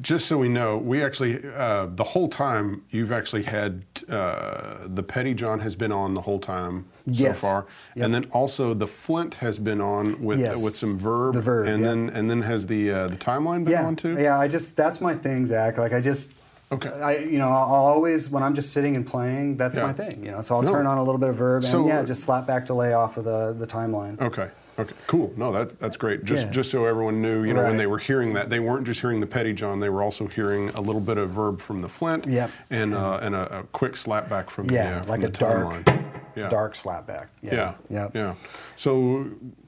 just 0.00 0.26
so 0.26 0.36
we 0.36 0.48
know, 0.48 0.76
we 0.76 1.02
actually 1.02 1.40
uh, 1.56 1.86
the 1.94 2.04
whole 2.04 2.28
time 2.28 2.82
you've 2.90 3.12
actually 3.12 3.44
had 3.44 3.82
uh, 4.10 4.78
the 4.86 5.02
Pettyjohn 5.02 5.60
has 5.62 5.74
been 5.74 5.92
on 5.92 6.12
the 6.14 6.20
whole 6.22 6.38
time 6.38 6.84
Yes. 7.06 7.40
so 7.40 7.46
far, 7.46 7.66
Yep. 7.94 8.04
and 8.04 8.14
then 8.14 8.24
also 8.30 8.74
the 8.74 8.86
Flint 8.86 9.34
has 9.36 9.58
been 9.58 9.80
on 9.80 10.22
with 10.22 10.38
Yes. 10.38 10.62
with 10.62 10.74
some 10.74 10.98
verb, 10.98 11.32
The 11.34 11.40
Verb, 11.40 11.66
and 11.66 11.80
yep. 11.82 11.88
then 11.90 12.10
and 12.10 12.28
then 12.30 12.42
has 12.42 12.66
the 12.66 12.90
uh, 12.90 13.08
the 13.08 13.16
timeline 13.16 13.64
been 13.64 13.72
yeah, 13.72 13.86
on 13.86 13.96
too? 13.96 14.16
Yeah, 14.20 14.38
I 14.38 14.48
just 14.48 14.76
that's 14.76 15.00
my 15.00 15.14
thing, 15.14 15.46
Zach. 15.46 15.78
Like 15.78 15.94
I 15.94 16.00
just 16.00 16.32
Okay. 16.72 16.88
I 16.88 17.16
you 17.18 17.38
know 17.38 17.48
I'll 17.48 17.86
always 17.86 18.28
when 18.28 18.42
I'm 18.42 18.54
just 18.54 18.72
sitting 18.72 18.96
and 18.96 19.06
playing, 19.06 19.56
that's 19.56 19.76
Yeah. 19.76 19.84
my 19.86 19.92
thing. 19.92 20.24
You 20.24 20.32
know, 20.32 20.40
so 20.40 20.56
I'll 20.56 20.62
No. 20.62 20.72
turn 20.72 20.86
on 20.86 20.98
a 20.98 21.02
little 21.04 21.18
bit 21.20 21.28
of 21.28 21.36
verb 21.36 21.62
and 21.62 21.70
So- 21.70 21.86
yeah, 21.86 22.02
just 22.02 22.22
slap 22.24 22.46
back 22.46 22.66
delay 22.66 22.92
off 22.92 23.16
of 23.16 23.24
the 23.24 23.52
the 23.52 23.66
timeline. 23.66 24.20
Okay. 24.20 24.48
Okay. 24.78 24.94
Cool. 25.06 25.32
No, 25.38 25.52
that, 25.52 25.78
that's 25.78 25.96
great. 25.96 26.24
Just 26.24 26.46
Yeah. 26.48 26.52
just 26.52 26.70
so 26.70 26.84
everyone 26.84 27.22
knew, 27.22 27.44
you 27.44 27.54
know, 27.54 27.62
when 27.62 27.78
they 27.78 27.86
were 27.86 27.96
hearing 27.96 28.34
that, 28.34 28.50
they 28.50 28.60
weren't 28.60 28.84
just 28.84 29.00
hearing 29.00 29.20
the 29.20 29.26
Pettyjohn. 29.26 29.80
They 29.80 29.88
were 29.88 30.02
also 30.02 30.26
hearing 30.26 30.68
a 30.74 30.82
little 30.82 31.00
bit 31.00 31.16
of 31.16 31.30
verb 31.30 31.60
from 31.62 31.80
the 31.80 31.88
Flint. 31.88 32.26
Yep. 32.26 32.50
And 32.70 32.92
uh, 32.94 33.20
and 33.22 33.34
a, 33.34 33.60
a 33.60 33.62
quick 33.72 33.96
slap 33.96 34.28
back 34.28 34.50
from 34.50 34.68
Yeah, 34.70 34.90
the 34.90 34.96
uh, 34.96 35.00
from 35.02 35.10
like 35.10 35.20
the 35.22 35.26
a 35.28 35.30
dark, 35.30 35.66
timeline. 35.86 36.04
Yeah. 36.36 36.48
dark 36.48 36.74
slapback. 36.74 37.28
Yeah. 37.42 37.54
Yeah. 37.54 37.74
Yep. 38.02 38.14
Yeah. 38.14 38.34
So 38.76 39.26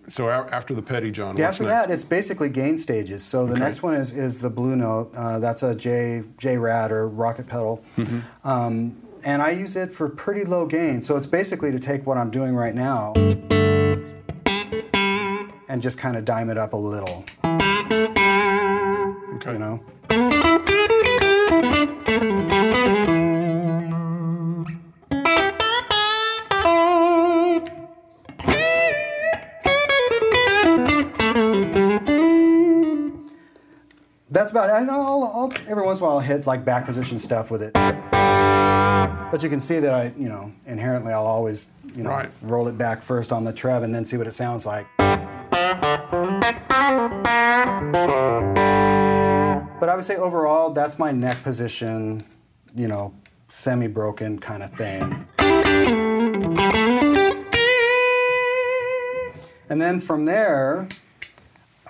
so 0.09 0.29
after 0.31 0.75
the 0.75 0.83
Pettyjohn, 0.83 1.37
Yeah, 1.39 1.49
after 1.49 1.64
next? 1.64 1.87
that, 1.87 1.91
it's 1.93 2.05
basically 2.05 2.49
gain 2.49 2.77
stages. 2.77 3.23
So 3.25 3.45
the 3.47 3.53
Okay. 3.53 3.61
next 3.61 3.83
one 3.83 3.95
is 3.95 4.12
is 4.12 4.41
the 4.41 4.51
blue 4.51 4.77
note. 4.77 5.11
Uh, 5.16 5.39
that's 5.39 5.62
a 5.62 5.75
J 5.75 6.23
J 6.37 6.57
Rad 6.59 6.93
or 6.93 7.09
Rockett 7.09 7.47
pedal, 7.47 7.83
Mm-hmm. 7.97 8.21
um, 8.49 8.97
and 9.25 9.43
I 9.43 9.51
use 9.51 9.75
it 9.77 9.93
for 9.93 10.09
pretty 10.09 10.45
low 10.45 10.66
gain. 10.66 11.01
So 11.01 11.16
it's 11.16 11.27
basically 11.27 11.73
to 11.73 11.79
take 11.81 12.07
what 12.07 12.16
I'm 12.19 12.31
doing 12.31 12.55
right 12.55 12.75
now 12.75 13.12
and 15.69 15.83
just 15.83 15.99
kind 15.99 16.16
of 16.16 16.25
dime 16.25 16.49
it 16.51 16.57
up 16.59 16.73
a 16.73 16.77
little. 16.77 17.25
okay. 19.37 19.53
You 19.53 19.59
know. 19.59 19.81
That's 34.39 34.53
about 34.53 34.70
it. 34.70 34.74
I 34.74 34.84
know 34.84 34.93
I'll, 35.05 35.24
I'll, 35.34 35.53
every 35.66 35.84
once 35.84 35.99
in 35.99 36.05
a 36.05 36.07
while 36.07 36.18
I'll 36.18 36.22
hit 36.22 36.47
like 36.47 36.64
back 36.64 36.84
position 36.84 37.18
stuff 37.18 37.51
with 37.51 37.61
it. 37.61 37.72
But 37.72 39.43
you 39.43 39.49
can 39.49 39.59
see 39.59 39.80
that 39.80 39.93
I, 39.93 40.12
you 40.16 40.28
know, 40.28 40.53
inherently 40.64 41.12
I'll 41.12 41.26
always, 41.26 41.70
you 41.97 42.05
know, 42.05 42.11
Right. 42.11 42.30
roll 42.43 42.68
it 42.68 42.78
back 42.78 43.03
first 43.03 43.32
on 43.32 43.43
the 43.43 43.53
trev 43.53 43.82
and 43.82 43.93
then 43.93 44.05
see 44.05 44.16
what 44.16 44.28
it 44.28 44.34
sounds 44.34 44.64
like. 44.64 44.86
But 44.97 45.09
I 49.89 49.97
would 49.97 50.05
say 50.05 50.14
overall, 50.14 50.70
that's 50.70 51.01
my 51.01 51.11
neck 51.11 51.43
position, 51.43 52.22
you 52.76 52.86
know, 52.86 53.14
semi-broken 53.49 54.39
kind 54.39 54.62
of 54.62 54.70
thing. 54.70 55.26
And 59.68 59.80
then 59.82 59.99
from 59.99 60.26
there, 60.26 60.86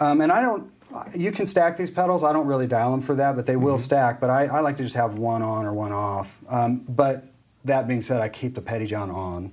um, 0.01 0.23
and 0.23 0.33
I 0.33 0.41
don't, 0.41 0.73
you 1.15 1.33
can 1.33 1.47
stack 1.47 1.77
these 1.77 1.91
pedals. 1.91 2.25
I 2.25 2.33
don't 2.33 2.47
really 2.47 2.67
dial 2.67 2.91
them 2.91 3.01
for 3.01 3.15
that, 3.17 3.37
but 3.37 3.47
they 3.47 3.57
will 3.57 3.79
stack. 3.79 4.21
But 4.21 4.31
I, 4.31 4.47
I 4.47 4.61
like 4.61 4.77
to 4.77 4.83
just 4.83 4.97
have 4.97 5.15
one 5.15 5.43
on 5.43 5.67
or 5.67 5.73
one 5.73 5.93
off. 5.93 6.43
Um, 6.49 6.85
but 6.89 7.25
that 7.65 7.87
being 7.87 8.01
said, 8.01 8.21
I 8.21 8.29
keep 8.29 8.55
the 8.55 8.63
Pettyjohn 8.63 9.15
on. 9.15 9.53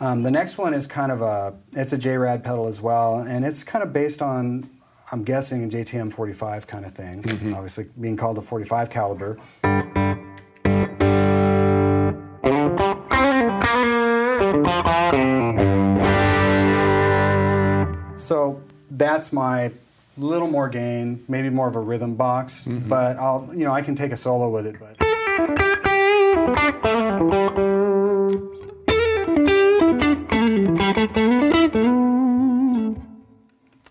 Um, 0.00 0.22
the 0.22 0.30
next 0.30 0.58
one 0.58 0.74
is 0.74 0.86
kind 0.86 1.10
of 1.10 1.22
a, 1.22 1.54
it's 1.72 1.92
a 1.92 1.98
J-Rad 1.98 2.44
pedal 2.44 2.68
as 2.68 2.80
well, 2.80 3.20
and 3.20 3.44
it's 3.44 3.64
kind 3.64 3.82
of 3.82 3.92
based 3.92 4.20
on, 4.20 4.68
I'm 5.10 5.24
guessing, 5.24 5.64
a 5.64 5.68
JTM 5.68 6.12
45 6.12 6.66
kind 6.66 6.84
of 6.84 6.92
thing. 6.92 7.24
Obviously, 7.54 7.86
being 8.00 8.16
called 8.16 8.36
the 8.36 8.42
45 8.42 8.90
caliber. 8.90 9.38
So 18.16 18.62
that's 18.90 19.32
my 19.32 19.72
little 20.16 20.48
more 20.48 20.68
gain, 20.68 21.24
maybe 21.28 21.48
more 21.50 21.68
of 21.68 21.76
a 21.76 21.80
rhythm 21.80 22.14
box, 22.14 22.64
but 22.66 23.16
I'll, 23.18 23.48
you 23.52 23.64
know, 23.64 23.72
I 23.72 23.82
can 23.82 23.94
take 23.94 24.12
a 24.12 24.16
solo 24.16 24.48
with 24.50 24.66
it, 24.66 24.76
but. 24.78 24.96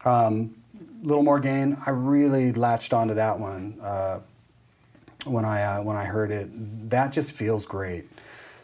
Um, 0.03 0.55
little 1.03 1.23
more 1.23 1.39
gain. 1.39 1.77
I 1.85 1.91
really 1.91 2.51
latched 2.53 2.93
onto 2.93 3.15
that 3.15 3.39
one 3.39 3.77
uh, 3.81 4.19
when 5.25 5.45
I 5.45 5.63
uh, 5.63 5.83
when 5.83 5.95
I 5.95 6.05
heard 6.05 6.31
it. 6.31 6.49
That 6.89 7.11
just 7.11 7.33
feels 7.33 7.65
great. 7.65 8.05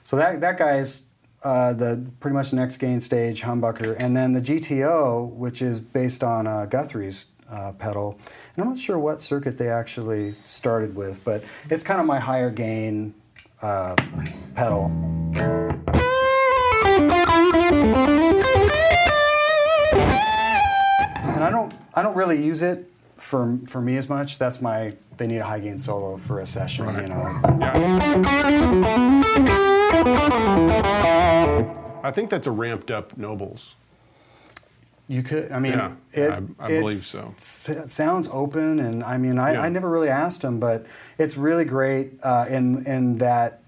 So 0.03 0.15
that 0.17 0.41
that 0.41 0.57
guy's 0.57 1.03
uh, 1.43 1.73
the 1.73 2.05
pretty 2.19 2.35
much 2.35 2.49
the 2.49 2.55
next 2.55 2.77
gain 2.77 3.01
stage 3.01 3.41
humbucker, 3.41 3.95
and 3.99 4.15
then 4.15 4.33
the 4.33 4.41
GTO, 4.41 5.29
which 5.31 5.61
is 5.61 5.79
based 5.79 6.23
on 6.23 6.47
uh, 6.47 6.65
Guthrie's 6.65 7.27
uh, 7.49 7.71
pedal. 7.73 8.19
And 8.55 8.63
I'm 8.63 8.69
not 8.69 8.77
sure 8.79 8.97
what 8.99 9.21
circuit 9.21 9.57
they 9.57 9.69
actually 9.69 10.35
started 10.45 10.95
with, 10.95 11.23
but 11.23 11.43
it's 11.69 11.83
kind 11.83 11.99
of 11.99 12.05
my 12.05 12.19
higher 12.19 12.49
gain 12.49 13.13
uh, 13.61 13.95
pedal. 14.55 14.91
And 21.29 21.43
I 21.43 21.49
don't 21.49 21.73
I 21.93 22.01
don't 22.01 22.15
really 22.15 22.43
use 22.43 22.61
it 22.61 22.89
for 23.15 23.57
for 23.67 23.81
me 23.81 23.97
as 23.97 24.07
much. 24.09 24.37
That's 24.39 24.61
my 24.61 24.93
they 25.17 25.27
need 25.27 25.37
a 25.39 25.45
high 25.45 25.59
gain 25.59 25.79
solo 25.79 26.17
for 26.17 26.39
a 26.39 26.45
session, 26.45 26.85
Right. 26.85 27.01
you 27.03 27.07
know. 27.09 27.39
Yeah. 27.59 27.73
I 32.03 32.11
think 32.11 32.29
that's 32.29 32.47
a 32.47 32.51
ramped 32.51 32.89
up 32.91 33.17
Nobels. 33.17 33.75
You 35.07 35.23
could, 35.23 35.51
I 35.51 35.59
mean, 35.59 35.73
Yeah, 35.73 35.93
it, 36.11 36.31
I- 36.31 36.65
I 36.65 36.67
believe 36.67 36.97
so. 36.97 37.33
It 37.37 37.91
sounds 37.91 38.27
open, 38.31 38.79
and 38.79 39.03
I 39.03 39.17
mean, 39.17 39.39
I, 39.39 39.53
Yeah. 39.53 39.61
I 39.61 39.69
never 39.69 39.89
really 39.89 40.09
asked 40.09 40.43
him, 40.43 40.59
but 40.59 40.85
it's 41.17 41.37
really 41.37 41.63
great 41.65 42.19
uh, 42.23 42.45
in 42.49 42.85
in 42.85 43.17
that 43.19 43.61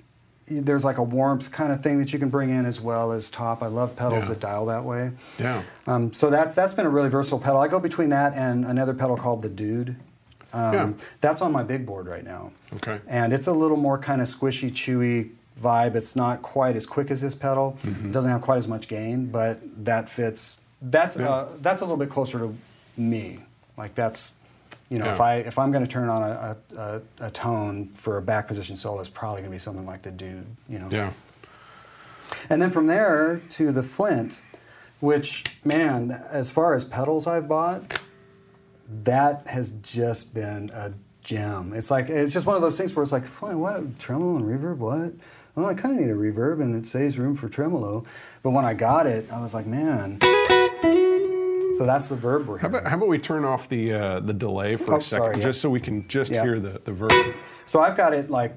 there's 0.48 0.84
like 0.84 0.98
a 0.98 1.04
warmth 1.04 1.52
kind 1.52 1.72
of 1.72 1.82
thing 1.84 2.00
that 2.00 2.12
you 2.12 2.18
can 2.20 2.30
bring 2.30 2.50
in 2.50 2.66
as 2.66 2.82
well 2.82 3.12
as 3.12 3.30
top. 3.30 3.62
I 3.64 3.68
love 3.68 3.96
pedals 3.96 4.24
Yeah. 4.24 4.30
that 4.30 4.40
dial 4.40 4.66
that 4.66 4.84
way. 4.84 5.12
Yeah. 5.38 5.62
Um, 5.88 6.12
so 6.12 6.30
that 6.32 6.56
that's 6.56 6.74
been 6.74 6.86
a 6.88 6.90
really 6.90 7.10
versatile 7.10 7.40
pedal. 7.40 7.60
I 7.60 7.68
go 7.68 7.80
between 7.80 8.10
that 8.10 8.34
and 8.34 8.66
another 8.66 8.94
pedal 8.94 9.16
called 9.16 9.42
the 9.44 9.50
Dude. 9.50 9.96
Um, 10.52 10.74
Yeah. 10.74 10.90
That's 11.22 11.42
on 11.44 11.52
my 11.52 11.62
big 11.64 11.86
board 11.86 12.08
right 12.08 12.24
now. 12.26 12.52
Okay. 12.78 13.00
And 13.08 13.32
it's 13.32 13.46
a 13.48 13.54
little 13.54 13.78
more 13.78 13.98
kind 14.00 14.22
of 14.22 14.28
squishy, 14.28 14.72
chewy 14.72 15.30
vibe. 15.62 15.94
It's 15.96 16.16
not 16.16 16.42
quite 16.42 16.76
as 16.76 16.86
quick 16.88 17.12
as 17.12 17.22
this 17.22 17.36
pedal. 17.36 17.78
Mm-hmm. 17.86 18.08
It 18.10 18.12
doesn't 18.12 18.32
have 18.32 18.42
quite 18.42 18.58
as 18.58 18.68
much 18.68 18.88
gain, 18.88 19.28
but 19.28 19.60
that 19.86 20.10
fits. 20.10 20.59
That's 20.82 21.16
Yeah. 21.18 21.30
uh, 21.30 21.48
that's 21.62 21.82
a 21.82 21.86
little 21.86 21.98
bit 21.98 22.10
closer 22.10 22.40
to 22.40 22.56
me. 22.98 23.40
Like 23.78 23.96
that's, 23.96 24.36
you 24.90 24.98
know, 25.00 25.10
if 25.12 25.22
I 25.22 25.36
if 25.38 25.58
I'm 25.60 25.72
going 25.72 25.84
to 25.84 25.90
turn 25.90 26.10
on 26.10 26.22
a, 26.24 26.58
a, 26.76 26.78
a, 27.22 27.28
a 27.28 27.32
tone 27.32 27.88
for 27.94 28.18
a 28.18 28.22
back 28.22 28.48
position 28.48 28.76
solo, 28.76 29.00
it's 29.00 29.10
probably 29.10 29.42
going 29.42 29.52
to 29.52 29.56
be 29.56 29.60
something 29.60 29.86
like 29.86 30.02
the 30.02 30.12
Dude. 30.12 30.46
You 30.68 30.80
know. 30.80 30.90
Yeah. 30.92 31.14
And 32.50 32.62
then 32.62 32.70
from 32.72 32.88
there 32.88 33.42
to 33.52 33.72
the 33.72 33.82
Flint, 33.84 34.46
which, 35.00 35.44
man, 35.66 36.12
as 36.12 36.52
far 36.52 36.74
as 36.74 36.86
pedals 36.86 37.26
I've 37.26 37.48
bought, 37.48 38.00
that 39.04 39.48
has 39.48 39.72
just 39.72 40.34
been 40.34 40.70
a 40.74 40.94
gem. 41.24 41.74
It's 41.74 41.90
like, 41.90 42.08
it's 42.10 42.34
just 42.34 42.46
one 42.46 42.56
of 42.56 42.62
those 42.62 42.78
things 42.78 42.94
where 42.96 43.02
it's 43.04 43.12
like, 43.12 43.26
Flint, 43.26 43.60
what? 43.60 43.98
Tremolo 44.00 44.36
and 44.36 44.46
reverb? 44.46 44.78
What? 44.78 45.14
Well, 45.56 45.66
I 45.66 45.74
kind 45.74 45.96
of 45.96 46.02
need 46.06 46.12
a 46.12 46.16
reverb 46.16 46.62
and 46.62 46.76
it 46.76 46.86
saves 46.86 47.18
room 47.18 47.36
for 47.36 47.50
tremolo. 47.50 48.06
But 48.44 48.52
when 48.52 48.64
I 48.66 48.74
got 48.74 49.08
it, 49.08 49.32
I 49.32 49.42
was 49.42 49.54
like, 49.54 49.66
man. 49.66 50.20
So 51.74 51.86
that's 51.86 52.08
the 52.10 52.16
verb 52.16 52.48
we're 52.48 52.58
How 52.58 52.68
about, 52.68 52.88
how 52.88 52.98
about 52.98 53.10
we 53.10 53.20
turn 53.20 53.46
off 53.46 53.70
the 53.70 53.94
uh, 53.94 54.20
the 54.22 54.34
delay 54.34 54.76
for 54.76 54.96
Oh, 54.96 54.98
a 54.98 55.02
second, 55.02 55.24
sorry, 55.24 55.34
yeah. 55.38 55.44
just 55.46 55.62
so 55.62 55.70
we 55.70 55.80
can 55.80 56.08
just 56.08 56.32
Yeah. 56.32 56.44
hear 56.44 56.60
the, 56.60 56.82
the 56.84 56.92
verb. 56.92 57.12
So 57.66 57.80
I've 57.80 57.96
got 57.96 58.14
it 58.14 58.30
like 58.30 58.56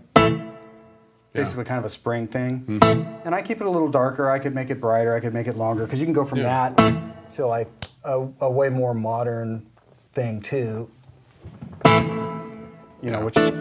basically 1.32 1.64
kind 1.64 1.78
of 1.78 1.84
a 1.84 1.88
spring 1.90 2.26
thing. 2.26 2.64
Mm-hmm. 2.66 3.26
And 3.26 3.34
I 3.34 3.42
keep 3.42 3.60
it 3.60 3.66
a 3.66 3.70
little 3.70 3.90
darker. 3.90 4.30
I 4.30 4.38
could 4.38 4.54
make 4.54 4.70
it 4.70 4.80
brighter. 4.80 5.14
I 5.14 5.20
could 5.20 5.34
make 5.34 5.46
it 5.46 5.56
longer 5.56 5.84
because 5.84 6.00
you 6.00 6.06
can 6.06 6.14
go 6.14 6.24
from 6.24 6.38
Yeah. 6.38 6.70
that 6.70 7.30
to 7.32 7.46
like 7.46 7.68
a, 8.04 8.26
a 8.40 8.50
way 8.50 8.68
more 8.70 8.94
modern 8.94 9.66
thing 10.14 10.40
too. 10.40 10.90
You 11.84 13.10
know, 13.10 13.24
which 13.24 13.36
is. 13.36 13.56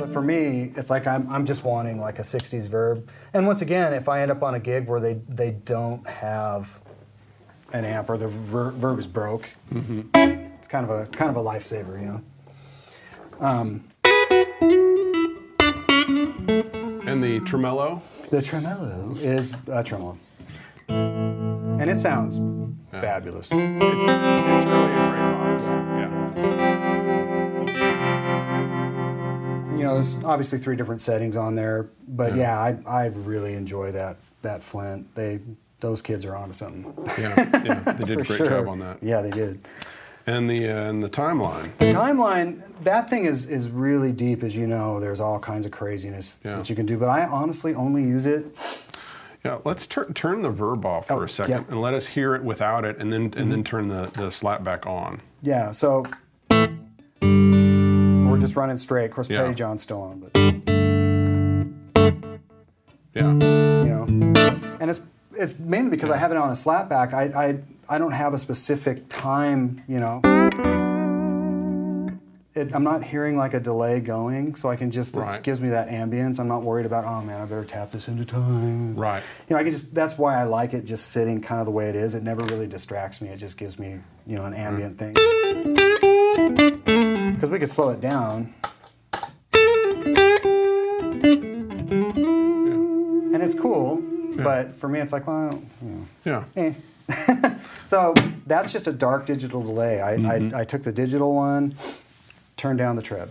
But 0.00 0.12
for 0.12 0.22
me, 0.22 0.72
it's 0.76 0.90
like 0.90 1.06
I'm, 1.06 1.28
I'm 1.30 1.44
just 1.46 1.64
wanting 1.64 2.00
like 2.00 2.18
a 2.18 2.22
60s 2.22 2.68
verb. 2.68 3.08
And 3.34 3.46
once 3.46 3.62
again, 3.62 3.92
if 3.94 4.08
I 4.08 4.20
end 4.22 4.30
up 4.30 4.42
on 4.42 4.54
a 4.54 4.60
gig 4.60 4.86
where 4.86 5.00
they, 5.00 5.14
they 5.28 5.52
don't 5.52 6.06
have 6.06 6.80
an 7.76 7.84
amp 7.84 8.08
or 8.10 8.16
the 8.16 8.28
ver- 8.28 8.70
verb 8.72 8.98
is 8.98 9.06
broke, 9.06 9.50
mm-hmm. 9.72 10.02
it's 10.14 10.68
kind 10.68 10.88
of 10.88 10.90
a 10.90 11.06
kind 11.06 11.30
of 11.30 11.36
a 11.36 11.42
lifesaver, 11.42 12.00
you 12.00 12.06
know. 12.06 12.22
Um, 13.38 13.84
and 17.06 17.22
the 17.22 17.40
tremolo. 17.44 18.02
The 18.30 18.42
tremolo 18.42 19.14
is 19.16 19.54
a 19.68 19.84
tremolo, 19.84 20.16
and 20.88 21.90
it 21.90 21.96
sounds 21.96 22.40
fabulous. 22.92 23.46
It's, 23.46 23.52
it's 23.52 24.06
really 24.66 24.92
a 24.92 25.10
great 25.10 25.32
box. 25.36 25.62
Yeah. 25.64 26.10
You 29.76 29.82
know, 29.84 29.94
there's 29.94 30.16
obviously 30.24 30.58
three 30.58 30.76
different 30.76 31.02
settings 31.02 31.36
on 31.36 31.54
there, 31.54 31.90
but 32.08 32.34
yeah, 32.34 32.58
I, 32.58 32.78
I 32.86 33.06
really 33.06 33.54
enjoy 33.54 33.92
that 33.92 34.16
that 34.42 34.64
Flint. 34.64 35.14
They 35.14 35.40
those 35.80 36.02
kids 36.02 36.24
are 36.24 36.34
onto 36.36 36.54
something. 36.54 36.92
Yeah, 37.18 37.62
yeah, 37.64 37.74
they 37.92 38.04
did 38.04 38.20
a 38.20 38.24
great 38.24 38.36
sure. 38.38 38.46
job 38.46 38.68
on 38.68 38.78
that. 38.80 38.98
Yeah, 39.02 39.20
they 39.20 39.30
did. 39.30 39.66
And 40.26 40.50
the 40.50 40.68
uh, 40.68 40.88
and 40.90 41.02
the 41.02 41.08
timeline. 41.10 41.76
The 41.78 41.86
timeline, 41.90 42.62
that 42.82 43.08
thing 43.08 43.26
is 43.26 43.46
is 43.46 43.68
really 43.70 44.10
deep, 44.12 44.42
as 44.42 44.56
you 44.56 44.66
know. 44.66 44.98
There's 44.98 45.20
all 45.20 45.38
kinds 45.38 45.66
of 45.66 45.72
craziness 45.72 46.40
Yeah. 46.44 46.56
that 46.56 46.68
you 46.68 46.74
can 46.74 46.84
do, 46.86 46.98
but 46.98 47.08
I 47.08 47.24
honestly 47.26 47.74
only 47.74 48.02
use 48.02 48.26
it. 48.26 48.44
Yeah, 49.44 49.58
let's 49.64 49.86
turn 49.86 50.12
turn 50.14 50.42
the 50.42 50.50
verb 50.50 50.84
off 50.84 51.06
for 51.06 51.20
Oh, 51.20 51.22
a 51.22 51.28
second 51.28 51.50
yeah. 51.52 51.58
Mm-hmm. 51.60 51.72
and 51.74 51.80
let 51.82 51.94
us 51.94 52.08
hear 52.08 52.34
it 52.34 52.42
without 52.42 52.84
it, 52.84 52.96
and 52.98 53.12
then 53.12 53.32
and 53.36 53.52
then 53.52 53.62
turn 53.62 53.86
the 53.88 54.10
the 54.14 54.30
slap 54.32 54.64
back 54.64 54.84
on. 54.86 55.20
Yeah, 55.42 55.70
so 55.70 56.02
so 56.50 56.68
we're 58.26 58.38
just 58.40 58.56
running 58.56 58.78
straight. 58.78 59.04
Of 59.06 59.10
course, 59.12 59.30
Yeah. 59.30 59.42
Pettyjohn's 59.42 59.82
still 59.82 60.00
on, 60.00 60.18
but 60.20 60.30
Yeah, 63.14 63.30
you 63.32 63.38
know, 63.38 64.04
and 64.80 64.90
it's 64.90 65.00
it's 65.38 65.58
mainly 65.58 65.90
because 65.90 66.10
I 66.10 66.16
have 66.16 66.30
it 66.30 66.36
on 66.36 66.50
a 66.50 66.52
slapback. 66.52 67.12
I 67.12 67.24
I 67.48 67.58
I 67.88 67.98
don't 67.98 68.12
have 68.12 68.34
a 68.34 68.38
specific 68.38 69.08
time, 69.08 69.82
you 69.88 69.98
know. 69.98 70.20
It, 72.54 72.74
I'm 72.74 72.84
not 72.84 73.04
hearing 73.04 73.36
like 73.36 73.52
a 73.52 73.60
delay 73.60 74.00
going, 74.00 74.54
so 74.54 74.70
I 74.70 74.76
can 74.76 74.90
just 74.90 75.14
Right. 75.14 75.38
it 75.38 75.42
gives 75.42 75.60
me 75.60 75.68
that 75.68 75.88
ambience. 75.88 76.38
I'm 76.40 76.48
not 76.48 76.62
worried 76.62 76.86
about 76.86 77.04
oh 77.04 77.20
man, 77.22 77.40
I 77.40 77.44
better 77.44 77.64
tap 77.64 77.92
this 77.92 78.08
into 78.08 78.24
time. 78.24 78.96
right. 78.96 79.22
You 79.48 79.54
know, 79.54 79.60
I 79.60 79.62
can 79.62 79.72
just 79.72 79.94
that's 79.94 80.16
why 80.16 80.40
I 80.40 80.44
like 80.44 80.72
it 80.72 80.84
just 80.84 81.08
sitting 81.12 81.42
kind 81.42 81.60
of 81.60 81.66
the 81.66 81.72
way 81.72 81.88
it 81.88 81.96
is. 81.96 82.14
It 82.14 82.22
never 82.22 82.42
really 82.46 82.66
distracts 82.66 83.20
me. 83.20 83.28
It 83.28 83.36
just 83.36 83.58
gives 83.58 83.78
me 83.78 84.00
you 84.26 84.36
know 84.36 84.46
an 84.46 84.54
mm. 84.54 84.58
ambient 84.58 84.98
thing. 84.98 85.14
Because 87.34 87.50
we 87.50 87.58
could 87.58 87.70
slow 87.70 87.90
it 87.90 88.00
down. 88.00 88.54
And 93.34 93.42
it's 93.42 93.54
cool, 93.54 94.02
but 94.36 94.72
for 94.76 94.88
me, 94.88 95.00
it's 95.00 95.12
like, 95.12 95.26
well, 95.26 95.36
I 95.36 95.50
don't, 95.50 95.66
you 96.24 96.32
know, 96.32 96.44
Yeah, 96.54 96.72
eh. 97.08 97.54
so 97.84 98.14
that's 98.46 98.72
just 98.72 98.86
a 98.86 98.92
dark 98.92 99.26
digital 99.26 99.62
delay. 99.62 100.00
I, 100.00 100.14
I, 100.14 100.50
I 100.60 100.64
took 100.64 100.82
the 100.82 100.92
digital 100.92 101.34
one, 101.34 101.74
turned 102.56 102.78
down 102.78 102.96
the 102.96 103.02
trib. 103.02 103.30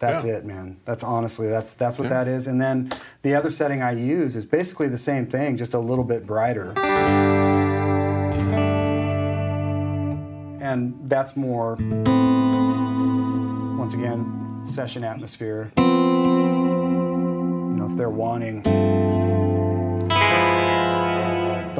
That's 0.00 0.24
Yeah. 0.24 0.32
it, 0.38 0.44
man. 0.44 0.78
That's 0.84 1.04
honestly 1.04 1.48
that's 1.48 1.74
that's 1.74 1.96
what 1.98 2.04
Yeah. 2.08 2.24
that 2.24 2.28
is. 2.28 2.48
And 2.48 2.60
then 2.60 2.90
the 3.22 3.36
other 3.36 3.50
setting 3.50 3.80
I 3.82 3.92
use 3.92 4.34
is 4.34 4.44
basically 4.44 4.88
the 4.88 4.98
same 4.98 5.26
thing, 5.26 5.56
just 5.56 5.74
a 5.74 5.78
little 5.78 6.02
bit 6.04 6.26
brighter. 6.26 6.72
And 10.60 10.94
that's 11.08 11.36
more 11.36 11.76
once 13.78 13.94
again 13.94 14.62
session 14.64 15.04
atmosphere. 15.04 15.70
You 15.76 15.84
know, 17.78 17.86
if 17.88 17.96
they're 17.96 18.10
wanting 18.10 18.62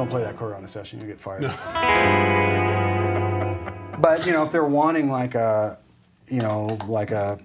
don't 0.03 0.11
play 0.11 0.23
that 0.23 0.35
chord 0.35 0.53
on 0.53 0.65
a 0.65 0.67
session, 0.67 0.99
you 0.99 1.07
get 1.07 1.17
fired. 1.17 1.43
but 4.01 4.25
you 4.25 4.33
know, 4.33 4.43
if 4.43 4.51
they're 4.51 4.65
wanting 4.65 5.09
like 5.09 5.33
a, 5.33 5.79
you 6.27 6.41
know, 6.41 6.77
like 6.87 7.11
a. 7.11 7.39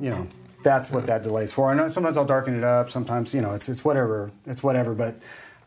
You 0.00 0.10
know, 0.10 0.28
that's 0.62 0.92
what 0.92 1.08
that 1.08 1.24
delay's 1.24 1.52
for. 1.52 1.72
And 1.72 1.92
sometimes 1.92 2.16
I'll 2.16 2.24
darken 2.24 2.56
it 2.56 2.62
up. 2.62 2.88
Sometimes, 2.88 3.34
you 3.34 3.40
know, 3.40 3.52
it's 3.52 3.68
it's 3.68 3.84
whatever. 3.84 4.30
It's 4.46 4.62
whatever. 4.62 4.94
But 4.94 5.16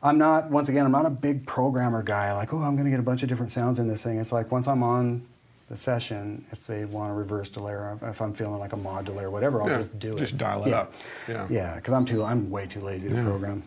I'm 0.03 0.17
not. 0.17 0.49
Once 0.49 0.69
again, 0.69 0.85
I'm 0.85 0.91
not 0.91 1.05
a 1.05 1.09
big 1.09 1.45
programmer 1.47 2.03
guy. 2.03 2.33
Like, 2.33 2.53
oh, 2.53 2.59
I'm 2.61 2.75
going 2.75 2.85
to 2.85 2.91
get 2.91 2.99
a 2.99 3.03
bunch 3.03 3.23
of 3.23 3.29
different 3.29 3.51
sounds 3.51 3.79
in 3.79 3.87
this 3.87 4.03
thing. 4.03 4.19
It's 4.19 4.31
like 4.31 4.51
once 4.51 4.67
I'm 4.67 4.83
on 4.83 5.25
the 5.69 5.75
session, 5.77 6.45
if 6.51 6.65
they 6.67 6.85
want 6.85 7.11
a 7.11 7.13
reverse 7.13 7.49
delay 7.49 7.73
or 7.73 7.97
if 8.03 8.21
I'm 8.21 8.33
feeling 8.33 8.59
like 8.59 8.73
a 8.73 8.77
mod 8.77 9.05
delay 9.05 9.23
or 9.25 9.31
whatever, 9.31 9.61
I'll 9.61 9.69
Yeah, 9.69 9.77
just 9.77 9.99
do 9.99 10.15
it. 10.15 10.19
just 10.19 10.37
dial 10.37 10.63
it 10.65 10.69
yeah. 10.69 10.79
up. 10.81 10.93
Yeah. 11.27 11.47
Yeah, 11.49 11.75
because 11.75 11.93
I'm 11.93 12.05
too. 12.05 12.23
I'm 12.23 12.49
way 12.49 12.67
too 12.67 12.79
lazy 12.81 13.09
to 13.09 13.21
program. 13.23 13.63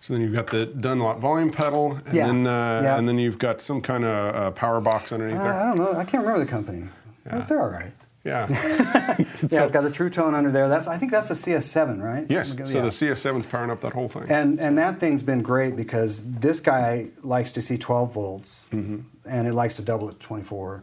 So 0.00 0.12
then 0.14 0.22
you've 0.22 0.34
got 0.34 0.46
the 0.46 0.66
Dunlop 0.66 1.18
volume 1.18 1.50
pedal, 1.50 1.98
and 2.06 2.14
Yeah, 2.14 2.26
then 2.26 2.46
uh, 2.46 2.80
yeah. 2.84 2.98
and 2.98 3.08
then 3.08 3.18
you've 3.18 3.38
got 3.38 3.60
some 3.62 3.80
kind 3.80 4.04
of 4.04 4.34
uh, 4.34 4.50
power 4.52 4.80
box 4.80 5.10
underneath 5.12 5.38
Uh, 5.38 5.42
I 5.44 5.62
don't 5.64 5.78
know. 5.78 5.92
I 5.92 6.04
can't 6.04 6.22
remember 6.24 6.44
the 6.44 6.50
company. 6.50 6.88
But 7.30 7.46
they're 7.48 7.60
all 7.62 7.68
right. 7.68 7.92
Yeah. 8.24 8.46
Yeah, 9.50 9.62
it's 9.64 9.72
got 9.72 9.82
the 9.82 9.90
True 9.90 10.08
Tone 10.10 10.34
under 10.34 10.50
there. 10.50 10.68
That's 10.68 10.86
I 10.88 10.96
think 10.98 11.10
that's 11.12 11.30
a 11.30 11.34
CS7, 11.34 12.02
right? 12.02 12.26
yes. 12.28 12.56
So 12.56 12.64
Yeah. 12.64 12.82
the 12.82 12.88
CS7's 12.88 13.46
powering 13.46 13.70
up 13.70 13.80
that 13.82 13.92
whole 13.92 14.08
thing. 14.08 14.24
And 14.28 14.60
and 14.60 14.76
that 14.78 15.00
thing's 15.00 15.22
been 15.22 15.42
great 15.42 15.76
because 15.76 16.22
this 16.24 16.60
guy 16.60 17.08
likes 17.22 17.52
to 17.52 17.60
see 17.60 17.78
12 17.78 18.12
volts, 18.14 18.68
Mm-hmm. 18.72 18.98
and 19.28 19.46
it 19.48 19.54
likes 19.54 19.76
to 19.76 19.82
double 19.82 20.08
it 20.10 20.18
to 20.20 20.26
24. 20.26 20.82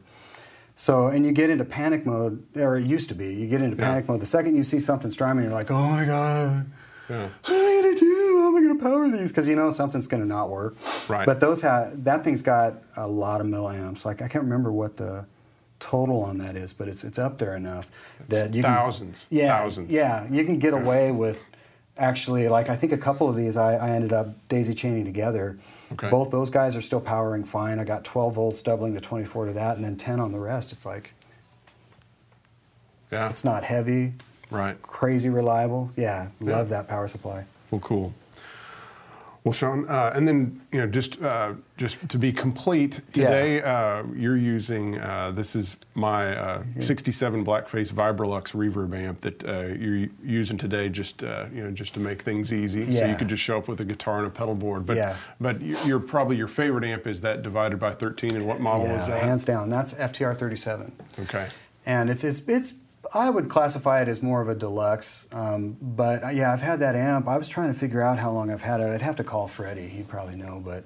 So 0.76 1.08
and 1.08 1.26
you 1.26 1.32
get 1.32 1.50
into 1.50 1.66
panic 1.66 2.06
mode, 2.06 2.44
or 2.58 2.78
it 2.78 2.86
used 2.86 3.10
to 3.10 3.16
be. 3.16 3.34
You 3.34 3.48
get 3.48 3.62
into 3.62 3.78
Yeah. 3.78 3.88
panic 3.88 4.08
mode 4.08 4.20
the 4.22 4.26
second 4.26 4.56
you 4.56 4.64
see 4.64 4.80
something 4.80 5.12
strumming, 5.12 5.44
you're 5.46 5.54
like, 5.54 5.72
oh 5.72 5.90
my 5.90 6.06
god, 6.06 6.66
yeah. 7.10 7.28
what 7.46 7.54
am 7.54 7.66
I 7.80 7.82
gonna 7.82 7.96
do? 7.96 8.40
How 8.42 8.48
am 8.48 8.56
I 8.56 8.62
gonna 8.68 8.80
power 8.82 9.10
these? 9.10 9.32
Because 9.32 9.48
you 9.48 9.56
know 9.56 9.70
something's 9.72 10.08
gonna 10.08 10.26
not 10.26 10.50
work. 10.50 10.76
Right. 11.10 11.26
But 11.26 11.40
those 11.40 11.62
have 11.62 12.04
that 12.06 12.24
thing's 12.24 12.42
got 12.42 12.82
a 12.98 13.08
lot 13.08 13.40
of 13.42 13.48
milliamps. 13.48 14.04
Like 14.06 14.22
I 14.22 14.28
can't 14.28 14.44
remember 14.46 14.72
what 14.72 14.98
the 14.98 15.26
total 15.86 16.24
on 16.24 16.40
that 16.40 16.56
is, 16.56 16.74
but 16.74 16.88
it's 16.88 17.04
it's 17.04 17.20
up 17.20 17.38
there 17.38 17.56
enough 17.56 17.92
that 18.28 18.56
you 18.56 18.64
thousands, 18.64 19.28
Can, 19.30 19.38
yeah, 19.38 19.48
thousands. 19.60 19.92
Yeah, 19.94 20.26
you 20.32 20.44
can 20.44 20.58
get 20.58 20.74
away 20.74 21.12
with 21.12 21.44
actually 21.96 22.48
like 22.48 22.70
I 22.70 22.76
think 22.76 22.92
a 22.92 22.98
couple 22.98 23.30
of 23.30 23.36
these 23.36 23.56
I, 23.56 23.76
I 23.76 23.90
ended 23.92 24.12
up 24.12 24.30
daisy 24.48 24.74
chaining 24.74 25.06
together. 25.06 25.58
Okay. 25.94 26.10
Both 26.10 26.32
those 26.32 26.50
guys 26.50 26.76
are 26.76 26.82
still 26.82 27.00
powering 27.00 27.44
fine. 27.44 27.78
I 27.80 27.84
got 27.84 28.04
12 28.04 28.34
volts 28.34 28.64
doubling 28.64 28.96
to 28.96 29.00
24 29.00 29.46
to 29.46 29.54
that, 29.54 29.76
and 29.76 29.86
then 29.86 29.96
10 29.96 30.20
on 30.20 30.32
the 30.32 30.40
rest. 30.40 30.72
It's 30.72 30.86
like 30.88 31.14
Yeah. 33.12 33.30
it's 33.30 33.44
not 33.46 33.64
heavy. 33.64 34.14
It's 34.44 34.54
Right. 34.54 34.82
Crazy 34.82 35.30
reliable. 35.30 35.92
Yeah, 35.96 36.30
love 36.40 36.70
that 36.70 36.88
power 36.88 37.08
supply. 37.08 37.46
Well, 37.70 37.82
cool. 37.82 38.14
Well, 39.46 39.54
Sean, 39.54 39.88
uh, 39.88 40.12
and 40.16 40.28
then 40.28 40.60
you 40.72 40.80
know, 40.82 40.88
just 40.88 41.22
uh, 41.22 41.54
just 41.78 42.10
to 42.10 42.18
be 42.18 42.34
complete, 42.34 43.00
Yeah. 43.14 43.30
today 43.30 43.62
uh, 43.62 44.02
you're 44.16 44.36
using 44.38 44.98
uh, 44.98 45.30
this 45.36 45.56
is 45.56 45.78
my 45.94 46.36
uh, 46.36 46.64
'67 46.80 47.46
Blackface 47.46 47.94
Vibrolux 47.94 48.54
reverb 48.56 48.96
amp 48.98 49.22
that 49.22 49.48
uh, 49.48 49.68
you're 49.80 50.08
using 50.24 50.58
today, 50.58 50.90
just 50.90 51.24
uh, 51.24 51.46
you 51.54 51.64
know, 51.64 51.70
just 51.70 51.94
to 51.94 52.00
make 52.00 52.24
things 52.24 52.52
easy. 52.52 52.92
So 52.92 53.06
you 53.06 53.16
could 53.16 53.28
just 53.30 53.44
show 53.44 53.60
up 53.60 53.68
with 53.68 53.80
a 53.82 53.86
guitar 53.86 54.18
and 54.18 54.26
a 54.26 54.32
pedal 54.32 54.56
board. 54.56 54.84
But 54.84 54.98
Yeah. 54.98 55.16
but 55.40 55.62
you- 55.62 56.00
probably 56.00 56.38
your 56.38 56.48
favorite 56.48 56.84
amp 56.84 57.06
is 57.06 57.22
that 57.22 57.44
divided 57.44 57.80
by 57.80 57.92
13. 57.92 58.36
And 58.36 58.48
what 58.48 58.60
model 58.60 58.88
yeah, 58.88 59.00
is 59.00 59.08
that? 59.08 59.22
hands 59.22 59.46
down. 59.46 59.70
That's 59.70 59.94
FTR 59.94 60.34
37. 60.34 60.92
Okay. 61.20 61.48
and 61.86 62.10
it's 62.10 62.24
it's 62.24 62.42
it's 62.48 62.74
I 63.14 63.30
would 63.30 63.50
classify 63.50 64.02
it 64.02 64.08
as 64.08 64.22
more 64.22 64.42
of 64.42 64.50
a 64.50 64.56
deluxe. 64.56 65.28
Um, 65.32 65.78
but 65.82 66.24
uh, 66.24 66.30
yeah, 66.30 66.52
I've 66.52 66.62
had 66.62 66.80
that 66.80 66.96
amp. 66.96 67.28
I 67.28 67.38
was 67.38 67.48
trying 67.48 67.72
to 67.72 67.78
figure 67.78 68.02
out 68.02 68.20
how 68.20 68.32
long 68.32 68.50
I've 68.50 68.62
had 68.62 68.80
it. 68.82 68.86
I'd 68.90 69.02
have 69.02 69.16
to 69.18 69.24
call 69.24 69.48
Freddie. 69.48 69.88
He'd 69.90 70.08
probably 70.08 70.36
know, 70.36 70.62
but 70.64 70.86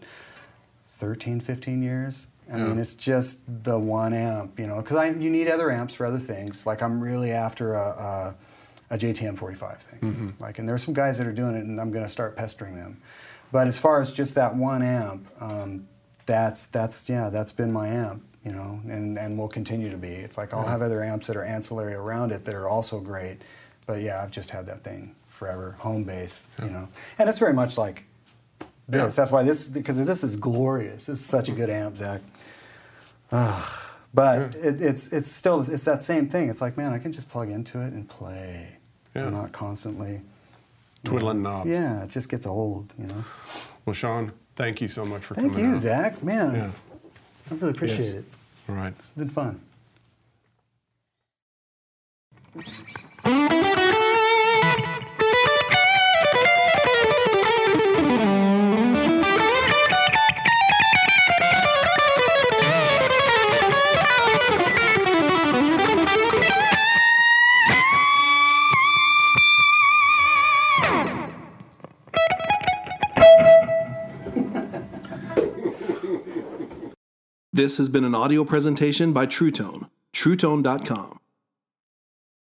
13, 0.85 1.39
15 1.39 1.81
years. 1.81 2.27
I 2.51 2.57
mean, 2.57 2.79
it's 2.79 2.95
just 2.95 3.41
the 3.63 3.77
one 3.77 4.11
amp, 4.11 4.59
you 4.59 4.65
know, 4.65 4.77
because 4.81 5.15
you 5.21 5.29
need 5.29 5.47
other 5.47 5.71
amps 5.71 5.93
for 5.93 6.05
other 6.07 6.17
things. 6.17 6.65
Like 6.65 6.81
I'm 6.81 6.99
really 6.99 7.31
after 7.31 7.75
a, 7.75 8.35
a, 8.89 8.95
a 8.95 8.97
JTM 8.97 9.37
45 9.37 9.77
thing. 9.77 9.99
Like, 10.39 10.57
and 10.57 10.67
there's 10.67 10.83
some 10.83 10.95
guys 10.95 11.19
that 11.19 11.27
are 11.27 11.31
doing 11.31 11.53
it, 11.55 11.63
and 11.63 11.79
I'm 11.79 11.91
going 11.91 12.03
to 12.03 12.09
start 12.09 12.35
pestering 12.35 12.75
them. 12.75 13.01
But 13.51 13.67
as 13.67 13.77
far 13.77 14.01
as 14.01 14.11
just 14.11 14.33
that 14.35 14.55
one 14.55 14.81
amp, 14.81 15.27
um, 15.39 15.87
that's 16.25 16.65
that's 16.67 17.07
yeah, 17.09 17.29
that's 17.29 17.51
been 17.51 17.71
my 17.71 17.87
amp, 17.87 18.23
you 18.43 18.51
know, 18.51 18.79
and 18.87 19.17
and 19.17 19.37
will 19.37 19.47
continue 19.49 19.89
to 19.89 19.97
be. 19.97 20.09
It's 20.09 20.37
like 20.37 20.53
I'll 20.53 20.65
have 20.65 20.81
other 20.81 21.03
amps 21.03 21.27
that 21.27 21.35
are 21.35 21.43
ancillary 21.43 21.93
around 21.93 22.31
it 22.31 22.45
that 22.45 22.55
are 22.55 22.67
also 22.69 22.99
great, 22.99 23.37
but 23.85 24.01
yeah, 24.01 24.21
I've 24.23 24.31
just 24.31 24.49
had 24.51 24.65
that 24.67 24.83
thing 24.83 25.15
forever, 25.27 25.75
home 25.79 26.03
base, 26.03 26.47
you 26.61 26.69
know, 26.69 26.89
and 27.17 27.29
it's 27.29 27.39
very 27.39 27.53
much 27.53 27.77
like 27.77 28.05
this. 28.87 29.13
Yeah. 29.13 29.21
That's 29.21 29.31
why 29.31 29.43
this 29.43 29.67
because 29.67 30.03
this 30.03 30.23
is 30.23 30.35
glorious. 30.35 31.05
This 31.05 31.19
is 31.19 31.25
such 31.25 31.49
a 31.49 31.51
good 31.51 31.69
amp, 31.69 31.97
Zach. 31.97 32.21
But 34.11 34.55
it, 34.55 34.81
it's 34.81 35.07
it's 35.13 35.31
still 35.31 35.61
it's 35.69 35.85
that 35.85 36.01
same 36.03 36.29
thing. 36.29 36.49
It's 36.49 36.61
like 36.61 36.77
man, 36.77 36.93
I 36.93 36.97
can 36.99 37.11
just 37.11 37.29
plug 37.29 37.49
into 37.49 37.79
it 37.79 37.93
and 37.93 38.09
play. 38.09 38.77
Yeah. 39.15 39.27
I'm 39.27 39.33
not 39.33 39.51
constantly 39.51 40.21
Twiddling 41.03 41.41
knobs. 41.43 41.69
Yeah, 41.69 42.03
it 42.03 42.09
just 42.09 42.29
gets 42.29 42.45
old, 42.45 42.93
you 42.97 43.07
know. 43.07 43.23
Well, 43.85 43.93
Sean, 43.93 44.31
thank 44.55 44.81
you 44.81 44.87
so 44.87 45.05
much 45.05 45.23
for 45.23 45.33
Thank 45.35 45.53
coming 45.53 45.71
Thank 45.71 45.83
you, 45.83 45.89
out. 45.91 46.01
Zach. 46.13 46.23
Man, 46.23 46.55
Yeah. 46.55 46.71
I 47.51 47.55
really 47.55 47.71
appreciate 47.71 47.99
Yes. 47.99 48.13
it. 48.15 48.25
All 48.67 48.75
right. 48.75 48.93
It's 48.95 49.07
been 49.17 49.29
fun. 49.29 49.59
This 77.59 77.77
has 77.77 77.89
been 77.89 78.05
an 78.05 78.15
audio 78.15 78.45
presentation 78.45 79.11
by 79.11 79.25
TrueTone, 79.25 79.89
truetone.com. 80.13 81.18